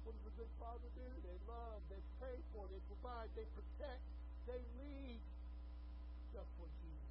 What 0.02 0.14
does 0.18 0.26
a 0.30 0.34
good 0.38 0.52
father 0.62 0.90
do? 0.94 1.08
They 1.26 1.38
love, 1.50 1.82
they 1.90 2.02
pray 2.22 2.38
for, 2.54 2.66
they 2.70 2.82
provide, 2.86 3.26
they 3.34 3.46
protect, 3.54 4.02
they 4.46 4.62
lead. 4.78 5.18
Just 6.30 6.50
what 6.58 6.70
Jesus 6.82 7.06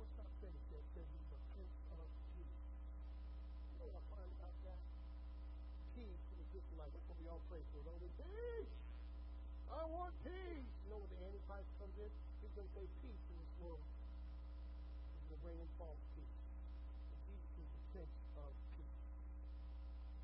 almost 0.00 0.16
not 0.16 0.32
finished 0.40 0.68
yet. 0.72 0.80
Says 0.96 1.04
he's 1.12 1.28
the 1.28 1.40
Prince 1.52 1.76
of 1.92 2.08
Peace. 2.32 2.56
You 3.68 3.76
know 3.76 3.86
what 3.92 4.00
I 4.00 4.04
find 4.08 4.30
about 4.32 4.56
that? 4.64 4.80
Peace 5.92 6.24
in 6.32 6.36
the 6.40 6.48
Christian 6.56 6.76
life. 6.80 6.88
That's 6.96 7.04
what 7.04 7.18
we 7.20 7.28
all 7.28 7.44
pray 7.52 7.60
for, 7.68 7.84
don't 7.84 8.00
we? 8.00 8.08
Peace! 8.16 8.72
I 9.68 9.84
want 9.92 10.16
peace! 10.24 10.72
You 10.72 10.88
know 10.88 11.04
when 11.04 11.10
the 11.12 11.20
Antichrist 11.20 11.68
comes 11.76 11.96
in? 12.00 12.08
He's 12.40 12.54
going 12.56 12.64
to 12.64 12.74
say 12.80 12.86
peace 13.04 13.24
in 13.28 13.36
this 13.36 13.52
world. 13.60 13.84
To 15.50 15.58
bring 15.58 15.66
in 15.66 15.74
false 15.82 15.98
peace. 16.14 16.38
Jesus 17.26 17.58
is 17.58 17.66
the 17.74 17.82
Prince 17.90 18.14
of 18.38 18.54
Peace. 18.78 19.02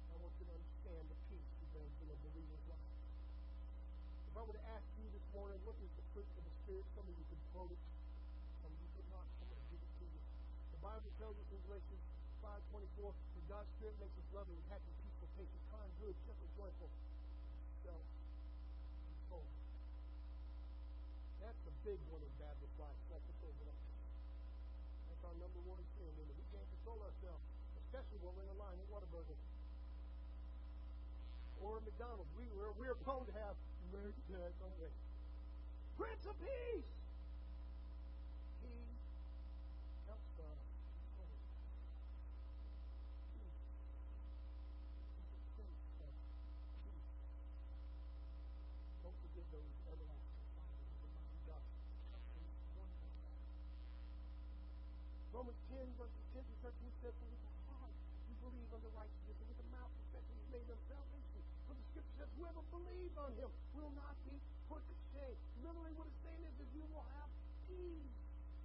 I 0.07 0.23
want 0.23 0.31
you 0.39 0.47
to 0.47 0.55
understand 0.55 1.03
the 1.03 1.19
peace 1.27 1.51
he 1.59 1.67
brings 1.75 1.99
in 1.99 2.15
a 2.15 2.19
believer's 2.31 2.63
life. 2.71 2.95
If 4.31 4.39
I 4.39 4.43
were 4.47 4.55
to 4.55 4.67
ask 4.71 4.87
you 5.03 5.11
this 5.11 5.27
morning, 5.35 5.59
what 5.67 5.75
is 5.83 5.91
the 5.99 6.07
fruit 6.15 6.31
of 6.31 6.47
the 6.47 6.55
Spirit? 6.63 6.87
Some 6.95 7.11
of 7.11 7.15
you 7.19 7.27
could 7.27 7.43
quote 7.51 7.75
it. 7.75 7.83
Some 8.63 8.71
of 8.71 8.79
you 8.79 8.87
could 8.95 9.09
not. 9.11 9.27
Some 9.43 9.51
of 9.51 9.59
you 9.67 9.83
could 9.83 10.15
it. 10.15 10.27
The 10.79 10.83
Bible 10.87 11.11
tells 11.19 11.35
us 11.43 11.49
in 11.51 11.59
Galatians 11.67 12.03
5.24 12.47 13.11
that 13.11 13.45
God's 13.51 13.71
Spirit 13.83 13.99
makes 13.99 14.15
us 14.15 14.31
loving, 14.31 14.63
happy, 14.71 14.95
peaceful, 15.03 15.27
patient, 15.35 15.63
kind, 15.75 15.91
good, 16.07 16.15
gentle, 16.23 16.51
joyful, 16.55 16.91
self-control. 17.83 19.47
That's 21.43 21.61
the 21.67 21.75
big 21.83 21.99
one 22.15 22.23
in 22.23 22.31
Baptist 22.39 22.79
life, 22.79 22.95
self-control. 23.11 23.35
That's 25.17 25.33
our 25.33 25.37
number 25.41 25.65
one 25.65 25.81
sin. 25.97 26.13
And 26.13 26.29
we 26.29 26.45
can't 26.53 26.69
control 26.77 27.01
ourselves, 27.01 27.41
when 28.21 28.37
we're 28.37 28.45
in 28.45 28.53
a 28.53 28.59
line 28.61 28.77
at 28.77 28.89
Whataburger. 28.93 29.37
Or 31.65 31.81
McDonald's. 31.81 32.29
We, 32.37 32.45
we're, 32.53 32.77
we're 32.77 32.99
prone 33.01 33.25
to 33.25 33.33
have? 33.41 33.57
Prince 35.97 36.27
of 36.29 36.37
Peace! 36.37 36.85
Romans 55.37 55.61
10, 55.69 55.85
verses 56.01 56.25
10 56.33 56.41
to 56.49 56.55
13 56.65 56.89
says, 57.05 57.13
For 58.47 58.71
with 58.71 58.83
the 58.87 58.95
believe 58.95 58.95
righteousness, 58.95 59.37
and 59.43 59.49
with 59.51 59.59
the 59.59 59.71
mouth 59.75 59.91
confession 59.91 60.35
is 60.39 60.49
made 60.55 60.67
unto 60.71 60.87
salvation. 60.87 61.43
For 61.67 61.75
the 61.75 61.85
scripture 61.91 62.15
says, 62.23 62.31
Whoever 62.39 62.63
believes 62.71 63.17
on 63.19 63.31
him 63.35 63.51
will 63.75 63.91
not 63.99 64.15
be 64.23 64.39
put 64.71 64.83
to 64.87 64.95
shame. 65.11 65.39
Literally, 65.67 65.95
what 65.99 66.07
it's 66.07 66.23
saying 66.23 66.43
is 66.47 66.55
that 66.55 66.71
you 66.71 66.87
will 66.95 67.07
have 67.19 67.31
peace. 67.67 68.15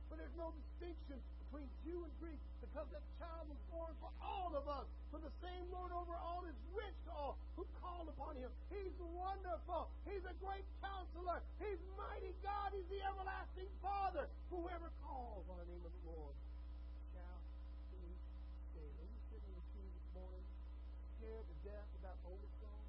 But 0.05 0.21
there's 0.21 0.37
no 0.37 0.53
distinction 0.53 1.17
between 1.47 1.65
Jew 1.81 2.03
and 2.03 2.13
Greek 2.21 2.37
because 2.61 2.87
that 2.93 3.03
child 3.17 3.49
was 3.49 3.57
born 3.73 3.91
for 3.97 4.11
all 4.21 4.53
of 4.53 4.69
us. 4.69 4.85
For 5.09 5.17
the 5.17 5.33
same 5.41 5.65
Lord 5.73 5.91
over 5.91 6.13
all 6.13 6.45
is 6.45 6.55
rich 6.71 6.95
to 7.07 7.11
all 7.11 7.35
who 7.57 7.65
call 7.81 8.05
upon 8.05 8.37
him. 8.37 8.53
He's 8.69 8.95
wonderful. 9.01 9.89
He's 10.05 10.23
a 10.23 10.35
great 10.39 10.63
counselor. 10.79 11.41
He's 11.57 11.81
mighty 11.97 12.31
God. 12.45 12.71
He's 12.71 12.87
the 12.87 13.01
everlasting 13.03 13.71
Father. 13.81 14.29
Whoever 14.53 14.93
calls 15.03 15.43
on 15.49 15.57
the 15.57 15.67
name 15.67 15.83
of 15.83 15.91
the 15.91 16.03
Lord 16.11 16.35
shall 17.11 17.39
be 17.91 18.03
saved. 18.71 18.95
Are 18.99 19.07
you 19.07 19.19
sitting 19.31 19.51
in 19.51 19.55
the 19.59 19.65
pew 19.75 19.87
this 19.91 20.07
morning 20.15 20.43
scared 21.21 21.45
to 21.45 21.57
death 21.61 21.89
about 22.01 22.17
Omicron? 22.25 22.85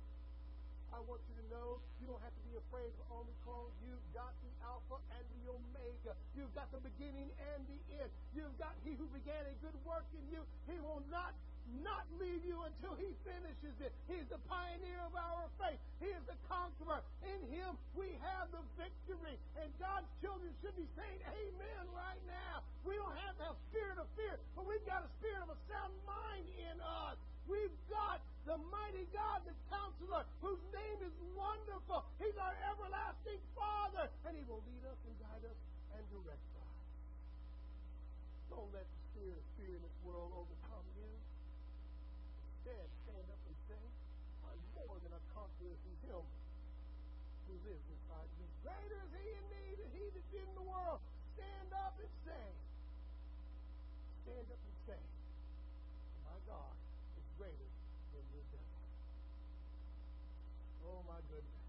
I 0.89 1.05
want 1.05 1.21
you 1.29 1.37
to 1.37 1.47
know 1.53 1.85
you 2.01 2.09
don't 2.09 2.25
have 2.25 2.33
to 2.33 2.45
be 2.49 2.57
afraid 2.57 2.89
for 2.97 3.05
Omicron. 3.21 3.69
You've 3.85 4.09
got 4.17 4.33
the 4.41 4.53
Alpha 4.65 4.97
and 5.13 5.25
the 5.37 5.53
Omega. 5.53 6.17
You've 6.33 6.53
got 6.57 6.73
the 6.73 6.81
beginning 6.81 7.29
and 7.29 7.61
the 7.69 7.81
end. 8.01 8.09
You've 8.33 8.57
got 8.57 8.73
He 8.89 8.97
who 8.97 9.05
began 9.13 9.45
a 9.45 9.53
good 9.61 9.77
work 9.85 10.09
in 10.17 10.25
you. 10.33 10.41
He 10.65 10.81
will 10.81 11.05
not 11.13 11.37
not 11.85 12.05
leave 12.19 12.43
you 12.45 12.59
until 12.69 12.99
he 12.99 13.15
finishes 13.23 13.77
it. 13.81 13.95
He's 14.11 14.27
the 14.29 14.41
pioneer 14.51 14.99
of 15.07 15.15
our 15.15 15.47
faith. 15.63 15.79
He 16.03 16.11
is 16.11 16.21
the 16.27 16.37
conqueror. 16.51 17.01
In 17.23 17.41
him 17.49 17.79
we 17.95 18.13
have 18.19 18.51
the 18.51 18.61
victory. 18.77 19.39
And 19.57 19.71
God's 19.79 20.11
children 20.21 20.51
should 20.61 20.75
be 20.75 20.85
saying 20.99 21.21
amen 21.23 21.85
right 21.95 22.21
now. 22.29 22.67
We 22.85 22.99
don't 22.99 23.15
have 23.15 23.39
that 23.41 23.55
spirit 23.71 23.97
of 23.97 24.11
fear, 24.19 24.37
but 24.59 24.67
we've 24.67 24.85
got 24.85 25.07
a 25.07 25.11
spirit 25.23 25.41
of 25.47 25.55
a 25.55 25.59
sound 25.71 25.95
mind 26.03 26.45
in 26.61 26.77
us. 26.83 27.17
We've 27.51 27.75
got 27.91 28.23
the 28.47 28.59
mighty 28.71 29.07
God, 29.11 29.43
the 29.47 29.55
counselor, 29.71 30.23
whose 30.43 30.63
name 30.71 30.99
is 31.03 31.15
wonderful. 31.35 32.07
He's 32.23 32.37
our 32.39 32.55
everlasting 32.71 33.43
Father, 33.55 34.07
and 34.27 34.33
He 34.39 34.43
will 34.47 34.63
lead 34.67 34.85
us 34.87 34.99
and 35.07 35.15
guide 35.19 35.45
us 35.47 35.59
and 35.99 36.03
direct 36.11 36.47
us. 36.59 36.75
Don't 38.51 38.71
let 38.71 38.87
the 38.87 39.01
spirit 39.11 39.39
of 39.39 39.47
fear 39.59 39.75
in 39.75 39.83
this 39.83 39.99
world 40.07 40.31
overcome 40.35 40.87
you. 40.95 41.11
Instead, 42.63 42.87
stand 43.07 43.27
up 43.27 43.43
and 43.43 43.59
say, 43.67 43.85
I'm 44.47 44.63
more 44.79 44.99
than 45.03 45.13
a 45.15 45.23
conqueror 45.35 45.75
through 45.83 45.99
Him 46.07 46.23
who 47.51 47.55
lives 47.67 47.87
inside 47.91 48.31
me. 48.39 48.47
Greater 48.63 49.01
is 49.03 49.13
He 49.19 49.27
in 49.35 49.47
me 49.51 49.65
than 49.83 49.91
He 49.99 50.05
that's 50.15 50.35
in 50.35 50.51
the 50.55 50.67
world. 50.67 51.03
Stand 51.35 51.71
up 51.75 51.99
and 51.99 52.13
say, 52.23 52.47
stand 54.27 54.47
up 54.47 54.63
and 54.63 54.77
say, 54.87 55.03
my 56.23 56.39
God 56.47 56.75
greater 57.43 57.71
than 58.15 58.23
your 58.31 58.47
devil. 58.55 58.79
Oh 60.87 61.03
my 61.11 61.19
goodness. 61.27 61.67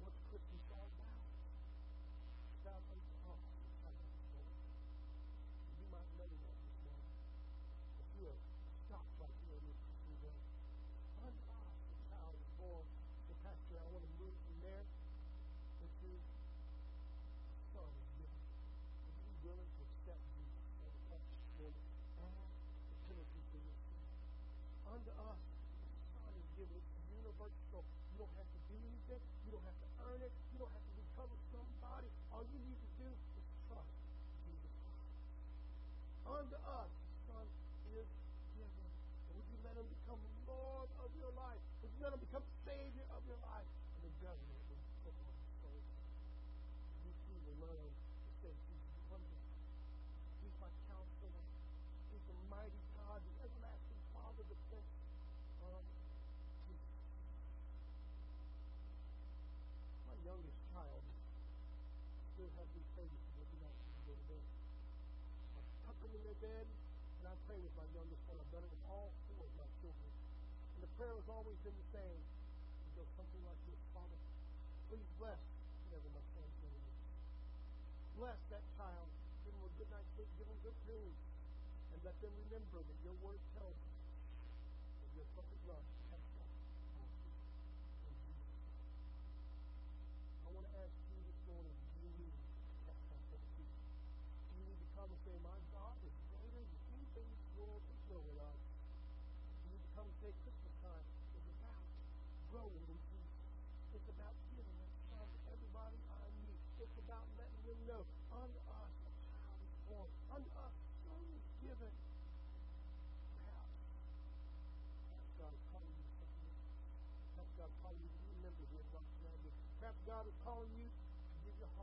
What's 0.00 0.16
Christmas 0.32 0.64
all 0.72 0.88
about? 0.96 1.28
It's 2.48 2.56
about 2.64 2.80
uncommon. 2.88 3.52
You 5.76 5.86
might 5.92 6.08
know 6.16 6.24
that 6.24 6.56
this 6.56 6.76
morning. 6.88 7.12
If 8.00 8.08
you 8.16 8.32
are 8.32 8.40
stopped 8.88 9.12
right 9.20 9.36
here 9.44 9.60
in 9.60 9.64
this 9.68 9.76
Christmas 9.84 10.16
day, 10.24 10.40
unlock 11.20 11.68
the 11.92 12.00
child 12.08 12.32
is 12.32 12.48
born. 12.56 12.88
The 13.28 13.36
pastor, 13.44 13.76
I 13.76 13.86
want 13.92 14.08
to 14.08 14.12
move 14.24 14.32
from 14.32 14.56
there 14.64 14.84
into 15.84 16.10
son 17.76 17.92
is 17.92 18.08
given. 18.24 18.40
Is 19.04 19.16
he 19.20 19.32
willing 19.44 19.68
to 19.68 19.80
accept 19.84 20.22
Jesus 20.32 20.64
and 20.80 20.96
touch 21.12 21.28
him 21.60 21.76
and 22.24 22.32
the 22.40 22.96
penalty 23.04 23.42
for 23.52 23.60
your 23.60 23.76
unto 24.92 25.08
us 25.08 25.40
the 25.40 26.20
Son 26.20 26.32
is 26.36 26.48
given. 26.52 26.82
It's 27.42 27.58
universal. 27.58 27.82
You 28.14 28.22
don't 28.22 28.34
have 28.38 28.50
to 28.54 28.60
do 28.70 28.76
anything. 28.86 29.22
You 29.46 29.50
don't 29.50 29.66
have 29.66 29.78
to 29.82 29.88
earn 30.06 30.20
it. 30.22 30.32
You 30.54 30.58
don't 30.62 30.70
have 30.70 30.86
to 30.86 30.94
become 30.94 31.30
somebody. 31.50 32.08
All 32.30 32.44
you 32.46 32.58
need 32.62 32.78
to 32.78 32.90
do 33.02 33.08
is 33.10 33.46
trust 33.66 33.90
Jesus. 34.46 34.72
Unto 36.22 36.54
us 36.54 36.90
Son 37.26 37.46
is 37.98 38.06
given. 38.54 38.90
Would 39.34 39.46
you 39.50 39.58
let 39.66 39.74
him 39.74 39.88
become 39.90 40.22
Lord 40.46 40.88
of 41.02 41.10
your 41.18 41.34
life? 41.34 41.62
Would 41.82 41.90
you 41.98 42.02
let 42.06 42.14
him 42.14 42.22
become 42.22 42.46
still 62.42 62.58
have 62.58 62.74
this 62.74 62.90
faith 62.98 63.06
in 63.06 63.22
the 63.38 63.46
United 63.54 63.86
I 64.02 65.62
tuck 65.86 65.94
them 66.02 66.10
in 66.10 66.22
their 66.26 66.40
bed, 66.42 66.66
and 66.66 67.24
I 67.30 67.38
pray 67.46 67.54
with 67.62 67.70
my 67.78 67.86
youngest 67.94 68.18
son. 68.26 68.34
I've 68.34 68.50
done 68.50 68.66
it 68.66 68.72
with 68.74 68.82
all 68.90 69.14
four 69.30 69.46
of 69.46 69.54
my 69.54 69.68
children. 69.78 70.10
And 70.74 70.82
the 70.82 70.90
prayer 70.98 71.14
has 71.14 71.28
always 71.30 71.54
been 71.62 71.78
the 71.78 71.90
same. 71.94 72.18
It 72.18 72.98
goes 72.98 73.06
something 73.14 73.42
like 73.46 73.62
this, 73.70 73.78
Father, 73.94 74.18
please 74.90 75.06
bless 75.22 75.38
whatever 75.86 76.10
my 76.18 76.24
son's 76.34 76.56
doing. 76.58 76.82
Bless 78.18 78.40
that 78.50 78.64
child. 78.74 79.06
Give 79.46 79.54
them 79.54 79.62
a 79.62 79.72
good 79.78 79.90
night's 79.94 80.10
sleep. 80.18 80.26
Give 80.34 80.50
them 80.50 80.58
good 80.66 80.78
dreams. 80.82 81.22
And 81.94 81.98
let 82.02 82.18
them 82.26 82.34
remember 82.42 82.82
that 82.82 82.98
your 83.06 83.14
word 83.22 83.38
tells 83.54 83.78
them 83.78 83.94
that 84.98 85.10
you're 85.14 85.30
perfect 85.38 85.62
love. 85.70 85.91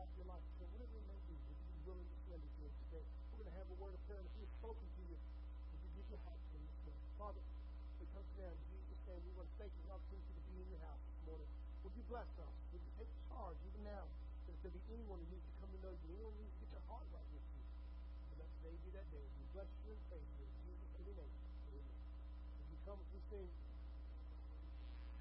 To 0.07 0.15
your 0.15 0.29
life, 0.31 0.45
to 0.59 0.63
whatever 0.71 0.95
it 0.95 1.05
may 1.11 1.19
be. 1.27 1.35
Would 1.35 1.59
you 1.59 1.67
be 1.75 1.81
willing 1.83 2.07
to 2.07 2.15
surrender 2.23 2.47
to 2.47 2.59
Him 2.63 2.73
today? 2.87 3.03
We're 3.35 3.43
going 3.43 3.51
to 3.51 3.57
have 3.59 3.67
a 3.67 3.77
word 3.83 3.93
of 3.97 4.01
prayer. 4.07 4.21
And 4.23 4.29
if 4.31 4.35
He's 4.39 4.53
spoken 4.63 4.85
to 4.87 5.01
you, 5.11 5.17
would 5.19 5.81
you 5.83 5.91
give 5.99 6.07
your 6.07 6.21
heart 6.23 6.39
to 6.39 6.55
Him 6.55 6.63
morning? 6.87 7.11
Father, 7.19 7.43
we 7.99 8.05
come 8.15 8.23
to 8.23 8.35
now 8.39 8.51
in 8.55 8.61
Jesus' 8.71 9.01
name. 9.03 9.21
We 9.27 9.31
want 9.35 9.47
to 9.51 9.55
thank 9.59 9.71
you 9.75 9.81
for 9.83 9.87
the 9.91 9.95
opportunity 9.99 10.31
to 10.39 10.43
be 10.47 10.55
in 10.63 10.67
your 10.71 10.83
house 10.87 11.03
this 11.03 11.19
morning. 11.27 11.49
Would 11.83 11.93
you 11.99 12.05
bless 12.07 12.31
us? 12.39 12.55
Would 12.71 12.83
you 12.83 12.93
take 12.95 13.11
charge 13.27 13.59
even 13.67 13.81
now? 13.83 14.05
That 14.47 14.51
if 14.55 14.59
there 14.63 14.73
be 14.73 14.83
anyone 14.87 15.19
who 15.19 15.27
needs 15.35 15.45
to 15.47 15.53
come 15.59 15.69
to 15.75 15.79
know 15.83 15.93
you, 15.93 16.07
anyone 16.15 16.33
who 16.35 16.41
needs 16.43 16.55
to 16.55 16.61
get 16.63 16.71
their 16.79 16.85
heart 16.87 17.07
right 17.11 17.27
with 17.35 17.45
you, 17.55 17.63
and 18.31 18.35
let 18.39 18.49
today 18.59 18.75
be 18.83 18.89
that 18.95 19.07
day. 19.11 19.25
We 19.35 19.45
bless 19.51 19.69
you 19.83 19.91
and 19.91 20.01
praise 20.07 20.27
you 20.39 20.47
in 20.47 20.53
Jesus' 20.63 20.91
name. 20.95 21.11
Amen. 21.11 21.31
As 22.59 22.65
you 22.71 22.77
come 22.87 22.99
we 23.11 23.19
sing, 23.27 23.49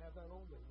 have 0.03 0.15
thine 0.15 0.31
own 0.31 0.47
way. 0.49 0.63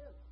Amen. 0.00 0.29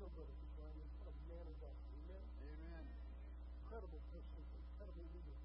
Brother, 0.00 0.32
people. 0.32 0.64
I 0.64 0.72
mean, 0.80 0.88
what 1.04 1.12
a 1.12 1.24
man 1.28 1.44
of 1.44 1.56
God. 1.60 1.76
Amen. 1.76 2.24
Amen. 2.40 2.84
Incredible 3.60 4.00
person, 4.08 4.40
incredible 4.48 5.04
leader. 5.12 5.36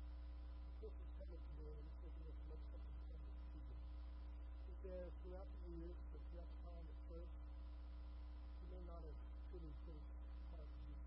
This 0.79 0.95
is 0.95 1.09
coming 1.19 1.43
today, 1.43 1.75
and 1.75 1.83
it's 1.83 1.99
making 1.99 2.23
us 2.23 2.39
much 2.47 2.63
something 2.71 2.99
coming 3.11 3.35
to 3.35 3.59
you. 3.59 3.75
He 4.71 4.75
says, 4.79 5.11
throughout 5.27 5.51
the 5.59 5.75
years, 5.75 5.99
the 6.07 6.23
time 6.63 6.87
at 6.87 6.99
first, 7.11 7.35
you 8.63 8.67
may 8.71 8.79
not 8.87 9.03
have 9.03 9.19
truly 9.51 9.75
been 9.91 9.99
part 10.47 10.63
of 10.63 10.71
Jesus 10.87 11.03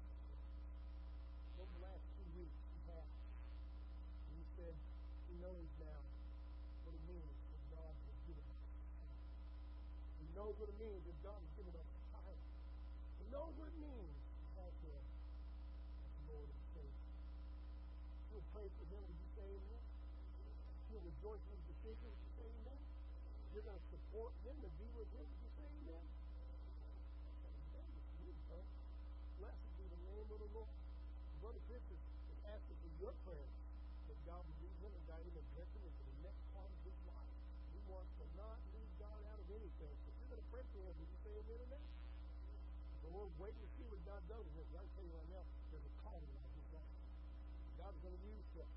Over 1.57 1.73
the 1.73 1.83
last 1.89 2.05
two 2.20 2.29
weeks, 2.37 2.61
he 2.69 2.79
has. 2.93 3.09
And 4.29 4.33
he 4.37 4.45
said, 4.61 4.77
he 5.25 5.41
knows 5.41 5.69
now 5.81 6.05
what 6.85 6.93
it 6.93 7.05
means 7.09 7.33
that 7.33 7.62
God 7.73 7.97
has 7.97 8.19
given 8.29 8.45
us. 8.45 8.61
He 10.20 10.29
knows 10.37 10.53
what 10.61 10.69
it 10.69 10.77
means 10.77 11.01
that 11.09 11.16
God 11.25 11.41
has 11.41 11.53
given 11.57 11.73
us 11.73 11.89
a 11.97 12.09
what 13.37 13.69
it 13.69 13.77
means 13.77 14.17
to 14.41 14.47
have 14.57 14.73
him 14.81 15.05
as 15.05 16.17
Lord 16.33 16.49
and 16.49 16.65
Savior. 16.73 17.13
You 18.33 18.41
will 18.41 18.49
pray 18.57 18.65
for 18.73 18.85
him, 18.89 19.05
would 19.05 19.21
you 19.21 19.31
say 19.37 19.45
amen? 19.45 19.85
You 20.89 20.97
will 20.97 21.07
rejoice 21.13 21.45
in 21.45 21.53
his 21.61 21.65
decision, 21.77 22.09
would 22.09 22.25
you 22.25 22.33
say 22.41 22.49
amen? 22.49 22.81
You're 23.53 23.67
going 23.69 23.77
to 23.77 23.89
support 23.93 24.33
him 24.49 24.57
and 24.65 24.73
be 24.81 24.89
with 24.97 25.11
him, 25.13 25.29
would 25.29 25.45
you 25.45 25.53
say 25.61 25.69
amen? 25.69 26.05
Blessed 29.39 29.69
be 29.77 29.85
the 29.93 30.01
name 30.09 30.29
of 30.33 30.39
the 30.41 30.51
Lord. 30.57 30.73
Brother 31.45 31.61
Chris 31.69 31.85
is, 31.93 32.03
is 32.33 32.41
asking 32.49 32.79
for 32.81 32.91
your 32.97 33.13
prayers 33.29 33.55
that 34.09 34.19
God 34.25 34.41
will 34.41 34.59
lead 34.65 34.77
him 34.81 34.89
and 34.89 35.05
guide 35.05 35.23
him 35.29 35.37
and 35.37 35.47
direct 35.53 35.73
him 35.77 35.85
into 35.85 36.03
the 36.09 36.17
next 36.25 36.43
part 36.57 36.73
of 36.73 36.81
his 36.81 36.97
life. 37.05 37.33
We 37.77 37.81
want 37.93 38.09
to 38.09 38.25
not 38.41 38.57
leave 38.73 38.93
God 38.97 39.21
out 39.29 39.39
of 39.39 39.49
anything. 39.53 39.95
So 40.01 40.07
if 40.11 40.17
you're 40.17 40.33
going 40.33 40.43
to 40.43 40.51
pray 40.51 40.65
for 40.73 40.81
him, 40.81 40.97
would 40.97 41.11
you 41.13 41.21
say 41.23 41.33
amen 41.39 41.61
to 41.61 41.69
that? 41.77 41.98
But 43.09 43.25
we're 43.25 43.49
waiting 43.49 43.65
to 43.65 43.71
see 43.73 43.89
what 43.89 44.05
God 44.05 44.21
does 44.29 44.45
with 44.53 44.69
him. 44.69 44.77
I 44.77 44.85
tell 44.93 45.01
you 45.01 45.17
right 45.17 45.33
now, 45.33 45.41
there's 45.73 45.81
a 45.81 45.95
calling 46.05 46.29
on 46.29 46.51
his 46.61 46.69
life. 46.77 46.93
God's 47.81 47.97
going 48.05 48.13
to 48.13 48.21
use 48.21 48.49
him. 48.53 48.69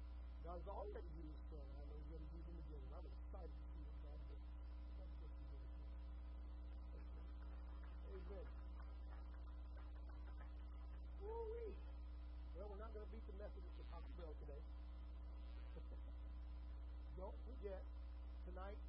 God's 0.47 0.63
already 0.71 1.11
used 1.19 1.51
him. 1.51 1.67
I 1.75 1.83
know 1.91 1.99
he's 1.99 2.15
going 2.15 2.23
to 2.23 2.31
use 2.31 2.47
him 2.47 2.55
again. 2.63 2.79
And 2.79 2.95
I'm 2.95 3.07
excited 3.11 3.51
to 3.51 3.63
see 3.75 3.83
what 3.83 3.99
God 4.07 4.19
does. 4.31 4.39
God 5.03 5.11
bless 5.19 5.35
you, 5.35 5.47
brother. 5.51 5.67
Amen. 8.07 8.47
Woo-wee. 11.19 11.75
Well, 12.55 12.67
we're 12.71 12.79
not 12.87 12.95
going 12.95 13.03
to 13.03 13.11
beat 13.11 13.27
the 13.27 13.35
Methodists 13.35 13.83
at 13.83 13.87
Taco 13.91 14.11
Bell 14.15 14.31
today. 14.47 14.63
Don't 17.19 17.35
forget, 17.51 17.83
tonight, 18.47 18.79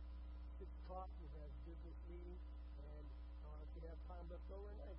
6 0.62 0.70
o'clock, 0.86 1.10
we 1.18 1.26
have 1.34 1.50
business 1.66 1.98
meeting. 2.06 2.38
And 2.78 3.06
uh, 3.42 3.58
if 3.66 3.70
we 3.74 3.90
have 3.90 3.98
time 4.06 4.22
left 4.30 4.46
over, 4.54 4.70
and 4.70 4.86
I 4.86 4.94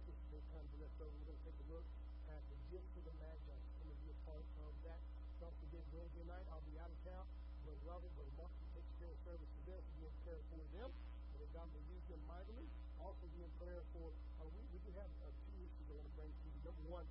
over, 1.04 1.12
we're 1.20 1.28
going 1.28 1.36
to 1.36 1.48
take 1.52 1.60
a 1.60 1.68
look 1.68 1.88
at 2.32 2.40
the 2.48 2.58
gift 2.72 2.88
for 2.96 3.04
the 3.04 3.12
Magi. 3.20 3.58
Some 3.76 3.92
of 3.92 3.98
you 4.00 4.16
are 4.16 4.22
part 4.24 4.48
of 4.64 4.72
that. 4.88 5.00
Don't 5.44 5.56
forget, 5.60 5.84
Wednesday 5.92 6.24
night, 6.24 6.46
I'll 6.48 6.64
be 6.64 6.80
out 6.80 6.88
of 6.88 7.00
town. 7.04 7.28
Brother 7.68 7.84
Robert, 7.84 8.12
Brother 8.16 8.32
will 8.40 8.72
take 8.72 8.88
care 9.04 9.12
of 9.12 9.20
service 9.28 9.52
for 9.52 9.64
them. 9.68 9.84
So 9.84 9.92
be 10.00 10.08
in 10.08 10.16
prayer 10.24 10.40
for 10.48 10.64
them. 10.72 10.90
And 10.96 11.38
that 11.44 11.52
God 11.52 11.68
will 11.76 11.88
use 11.92 12.06
them 12.08 12.24
mightily. 12.24 12.68
Also 13.04 13.28
be 13.36 13.44
in 13.44 13.52
prayer 13.60 13.84
for, 13.92 14.16
uh, 14.40 14.48
we, 14.48 14.64
we 14.72 14.80
do 14.80 14.92
have 14.96 15.12
uh, 15.28 15.28
two 15.44 15.60
issues 15.60 15.86
I 15.92 15.96
want 16.00 16.08
to 16.08 16.16
bring 16.16 16.32
to 16.32 16.46
you. 16.48 16.60
Number 16.64 16.86
one 16.88 17.08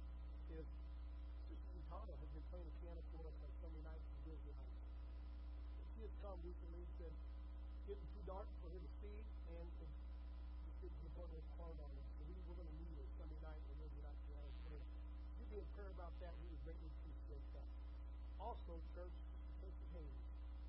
is 0.56 0.64
Sister 1.52 1.72
Utana 1.76 2.16
has 2.16 2.30
been 2.32 2.46
playing 2.48 2.64
the 2.64 2.76
piano 2.80 3.02
for 3.12 3.28
us 3.28 3.36
on 3.44 3.50
Sunday 3.60 3.82
nights 3.84 4.08
and 4.08 4.20
Wednesday 4.24 4.56
nights. 4.56 4.80
She 5.92 6.00
has 6.08 6.14
come 6.24 6.40
recently 6.40 6.80
and 6.80 6.92
said, 6.96 7.12
getting 7.84 8.08
too 8.16 8.24
dark 8.24 8.48
for 8.64 8.72
her 8.72 8.80
to 8.80 8.90
see, 9.04 9.20
and 9.52 9.68
to 9.76 9.84
the 10.88 11.12
point 11.14 11.28
where 11.28 11.44
it's 11.44 11.54
hard 11.60 11.76
on 11.76 11.90
her. 11.92 12.04
So 12.16 12.24
we, 12.26 12.34
we're 12.48 12.56
going 12.56 12.72
to 12.72 12.78
meet 12.80 12.90
her 12.96 13.06
Sunday 13.20 13.38
night 13.44 13.60
and 13.60 13.76
Wednesday 13.78 14.02
night 14.02 14.18
for 14.26 14.34
our 14.40 14.50
prayer. 14.64 14.82
You 15.38 15.44
be 15.52 15.56
in 15.60 15.68
prayer 15.76 15.91
about 16.02 16.18
that. 16.18 16.34
We 16.42 16.50
would 16.50 16.62
greatly 16.66 16.90
appreciate 16.98 17.46
that. 17.54 17.68
Also, 18.42 18.74
church, 18.90 19.14
Sister 19.62 19.86
Hayes 19.94 20.18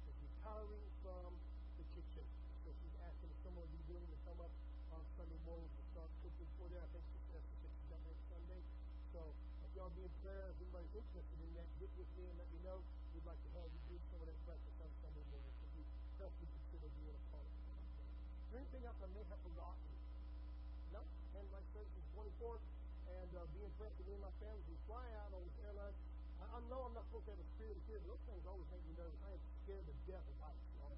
is 0.06 0.14
retiring 0.30 0.86
from 1.02 1.34
the 1.82 1.86
kitchen. 1.98 2.22
So 2.62 2.70
she's 2.78 2.94
asking 3.02 3.34
if 3.34 3.40
someone 3.42 3.66
would 3.66 3.74
be 3.82 3.98
willing 3.98 4.14
to 4.14 4.20
come 4.30 4.38
up 4.46 4.54
on 4.94 5.02
Sunday 5.18 5.42
morning 5.42 5.66
to 5.74 5.82
start 5.90 6.06
cooking 6.22 6.46
for 6.62 6.70
them. 6.70 6.86
I 6.86 6.90
think 6.94 7.02
she 7.10 7.18
said 7.34 7.42
she 7.50 7.66
she's 7.66 7.90
done 7.90 8.04
next 8.06 8.22
Sunday. 8.30 8.62
So 9.10 9.26
if 9.66 9.74
y'all 9.74 9.90
be 9.98 10.06
in 10.06 10.14
prayer, 10.22 10.54
if 10.54 10.62
anybody's 10.62 10.94
interested 11.02 11.40
in 11.42 11.50
that, 11.58 11.66
get 11.82 11.90
with 11.98 12.12
me 12.14 12.30
and 12.30 12.38
let 12.38 12.50
me 12.54 12.60
know. 12.62 12.78
We'd 13.18 13.26
like 13.26 13.42
to 13.42 13.52
have 13.58 13.74
you 13.74 13.82
do 13.90 13.98
some 14.14 14.22
of 14.22 14.30
that 14.30 14.38
breakfast 14.46 14.78
on 14.86 14.92
Sunday 15.02 15.26
morning. 15.34 15.54
So 15.58 15.66
we 15.74 15.82
definitely 16.22 16.54
consider 16.62 16.94
being 16.94 17.18
a 17.18 17.24
part 17.34 17.42
of 17.42 17.58
that. 17.74 17.82
Is 17.82 18.48
there 18.54 18.62
anything 18.62 18.86
else 18.86 19.02
I 19.02 19.10
may 19.18 19.26
have 19.34 19.42
forgotten? 19.42 19.90
No? 20.94 21.02
And 21.42 21.46
like 21.50 21.66
Thursday 21.74 22.06
the 22.06 22.22
24th, 22.22 22.62
and 22.62 22.73
uh, 23.34 23.46
be 23.54 23.66
in 23.66 23.74
prayer 23.82 23.94
me 23.98 24.16
my 24.22 24.34
family. 24.38 24.64
We 24.70 24.78
fly 24.86 25.06
out 25.26 25.34
on 25.34 25.42
this 25.42 25.58
airline. 25.66 25.96
I, 26.38 26.46
I 26.54 26.60
know 26.70 26.86
I'm 26.86 26.94
not 26.94 27.06
supposed 27.10 27.26
to 27.28 27.34
have 27.34 27.42
a 27.42 27.50
spirit 27.58 27.76
of 27.78 27.84
fear, 27.90 27.98
but 28.04 28.14
those 28.14 28.24
things 28.30 28.44
always 28.46 28.70
make 28.70 28.84
me 28.86 28.94
nervous. 28.94 29.20
I 29.26 29.32
am 29.34 29.44
scared 29.66 29.86
to 29.90 29.96
death 30.06 30.26
of 30.26 30.36
heights, 30.44 30.68
y'all. 30.78 30.98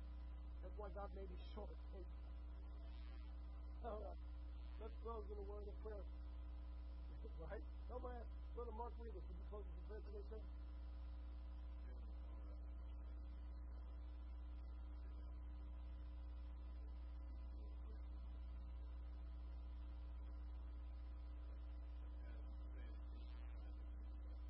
That's 0.64 0.76
why 0.76 0.90
God 0.92 1.10
made 1.16 1.30
me 1.32 1.40
short. 1.56 1.72
All 3.86 4.02
right. 4.02 4.20
Let's 4.82 4.98
close 5.06 5.26
in 5.30 5.38
a 5.38 5.46
word 5.46 5.68
of 5.70 5.78
prayer. 5.86 6.02
right? 7.46 7.64
Somebody 7.86 8.18
ask 8.18 8.30
Brother 8.58 8.74
Mark 8.74 8.92
Regal, 8.98 9.22
could 9.22 9.38
you 9.38 9.48
close 9.54 9.64
in 9.64 9.84
prayer 9.86 10.02
today? 10.10 10.55